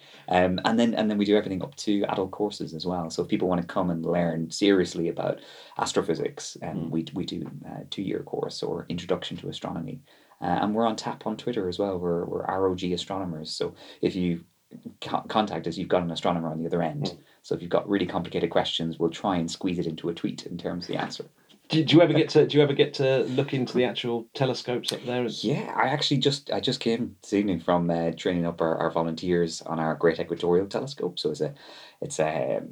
Um, 0.45 0.61
and 0.65 0.79
then 0.79 0.95
and 0.95 1.11
then 1.11 1.19
we 1.19 1.25
do 1.25 1.37
everything 1.37 1.63
up 1.63 1.75
to 1.77 2.03
adult 2.05 2.31
courses 2.31 2.75
as 2.75 2.85
well. 2.87 3.11
So 3.11 3.23
if 3.23 3.29
people 3.29 3.49
want 3.49 3.61
to 3.61 3.67
come 3.67 3.91
and 3.91 4.05
learn 4.05 4.51
seriously 4.51 5.09
about 5.09 5.41
astrophysics, 5.79 6.57
um, 6.63 6.69
Hmm. 6.79 6.91
we 6.91 7.07
we 7.15 7.25
do 7.25 7.49
a 7.67 7.85
two 7.87 8.03
year 8.03 8.23
course 8.23 8.63
or 8.63 8.87
introduction 8.89 9.37
to 9.39 9.49
astronomy. 9.49 10.01
Uh, 10.41 10.59
and 10.63 10.73
we're 10.75 10.87
on 10.87 10.95
tap 10.95 11.27
on 11.27 11.37
Twitter 11.37 11.69
as 11.69 11.79
well. 11.79 11.99
We're 11.99 12.25
we're 12.25 12.45
ROG 12.45 12.83
astronomers. 12.85 13.51
So 13.51 13.75
if 14.03 14.15
you 14.15 14.45
contact 15.01 15.67
us, 15.67 15.77
you've 15.79 15.89
got 15.89 16.03
an 16.03 16.11
astronomer 16.11 16.51
on 16.51 16.59
the 16.61 16.67
other 16.67 16.83
end. 16.83 17.09
Hmm. 17.09 17.17
So 17.43 17.55
if 17.55 17.63
you've 17.63 17.71
got 17.71 17.89
really 17.89 18.07
complicated 18.07 18.51
questions, 18.51 18.99
we'll 18.99 19.11
try 19.11 19.37
and 19.37 19.51
squeeze 19.51 19.79
it 19.79 19.87
into 19.87 20.09
a 20.09 20.15
tweet 20.15 20.47
in 20.47 20.59
terms 20.59 20.85
of 20.85 20.89
the 20.89 21.01
answer. 21.01 21.25
Do, 21.69 21.85
do 21.85 21.97
you 21.97 22.03
ever 22.03 22.15
get 22.15 22.31
to 22.31 22.47
do 22.47 22.57
you 22.57 22.63
ever 22.63 22.73
get 22.73 22.95
to 22.95 23.25
look 23.25 23.53
into 23.53 23.75
the 23.75 23.85
actual 23.85 24.27
telescopes 24.33 24.91
up 24.91 25.05
there? 25.05 25.27
Yeah, 25.27 25.75
I 25.77 25.89
actually 25.89 26.17
just 26.17 26.51
I 26.51 26.61
just 26.61 26.81
came 26.81 27.17
this 27.23 27.35
evening 27.35 27.61
from 27.61 27.91
uh, 27.91 28.13
training 28.13 28.47
up 28.47 28.63
our, 28.63 28.77
our 28.77 28.91
volunteers 28.91 29.61
on 29.63 29.79
our 29.79 29.95
Great 29.95 30.19
Equatorial 30.19 30.67
Telescope. 30.67 31.19
So 31.19 31.31
it's 31.31 31.43
a 31.43 31.53
it's 32.01 32.19
a 32.21 32.63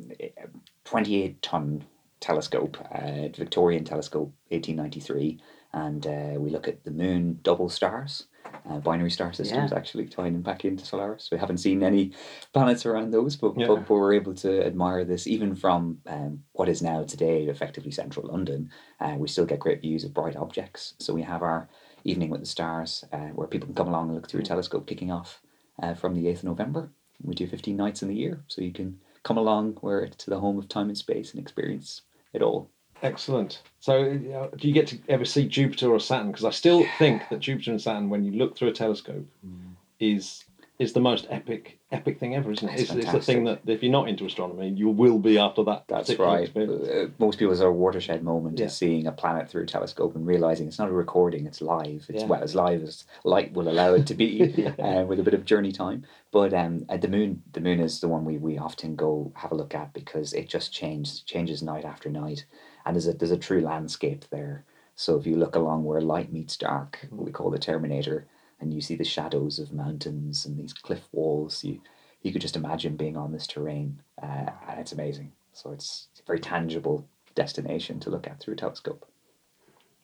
twenty 0.84 1.22
eight 1.22 1.42
ton 1.42 1.84
telescope, 2.20 2.78
uh, 2.90 3.28
Victorian 3.36 3.84
telescope, 3.84 4.32
eighteen 4.50 4.76
ninety 4.76 5.00
three, 5.00 5.40
and 5.74 6.06
uh, 6.06 6.34
we 6.38 6.48
look 6.48 6.66
at 6.66 6.84
the 6.84 6.90
moon, 6.90 7.38
double 7.42 7.68
stars, 7.68 8.24
uh, 8.68 8.78
binary 8.78 9.10
star 9.10 9.32
systems. 9.32 9.72
Actually, 9.72 10.06
tying 10.06 10.32
them 10.32 10.42
back 10.42 10.64
into 10.64 10.84
Solaris. 10.84 11.28
We 11.30 11.38
haven't 11.38 11.58
seen 11.58 11.82
any 11.82 12.12
planets 12.52 12.86
around 12.86 13.12
those, 13.12 13.36
but, 13.36 13.58
Yeah. 13.58 13.66
but, 13.68 13.86
but 13.86 13.94
we're 13.94 14.14
able 14.14 14.34
to 14.34 14.64
admire 14.64 15.04
this 15.04 15.26
even 15.26 15.54
from 15.54 15.98
um, 16.06 16.42
what 16.52 16.68
is 16.68 16.82
now 16.82 17.04
today 17.04 17.44
effectively 17.44 17.90
central 17.90 18.26
London. 18.26 18.70
Uh, 19.00 19.16
we 19.18 19.28
still 19.28 19.46
get 19.46 19.60
great 19.60 19.80
views 19.80 20.04
of 20.04 20.14
bright 20.14 20.36
objects. 20.36 20.94
So 20.98 21.14
we 21.14 21.22
have 21.22 21.42
our 21.42 21.68
Evening 22.04 22.30
with 22.30 22.40
the 22.40 22.46
Stars, 22.46 23.04
uh, 23.12 23.30
where 23.34 23.48
people 23.48 23.66
can 23.66 23.74
come 23.74 23.88
along 23.88 24.06
and 24.08 24.14
look 24.14 24.28
through 24.28 24.40
a 24.40 24.44
telescope 24.44 24.86
kicking 24.86 25.10
off 25.10 25.42
uh, 25.82 25.94
from 25.94 26.14
the 26.14 26.26
8th 26.26 26.38
of 26.38 26.44
November. 26.44 26.90
We 27.22 27.34
do 27.34 27.46
15 27.48 27.76
nights 27.76 28.02
in 28.02 28.08
the 28.08 28.14
year, 28.14 28.44
so 28.46 28.62
you 28.62 28.72
can 28.72 29.00
come 29.24 29.38
along 29.38 29.78
where 29.80 30.00
it's 30.00 30.16
to 30.24 30.30
the 30.30 30.38
home 30.38 30.58
of 30.58 30.68
time 30.68 30.88
and 30.88 30.96
space 30.96 31.32
and 31.32 31.40
experience 31.40 32.02
it 32.32 32.42
all. 32.42 32.70
Excellent. 33.02 33.62
So, 33.80 34.02
uh, 34.02 34.56
do 34.56 34.68
you 34.68 34.74
get 34.74 34.86
to 34.88 34.98
ever 35.08 35.24
see 35.24 35.46
Jupiter 35.46 35.90
or 35.90 36.00
Saturn? 36.00 36.28
Because 36.32 36.44
I 36.44 36.50
still 36.50 36.84
think 36.98 37.28
that 37.28 37.40
Jupiter 37.40 37.70
and 37.70 37.80
Saturn, 37.80 38.08
when 38.10 38.24
you 38.24 38.32
look 38.32 38.56
through 38.56 38.68
a 38.68 38.72
telescope, 38.72 39.26
Mm. 39.46 39.74
is 40.00 40.44
is 40.78 40.92
the 40.92 41.00
most 41.00 41.26
epic 41.30 41.78
epic 41.90 42.18
thing 42.18 42.34
ever, 42.34 42.50
isn't 42.52 42.68
it? 42.68 42.80
It's 42.80 42.92
It's, 42.92 43.10
the 43.12 43.20
thing 43.20 43.44
that 43.44 43.60
if 43.66 43.82
you're 43.82 43.90
not 43.90 44.10
into 44.10 44.26
astronomy, 44.26 44.68
you 44.68 44.90
will 44.90 45.18
be 45.18 45.38
after 45.38 45.64
that. 45.64 45.84
That's 45.88 46.18
right. 46.18 46.42
experience. 46.42 46.86
Uh, 46.86 47.08
most 47.18 47.38
people's 47.38 47.60
a 47.62 47.70
watershed 47.70 48.22
moment 48.22 48.58
Yeah. 48.58 48.66
is 48.66 48.74
seeing 48.76 49.06
a 49.06 49.12
planet 49.12 49.48
through 49.48 49.62
a 49.62 49.66
telescope 49.66 50.14
and 50.16 50.26
realizing 50.26 50.66
it's 50.68 50.78
not 50.78 50.90
a 50.90 50.92
recording; 50.92 51.46
it's 51.46 51.62
live. 51.62 52.04
It's 52.10 52.22
Yeah. 52.22 52.26
well 52.28 52.42
as 52.42 52.54
live 52.54 52.82
as 52.82 53.04
light 53.24 53.54
will 53.54 53.68
allow 53.70 53.94
it 53.94 54.06
to 54.08 54.14
be, 54.14 54.52
Yeah. 54.56 54.74
uh, 55.00 55.04
with 55.06 55.18
a 55.18 55.22
bit 55.22 55.32
of 55.32 55.46
journey 55.46 55.72
time. 55.72 56.04
But 56.30 56.52
um, 56.52 56.84
at 56.90 57.00
the 57.00 57.08
moon, 57.08 57.42
the 57.52 57.60
moon 57.62 57.80
is 57.80 58.00
the 58.00 58.08
one 58.08 58.26
we, 58.26 58.36
we 58.36 58.58
often 58.58 58.96
go 58.96 59.32
have 59.36 59.52
a 59.52 59.54
look 59.54 59.74
at 59.74 59.94
because 59.94 60.34
it 60.34 60.46
just 60.48 60.72
changes 60.74 61.20
changes 61.22 61.62
night 61.62 61.86
after 61.86 62.10
night, 62.10 62.44
and 62.86 62.94
there's 62.94 63.06
a 63.08 63.12
there's 63.12 63.30
a 63.32 63.36
true 63.36 63.60
landscape 63.60 64.24
there. 64.30 64.64
So 64.94 65.16
if 65.18 65.26
you 65.26 65.36
look 65.36 65.54
along 65.56 65.84
where 65.84 66.00
light 66.00 66.32
meets 66.32 66.56
dark, 66.56 67.06
what 67.10 67.26
we 67.26 67.32
call 67.32 67.50
the 67.50 67.58
Terminator, 67.58 68.26
and 68.60 68.72
you 68.72 68.80
see 68.80 68.96
the 68.96 69.04
shadows 69.04 69.58
of 69.58 69.72
mountains 69.72 70.46
and 70.46 70.56
these 70.58 70.72
cliff 70.72 71.06
walls, 71.12 71.62
you 71.64 71.82
you 72.22 72.32
could 72.32 72.40
just 72.40 72.56
imagine 72.56 72.96
being 72.96 73.16
on 73.16 73.32
this 73.32 73.46
terrain, 73.46 74.00
uh, 74.22 74.46
and 74.68 74.80
it's 74.80 74.92
amazing. 74.92 75.32
So 75.52 75.72
it's 75.72 76.08
a 76.18 76.22
very 76.26 76.40
tangible 76.40 77.06
destination 77.34 78.00
to 78.00 78.10
look 78.10 78.26
at 78.26 78.40
through 78.40 78.54
a 78.54 78.56
telescope. 78.56 79.06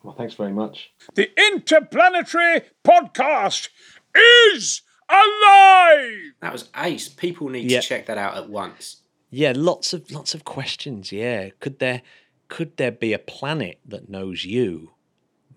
Well, 0.03 0.13
thanks 0.15 0.33
very 0.35 0.51
much. 0.51 0.91
The 1.15 1.29
Interplanetary 1.51 2.61
Podcast 2.83 3.69
is 4.15 4.81
alive! 5.09 6.33
That 6.41 6.51
was 6.53 6.69
ace. 6.75 7.07
People 7.09 7.49
need 7.49 7.69
Yeah. 7.71 7.81
to 7.81 7.87
check 7.87 8.05
that 8.07 8.17
out 8.17 8.35
at 8.37 8.49
once. 8.49 8.97
Yeah, 9.29 9.53
lots 9.55 9.93
of 9.93 10.11
lots 10.11 10.35
of 10.35 10.43
questions. 10.43 11.11
Yeah, 11.11 11.49
could 11.59 11.79
there 11.79 12.01
could 12.47 12.77
there 12.77 12.91
be 12.91 13.13
a 13.13 13.19
planet 13.19 13.79
that 13.85 14.09
knows 14.09 14.45
you 14.45 14.91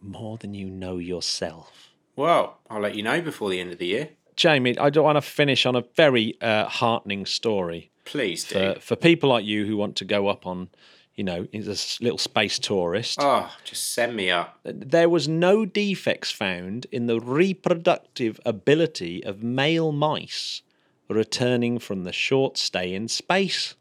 more 0.00 0.38
than 0.38 0.54
you 0.54 0.70
know 0.70 0.98
yourself? 0.98 1.90
Well, 2.14 2.58
I'll 2.70 2.80
let 2.80 2.94
you 2.94 3.02
know 3.02 3.20
before 3.20 3.50
the 3.50 3.60
end 3.60 3.72
of 3.72 3.78
the 3.78 3.86
year. 3.86 4.10
Jamie, 4.36 4.78
I 4.78 4.90
don't 4.90 5.04
want 5.04 5.16
to 5.16 5.22
finish 5.22 5.66
on 5.66 5.76
a 5.76 5.84
very 5.94 6.40
uh, 6.40 6.66
heartening 6.66 7.26
story 7.26 7.90
Please 8.04 8.44
do. 8.44 8.74
for, 8.74 8.80
for 8.80 8.96
people 8.96 9.30
like 9.30 9.44
you 9.44 9.66
who 9.66 9.76
want 9.76 9.96
to 9.96 10.04
go 10.04 10.28
up 10.28 10.46
on, 10.46 10.68
you 11.14 11.24
know, 11.24 11.46
as 11.54 11.98
a 12.00 12.04
little 12.04 12.18
space 12.18 12.58
tourist. 12.58 13.18
Oh, 13.20 13.50
just 13.64 13.92
send 13.92 14.14
me 14.14 14.30
up. 14.30 14.58
There 14.62 15.08
was 15.08 15.26
no 15.26 15.64
defects 15.64 16.30
found 16.30 16.86
in 16.92 17.06
the 17.06 17.18
reproductive 17.18 18.38
ability 18.44 19.24
of 19.24 19.42
male 19.42 19.92
mice 19.92 20.62
returning 21.08 21.78
from 21.78 22.04
the 22.04 22.12
short 22.12 22.58
stay 22.58 22.94
in 22.94 23.08
space. 23.08 23.74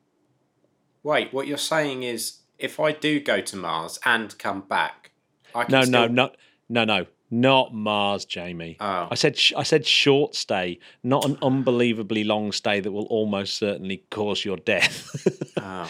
Wait, 1.03 1.33
what 1.33 1.47
you're 1.47 1.57
saying 1.57 2.03
is 2.03 2.37
if 2.59 2.79
I 2.79 2.91
do 2.91 3.19
go 3.19 3.41
to 3.41 3.55
Mars 3.55 3.99
and 4.05 4.37
come 4.37 4.61
back, 4.61 5.11
I 5.53 5.63
can 5.65 5.71
No, 5.73 5.81
still... 5.83 5.91
no, 5.91 6.07
no, 6.07 6.31
no, 6.69 6.85
no, 6.85 7.05
not 7.31 7.73
Mars, 7.73 8.25
Jamie. 8.25 8.77
Oh. 8.79 9.07
I 9.11 9.15
said 9.15 9.37
sh- 9.37 9.53
I 9.57 9.63
said 9.63 9.85
short 9.85 10.35
stay, 10.35 10.79
not 11.03 11.25
an 11.25 11.37
unbelievably 11.41 12.23
long 12.23 12.51
stay 12.51 12.79
that 12.79 12.91
will 12.91 13.05
almost 13.07 13.57
certainly 13.57 14.03
cause 14.09 14.45
your 14.45 14.57
death. 14.57 15.51
Oh. 15.57 15.89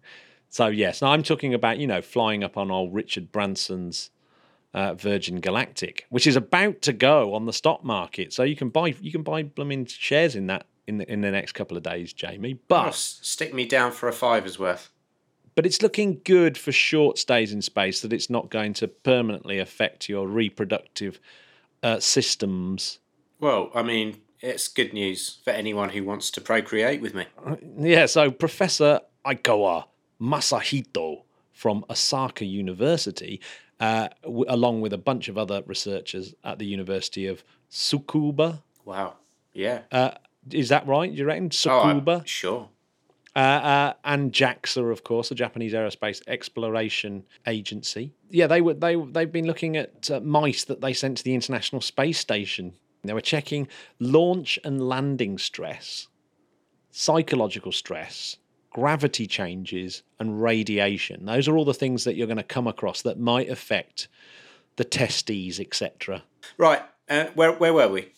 so 0.48 0.68
yes, 0.68 1.02
now 1.02 1.08
I'm 1.08 1.22
talking 1.22 1.54
about 1.54 1.78
you 1.78 1.86
know 1.86 2.02
flying 2.02 2.44
up 2.44 2.56
on 2.56 2.70
old 2.70 2.94
Richard 2.94 3.32
Branson's 3.32 4.10
uh, 4.74 4.94
Virgin 4.94 5.40
Galactic, 5.40 6.06
which 6.10 6.26
is 6.26 6.36
about 6.36 6.82
to 6.82 6.92
go 6.92 7.34
on 7.34 7.46
the 7.46 7.52
stock 7.52 7.82
market. 7.84 8.32
So 8.32 8.42
you 8.42 8.56
can 8.56 8.68
buy 8.68 8.88
you 9.00 9.10
can 9.12 9.22
buy 9.22 9.42
blooming 9.42 9.86
shares 9.86 10.36
in 10.36 10.46
that 10.48 10.66
in 10.86 10.98
the 10.98 11.10
in 11.12 11.20
the 11.20 11.30
next 11.30 11.52
couple 11.52 11.76
of 11.76 11.82
days, 11.82 12.12
Jamie. 12.12 12.54
Oh, 12.58 12.64
But 12.68 12.88
s- 12.88 13.18
stick 13.22 13.52
me 13.54 13.66
down 13.66 13.90
for 13.92 14.08
a 14.08 14.12
fiver's 14.12 14.58
worth. 14.58 14.90
But 15.56 15.66
it's 15.66 15.82
looking 15.82 16.20
good 16.24 16.56
for 16.56 16.70
short 16.70 17.18
stays 17.18 17.52
in 17.52 17.60
space 17.62 18.00
that 18.02 18.12
it's 18.12 18.30
not 18.30 18.50
going 18.50 18.74
to 18.74 18.86
permanently 18.86 19.58
affect 19.58 20.08
your 20.08 20.28
reproductive 20.28 21.18
uh, 21.82 21.98
systems. 21.98 23.00
Well, 23.40 23.70
I 23.74 23.82
mean, 23.82 24.20
it's 24.40 24.68
good 24.68 24.92
news 24.92 25.38
for 25.42 25.50
anyone 25.50 25.88
who 25.88 26.04
wants 26.04 26.30
to 26.32 26.40
procreate 26.40 27.00
with 27.00 27.14
me. 27.14 27.24
Yeah, 27.78 28.06
so 28.06 28.30
Professor 28.30 29.00
Aikawa 29.24 29.86
Masahito 30.20 31.22
from 31.52 31.84
Osaka 31.90 32.44
University, 32.44 33.40
uh, 33.80 34.08
w- 34.22 34.44
along 34.48 34.82
with 34.82 34.92
a 34.92 34.98
bunch 34.98 35.28
of 35.28 35.38
other 35.38 35.62
researchers 35.66 36.34
at 36.44 36.58
the 36.58 36.66
University 36.66 37.26
of 37.26 37.42
Tsukuba. 37.70 38.62
Wow. 38.84 39.14
Yeah. 39.54 39.82
Uh, 39.90 40.10
is 40.50 40.68
that 40.68 40.86
right? 40.86 41.10
Do 41.10 41.16
you 41.16 41.24
reckon? 41.24 41.50
Oh, 41.66 41.80
I- 41.80 42.22
sure. 42.26 42.68
Uh, 43.36 43.38
uh, 43.38 43.92
and 44.04 44.32
JAXA, 44.32 44.90
of 44.90 45.04
course, 45.04 45.28
the 45.28 45.34
Japanese 45.34 45.74
Aerospace 45.74 46.22
Exploration 46.26 47.22
Agency. 47.46 48.14
Yeah, 48.30 48.46
they 48.46 48.62
were 48.62 48.72
they 48.72 48.96
they've 48.96 49.30
been 49.30 49.46
looking 49.46 49.76
at 49.76 50.10
uh, 50.10 50.20
mice 50.20 50.64
that 50.64 50.80
they 50.80 50.94
sent 50.94 51.18
to 51.18 51.24
the 51.24 51.34
International 51.34 51.82
Space 51.82 52.18
Station. 52.18 52.72
They 53.04 53.12
were 53.12 53.20
checking 53.20 53.68
launch 54.00 54.58
and 54.64 54.88
landing 54.88 55.36
stress, 55.36 56.08
psychological 56.90 57.72
stress, 57.72 58.38
gravity 58.70 59.26
changes, 59.26 60.02
and 60.18 60.42
radiation. 60.42 61.26
Those 61.26 61.46
are 61.46 61.58
all 61.58 61.66
the 61.66 61.74
things 61.74 62.04
that 62.04 62.16
you're 62.16 62.26
going 62.26 62.38
to 62.38 62.42
come 62.42 62.66
across 62.66 63.02
that 63.02 63.20
might 63.20 63.50
affect 63.50 64.08
the 64.76 64.84
testes, 64.84 65.60
etc. 65.60 66.22
Right. 66.56 66.82
Uh, 67.08 67.26
where, 67.34 67.52
where 67.52 67.74
were 67.74 67.88
we? 67.88 68.08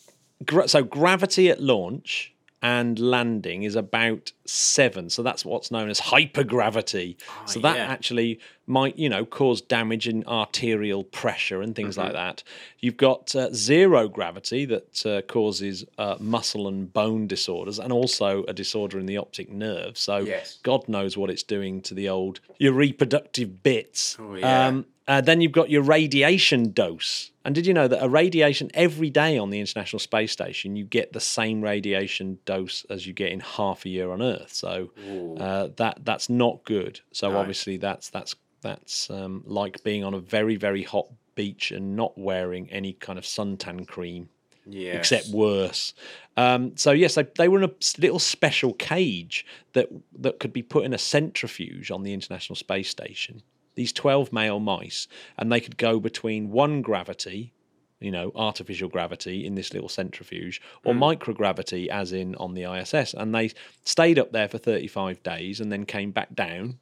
Gra- 0.45 0.69
so 0.69 0.81
gravity 0.81 1.49
at 1.49 1.61
launch 1.61 2.33
and 2.61 2.99
landing 2.99 3.63
is 3.63 3.75
about 3.75 4.31
seven. 4.45 5.09
So 5.09 5.23
that's 5.23 5.45
what's 5.45 5.71
known 5.71 5.89
as 5.89 5.99
hypergravity. 5.99 7.17
so 7.45 7.59
that 7.61 7.77
yeah. 7.77 7.85
actually 7.85 8.39
might, 8.67 8.97
you 8.97 9.09
know, 9.09 9.25
cause 9.25 9.61
damage 9.61 10.07
in 10.07 10.23
arterial 10.27 11.03
pressure 11.03 11.61
and 11.61 11.75
things 11.75 11.97
like 11.97 12.13
that. 12.13 12.43
You've 12.79 12.97
got 12.97 13.33
uh, 13.35 13.51
zero 13.53 14.07
gravity 14.07 14.65
that 14.65 15.05
uh, 15.05 15.21
causes 15.23 15.85
uh, 15.97 16.17
muscle 16.19 16.67
and 16.67 16.91
bone 16.91 17.27
disorders, 17.27 17.79
and 17.79 17.91
also 17.91 18.43
a 18.43 18.53
disorder 18.53 18.99
in 18.99 19.05
the 19.05 19.17
optic 19.17 19.49
nerve. 19.49 19.97
So 19.97 20.17
Yes. 20.17 20.59
God 20.63 20.87
knows 20.87 21.17
what 21.17 21.29
it's 21.29 21.43
doing 21.43 21.81
to 21.83 21.93
the 21.93 22.09
old 22.09 22.39
your 22.57 22.73
reproductive 22.73 23.63
bits. 23.63 24.17
Oh, 24.19 24.35
yeah. 24.35 24.67
Um, 24.67 24.85
uh, 25.09 25.19
then 25.19 25.41
you've 25.41 25.51
got 25.51 25.69
your 25.69 25.81
radiation 25.81 26.71
dose. 26.71 27.31
And 27.43 27.55
did 27.55 27.65
you 27.65 27.73
know 27.73 27.87
that 27.87 28.03
a 28.03 28.07
radiation 28.07 28.69
every 28.75 29.09
day 29.09 29.37
on 29.39 29.49
the 29.49 29.59
International 29.59 29.99
Space 29.99 30.31
Station, 30.31 30.75
you 30.75 30.85
get 30.85 31.13
the 31.13 31.19
same 31.19 31.61
radiation 31.61 32.37
dose 32.45 32.85
as 32.91 33.07
you 33.07 33.13
get 33.13 33.31
in 33.31 33.39
half 33.39 33.85
a 33.85 33.89
year 33.89 34.11
on 34.11 34.21
Earth? 34.21 34.53
So 34.53 34.91
uh, 35.37 35.69
that 35.77 36.05
that's 36.05 36.29
not 36.29 36.63
good. 36.63 36.99
So 37.11 37.31
No. 37.31 37.37
obviously 37.39 37.77
that's 37.77 38.09
that's 38.11 38.35
that's 38.61 39.09
um, 39.09 39.43
like 39.45 39.83
being 39.83 40.03
on 40.03 40.13
a 40.13 40.19
very 40.19 40.57
very 40.57 40.83
hot 40.83 41.07
beach 41.33 41.71
and 41.71 41.95
not 41.95 42.15
wearing 42.17 42.69
any 42.69 42.93
kind 42.93 43.17
of 43.17 43.25
suntan 43.25 43.87
cream 43.87 44.29
Yeah. 44.67 44.97
except 44.97 45.29
worse. 45.29 45.93
Um, 46.37 46.77
so 46.77 46.91
yes, 46.91 47.15
they, 47.15 47.25
they 47.35 47.47
were 47.47 47.57
in 47.63 47.69
a 47.69 47.73
little 47.97 48.19
special 48.19 48.73
cage 48.73 49.43
that 49.73 49.87
that 50.19 50.39
could 50.39 50.53
be 50.53 50.61
put 50.61 50.85
in 50.85 50.93
a 50.93 50.97
centrifuge 50.99 51.89
on 51.89 52.03
the 52.03 52.13
International 52.13 52.55
Space 52.55 52.89
Station. 52.89 53.41
These 53.79 53.93
twelve 53.93 54.33
male 54.33 54.59
mice, 54.59 55.07
and 55.37 55.49
they 55.49 55.61
could 55.61 55.77
go 55.77 56.01
between 56.01 56.51
one 56.51 56.81
gravity, 56.81 57.53
you 58.01 58.11
know, 58.11 58.33
artificial 58.35 58.89
gravity 58.89 59.45
in 59.45 59.55
this 59.55 59.73
little 59.73 59.87
centrifuge, 59.87 60.61
or 60.83 60.93
microgravity, 60.93 61.87
as 61.87 62.11
in 62.11 62.35
on 62.35 62.55
the 62.55 62.69
ISS, 62.69 63.13
and 63.13 63.33
they 63.33 63.51
stayed 63.85 64.19
up 64.19 64.33
there 64.33 64.49
for 64.49 64.57
thirty-five 64.57 65.23
days 65.23 65.61
and 65.61 65.71
then 65.71 65.85
came 65.85 66.11
back 66.11 66.35
down. 66.35 66.77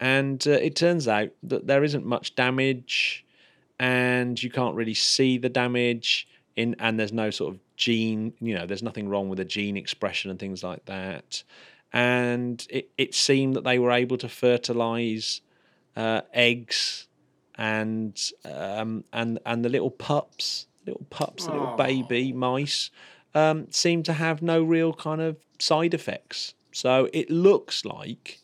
And 0.00 0.44
uh, 0.44 0.50
it 0.50 0.74
turns 0.74 1.06
out 1.06 1.30
that 1.44 1.68
there 1.68 1.84
isn't 1.84 2.04
much 2.04 2.34
damage 2.34 3.24
and 3.78 4.42
you 4.42 4.50
can't 4.50 4.74
really 4.74 4.94
see 4.94 5.38
the 5.38 5.48
damage 5.48 6.26
in 6.56 6.74
and 6.80 6.98
there's 6.98 7.12
no 7.12 7.30
sort 7.30 7.54
of 7.54 7.60
gene 7.76 8.32
you 8.40 8.56
know 8.56 8.66
there's 8.66 8.82
nothing 8.82 9.08
wrong 9.08 9.28
with 9.28 9.38
the 9.38 9.44
gene 9.44 9.76
expression 9.76 10.32
and 10.32 10.40
things 10.40 10.64
like 10.64 10.84
that 10.86 11.44
and 11.92 12.66
it, 12.70 12.90
it 12.98 13.14
seemed 13.14 13.54
that 13.54 13.62
they 13.62 13.78
were 13.78 13.92
able 13.92 14.18
to 14.18 14.28
fertilize 14.28 15.42
uh, 15.98 16.22
eggs 16.32 17.08
and 17.56 18.16
um, 18.44 19.04
and 19.12 19.38
and 19.44 19.64
the 19.64 19.68
little 19.68 19.90
pups 19.90 20.66
little 20.86 21.06
pups 21.10 21.46
the 21.46 21.52
little 21.52 21.76
baby 21.76 22.32
mice 22.32 22.90
um, 23.34 23.66
seem 23.70 24.02
to 24.02 24.12
have 24.12 24.40
no 24.40 24.62
real 24.62 24.92
kind 24.92 25.20
of 25.20 25.36
side 25.58 25.92
effects 25.92 26.54
so 26.72 27.08
it 27.12 27.28
looks 27.30 27.84
like 27.84 28.40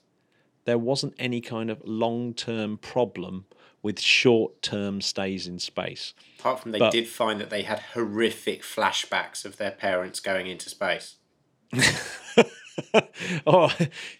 there 0.65 0.79
wasn't 0.79 1.15
any 1.19 1.41
kind 1.41 1.71
of 1.71 1.81
long-term 1.85 2.79
problem 2.79 3.45
with 3.83 4.01
short-term 4.01 5.01
stays 5.03 5.47
in 5.47 5.59
space. 5.59 6.15
Apart 6.41 6.61
from 6.61 6.73
they 6.73 6.79
But- 6.79 6.93
did 6.93 7.07
find 7.07 7.39
that 7.41 7.51
they 7.51 7.63
had 7.63 7.81
horrific 7.93 8.63
flashbacks 8.63 9.45
of 9.45 9.59
their 9.59 9.73
parents 9.73 10.21
going 10.21 10.47
into 10.47 10.71
space. 10.71 11.17
oh, 13.47 13.71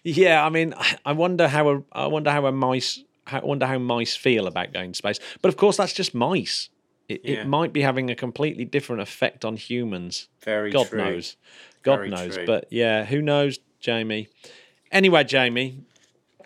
yeah. 0.03 0.45
I 0.45 0.49
mean, 0.49 0.75
I- 1.03 1.13
wonder 1.13 1.47
how 1.47 1.69
a, 1.69 1.83
I 1.91 2.05
wonder 2.07 2.29
how 2.29 2.45
a 2.45 2.51
mice, 2.51 3.03
I 3.27 3.39
wonder 3.39 3.65
how 3.65 3.77
mice 3.79 4.15
feel 4.15 4.47
about 4.47 4.73
going 4.73 4.91
to 4.91 4.97
space. 4.97 5.19
But 5.41 5.49
of 5.49 5.57
course, 5.57 5.77
that's 5.77 5.93
just 5.93 6.13
mice. 6.13 6.69
It, 7.07 7.21
Yeah. 7.23 7.41
it 7.41 7.47
might 7.47 7.73
be 7.73 7.81
having 7.81 8.09
a 8.09 8.15
completely 8.15 8.65
different 8.65 9.01
effect 9.01 9.45
on 9.45 9.57
humans. 9.57 10.27
Very 10.43 10.71
God 10.71 10.87
true. 10.87 10.97
knows. 10.99 11.37
God 11.83 11.97
Very 11.97 12.09
knows. 12.09 12.35
true. 12.35 12.45
But 12.45 12.67
yeah, 12.71 13.05
who 13.05 13.21
knows, 13.21 13.59
Jamie? 13.79 14.27
Anyway, 14.91 15.23
Jamie, 15.23 15.83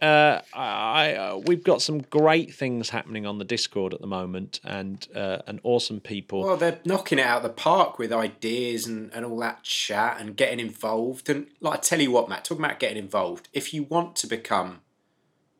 uh, 0.01 0.41
I, 0.53 1.13
uh, 1.13 1.37
we've 1.45 1.63
got 1.63 1.81
some 1.81 1.99
great 1.99 2.53
things 2.53 2.89
happening 2.89 3.25
on 3.25 3.37
the 3.37 3.45
Discord 3.45 3.93
at 3.93 4.01
the 4.01 4.07
moment, 4.07 4.59
and 4.63 5.05
uh, 5.13 5.39
and 5.45 5.59
awesome 5.63 5.99
people. 5.99 6.41
Well, 6.43 6.57
they're 6.57 6.79
knocking 6.85 7.19
it 7.19 7.25
out 7.25 7.37
of 7.37 7.43
the 7.43 7.49
park 7.49 7.99
with 7.99 8.11
ideas 8.13 8.85
and, 8.87 9.11
and 9.13 9.25
all 9.25 9.37
that 9.39 9.63
chat 9.63 10.17
and 10.19 10.35
getting 10.37 10.59
involved. 10.59 11.29
And 11.29 11.47
like 11.59 11.79
I 11.79 11.81
tell 11.81 11.99
you 12.01 12.11
what, 12.11 12.29
Matt, 12.29 12.45
talking 12.45 12.63
about 12.63 12.79
getting 12.79 12.97
involved. 12.97 13.49
If 13.53 13.73
you 13.73 13.83
want 13.83 14.15
to 14.17 14.27
become 14.27 14.81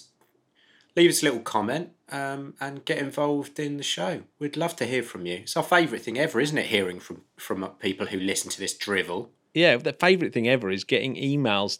leave 0.95 1.09
us 1.09 1.21
a 1.21 1.25
little 1.25 1.41
comment 1.41 1.89
um, 2.09 2.53
and 2.61 2.85
get 2.85 2.99
involved 2.99 3.59
in 3.59 3.75
the 3.75 3.83
show? 3.83 4.21
We'd 4.39 4.55
love 4.55 4.77
to 4.77 4.85
hear 4.85 5.03
from 5.03 5.25
you. 5.25 5.39
It's 5.41 5.57
our 5.57 5.63
favourite 5.63 6.03
thing 6.03 6.17
ever, 6.17 6.39
isn't 6.39 6.57
it? 6.57 6.67
Hearing 6.67 7.01
from 7.01 7.23
from 7.35 7.67
people 7.79 8.07
who 8.07 8.17
listen 8.17 8.49
to 8.51 8.59
this 8.59 8.73
drivel. 8.73 9.31
Yeah, 9.53 9.75
the 9.75 9.91
favourite 9.91 10.33
thing 10.33 10.47
ever 10.47 10.71
is 10.71 10.85
getting 10.85 11.15
emails 11.15 11.79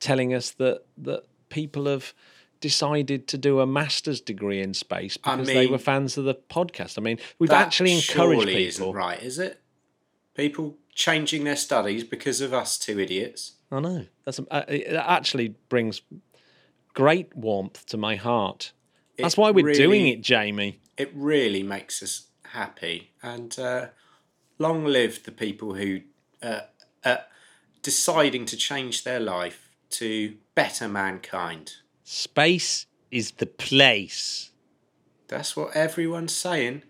telling 0.00 0.34
us 0.34 0.50
that 0.52 0.82
that 0.98 1.22
people 1.48 1.86
have 1.86 2.12
decided 2.60 3.28
to 3.28 3.38
do 3.38 3.60
a 3.60 3.66
master's 3.68 4.20
degree 4.20 4.60
in 4.60 4.74
space 4.74 5.16
I 5.22 5.36
because 5.36 5.46
they 5.46 5.68
were 5.68 5.78
fans 5.78 6.18
of 6.18 6.24
the 6.24 6.34
podcast. 6.34 6.98
I 6.98 7.02
mean, 7.02 7.18
we've 7.38 7.52
actually 7.52 7.92
encouraged 7.94 8.46
people. 8.46 8.56
Isn't 8.56 8.92
right, 8.92 9.22
is 9.22 9.38
it? 9.38 9.60
People 10.34 10.76
changing 10.94 11.44
their 11.44 11.56
studies 11.56 12.04
because 12.04 12.40
of 12.40 12.52
us 12.52 12.78
two 12.78 12.98
idiots. 12.98 13.52
I 13.70 13.80
know. 13.80 14.06
That's 14.24 14.38
uh, 14.38 14.64
it 14.68 14.94
actually 14.94 15.54
brings 15.68 16.02
great 16.94 17.34
warmth 17.34 17.86
to 17.86 17.96
my 17.96 18.16
heart. 18.16 18.72
That's 19.18 19.36
why 19.36 19.50
we're 19.50 19.72
doing 19.72 20.08
it, 20.08 20.20
Jamie. 20.20 20.80
It 20.96 21.10
really 21.14 21.62
makes 21.62 22.02
us 22.02 22.26
happy. 22.46 23.12
And 23.22 23.56
uh, 23.58 23.88
long 24.58 24.84
live 24.84 25.24
the 25.24 25.32
people 25.32 25.74
who 25.74 26.00
uh, 26.42 26.60
uh, 27.04 27.18
deciding 27.82 28.46
to 28.46 28.56
change 28.56 29.04
their 29.04 29.20
life 29.20 29.70
to 29.90 30.36
better 30.54 30.88
mankind. 30.88 31.74
Space 32.04 32.86
is 33.10 33.32
the 33.32 33.46
place. 33.46 34.50
That's 35.28 35.56
what 35.56 35.74
everyone's 35.74 36.34
saying. 36.34 36.82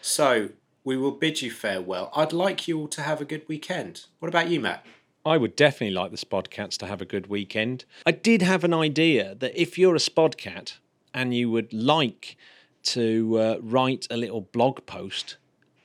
So 0.00 0.50
we 0.88 0.96
will 0.96 1.10
bid 1.10 1.42
you 1.42 1.50
farewell. 1.50 2.10
I'd 2.16 2.32
like 2.32 2.66
you 2.66 2.80
all 2.80 2.88
to 2.88 3.02
have 3.02 3.20
a 3.20 3.26
good 3.26 3.46
weekend. 3.46 4.06
What 4.20 4.30
about 4.30 4.48
you, 4.48 4.58
Matt? 4.58 4.86
I 5.22 5.36
would 5.36 5.54
definitely 5.54 5.94
like 5.94 6.12
the 6.12 6.16
Spodcats 6.16 6.78
to 6.78 6.86
have 6.86 7.02
a 7.02 7.04
good 7.04 7.26
weekend. 7.26 7.84
I 8.06 8.12
did 8.12 8.40
have 8.40 8.64
an 8.64 8.72
idea 8.72 9.34
that 9.34 9.52
if 9.54 9.76
you're 9.76 9.96
a 9.96 9.98
Spodcat 9.98 10.78
and 11.12 11.34
you 11.34 11.50
would 11.50 11.74
like 11.74 12.38
to 12.84 13.38
uh, 13.38 13.58
write 13.60 14.06
a 14.10 14.16
little 14.16 14.40
blog 14.40 14.86
post, 14.86 15.36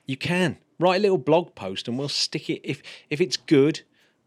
you 0.05 0.15
can 0.15 0.57
write 0.79 0.95
a 0.95 1.01
little 1.01 1.17
blog 1.17 1.53
post, 1.53 1.89
and 1.89 1.99
we'll 1.99 2.07
stick 2.07 2.49
it 2.49 2.61
if 2.63 2.81
if 3.09 3.19
it's 3.19 3.35
good. 3.35 3.81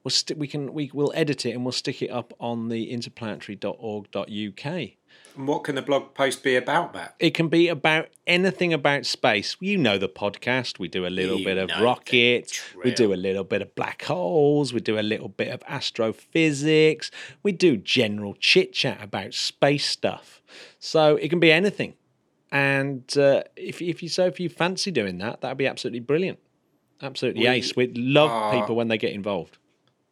We'll 0.04 0.10
st- 0.10 0.38
we 0.38 0.46
can 0.46 0.74
we 0.74 0.90
will 0.92 1.10
edit 1.14 1.46
it 1.46 1.52
and 1.52 1.64
we'll 1.64 1.72
stick 1.72 2.02
it 2.02 2.10
up 2.10 2.34
on 2.38 2.68
the 2.68 2.92
interplanetary.org.uk. 2.92 4.90
And 5.36 5.46
what 5.46 5.64
can 5.64 5.74
the 5.74 5.82
blog 5.82 6.14
post 6.14 6.42
be 6.42 6.56
about, 6.56 6.94
Matt? 6.94 7.14
It 7.18 7.34
can 7.34 7.48
be 7.48 7.68
about 7.68 8.08
anything 8.26 8.72
about 8.72 9.04
space. 9.04 9.56
You 9.60 9.76
know 9.76 9.98
the 9.98 10.08
podcast. 10.08 10.78
We 10.78 10.88
do 10.88 11.06
a 11.06 11.08
little 11.08 11.38
You 11.38 11.44
bit 11.44 11.58
of 11.58 11.70
rockets. 11.80 12.62
We 12.82 12.92
do 12.92 13.12
a 13.12 13.16
little 13.16 13.44
bit 13.44 13.60
of 13.60 13.74
black 13.74 14.02
holes. 14.04 14.72
We 14.72 14.80
do 14.80 14.98
a 14.98 15.00
little 15.02 15.28
bit 15.28 15.48
of 15.48 15.62
astrophysics. 15.68 17.10
We 17.42 17.52
do 17.52 17.76
general 17.76 18.34
chit 18.34 18.72
chat 18.72 19.02
about 19.02 19.34
space 19.34 19.86
stuff. 19.86 20.40
So 20.78 21.16
it 21.16 21.28
can 21.28 21.40
be 21.40 21.52
anything. 21.52 21.94
And 22.50 23.04
uh, 23.18 23.42
if 23.56 23.82
if 23.82 24.02
you 24.02 24.08
so 24.08 24.26
if 24.26 24.40
you 24.40 24.48
fancy 24.48 24.90
doing 24.90 25.18
that, 25.18 25.40
that'd 25.40 25.58
be 25.58 25.66
absolutely 25.66 26.00
brilliant. 26.00 26.38
Absolutely 27.02 27.42
We 27.42 27.48
ace. 27.48 27.76
We'd 27.76 27.98
love 27.98 28.30
are- 28.30 28.58
people 28.58 28.76
when 28.76 28.88
they 28.88 28.98
get 28.98 29.12
involved. 29.12 29.58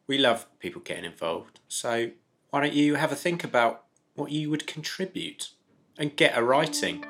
We 0.06 0.18
love 0.18 0.46
people 0.58 0.82
getting 0.82 1.06
involved. 1.06 1.60
So 1.66 2.10
why 2.50 2.60
don't 2.60 2.74
you 2.74 2.96
have 2.96 3.10
a 3.10 3.16
think 3.16 3.42
about 3.42 3.83
what 4.14 4.30
you 4.30 4.50
would 4.50 4.66
contribute 4.66 5.50
and 5.98 6.16
get 6.16 6.36
a 6.36 6.42
writing? 6.42 7.04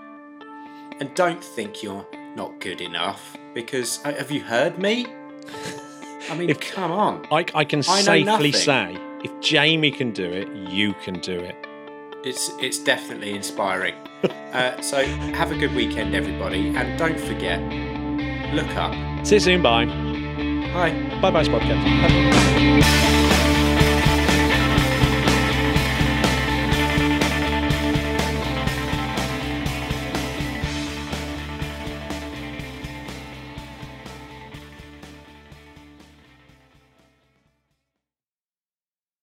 And 1.00 1.14
don't 1.14 1.42
think 1.42 1.82
you're 1.82 2.06
not 2.36 2.60
good 2.60 2.80
enough 2.80 3.36
because 3.54 4.00
uh, 4.04 4.12
have 4.14 4.30
you 4.30 4.40
heard 4.40 4.78
me? 4.78 5.06
I 6.30 6.36
mean, 6.36 6.54
come 6.54 6.92
on. 6.92 7.26
I, 7.30 7.44
I 7.54 7.64
can 7.64 7.80
I 7.80 8.00
safely 8.00 8.52
say 8.52 8.96
if 9.22 9.40
Jamie 9.40 9.90
can 9.90 10.12
do 10.12 10.24
it, 10.24 10.48
you 10.70 10.94
can 11.02 11.20
do 11.20 11.38
it. 11.38 11.56
It's 12.24 12.50
it's 12.58 12.78
definitely 12.78 13.34
inspiring. 13.34 13.94
uh, 14.52 14.80
so 14.80 15.04
have 15.04 15.52
a 15.52 15.56
good 15.58 15.74
weekend, 15.74 16.14
everybody, 16.14 16.74
and 16.74 16.98
don't 16.98 17.20
forget, 17.20 17.60
look 18.54 18.74
up. 18.76 18.94
See 19.26 19.36
you 19.36 19.40
soon. 19.40 19.62
Bye. 19.62 19.86
Bye. 20.72 20.92
Bye 21.20 21.30
bye, 21.30 21.44
Spodcats. 21.44 23.20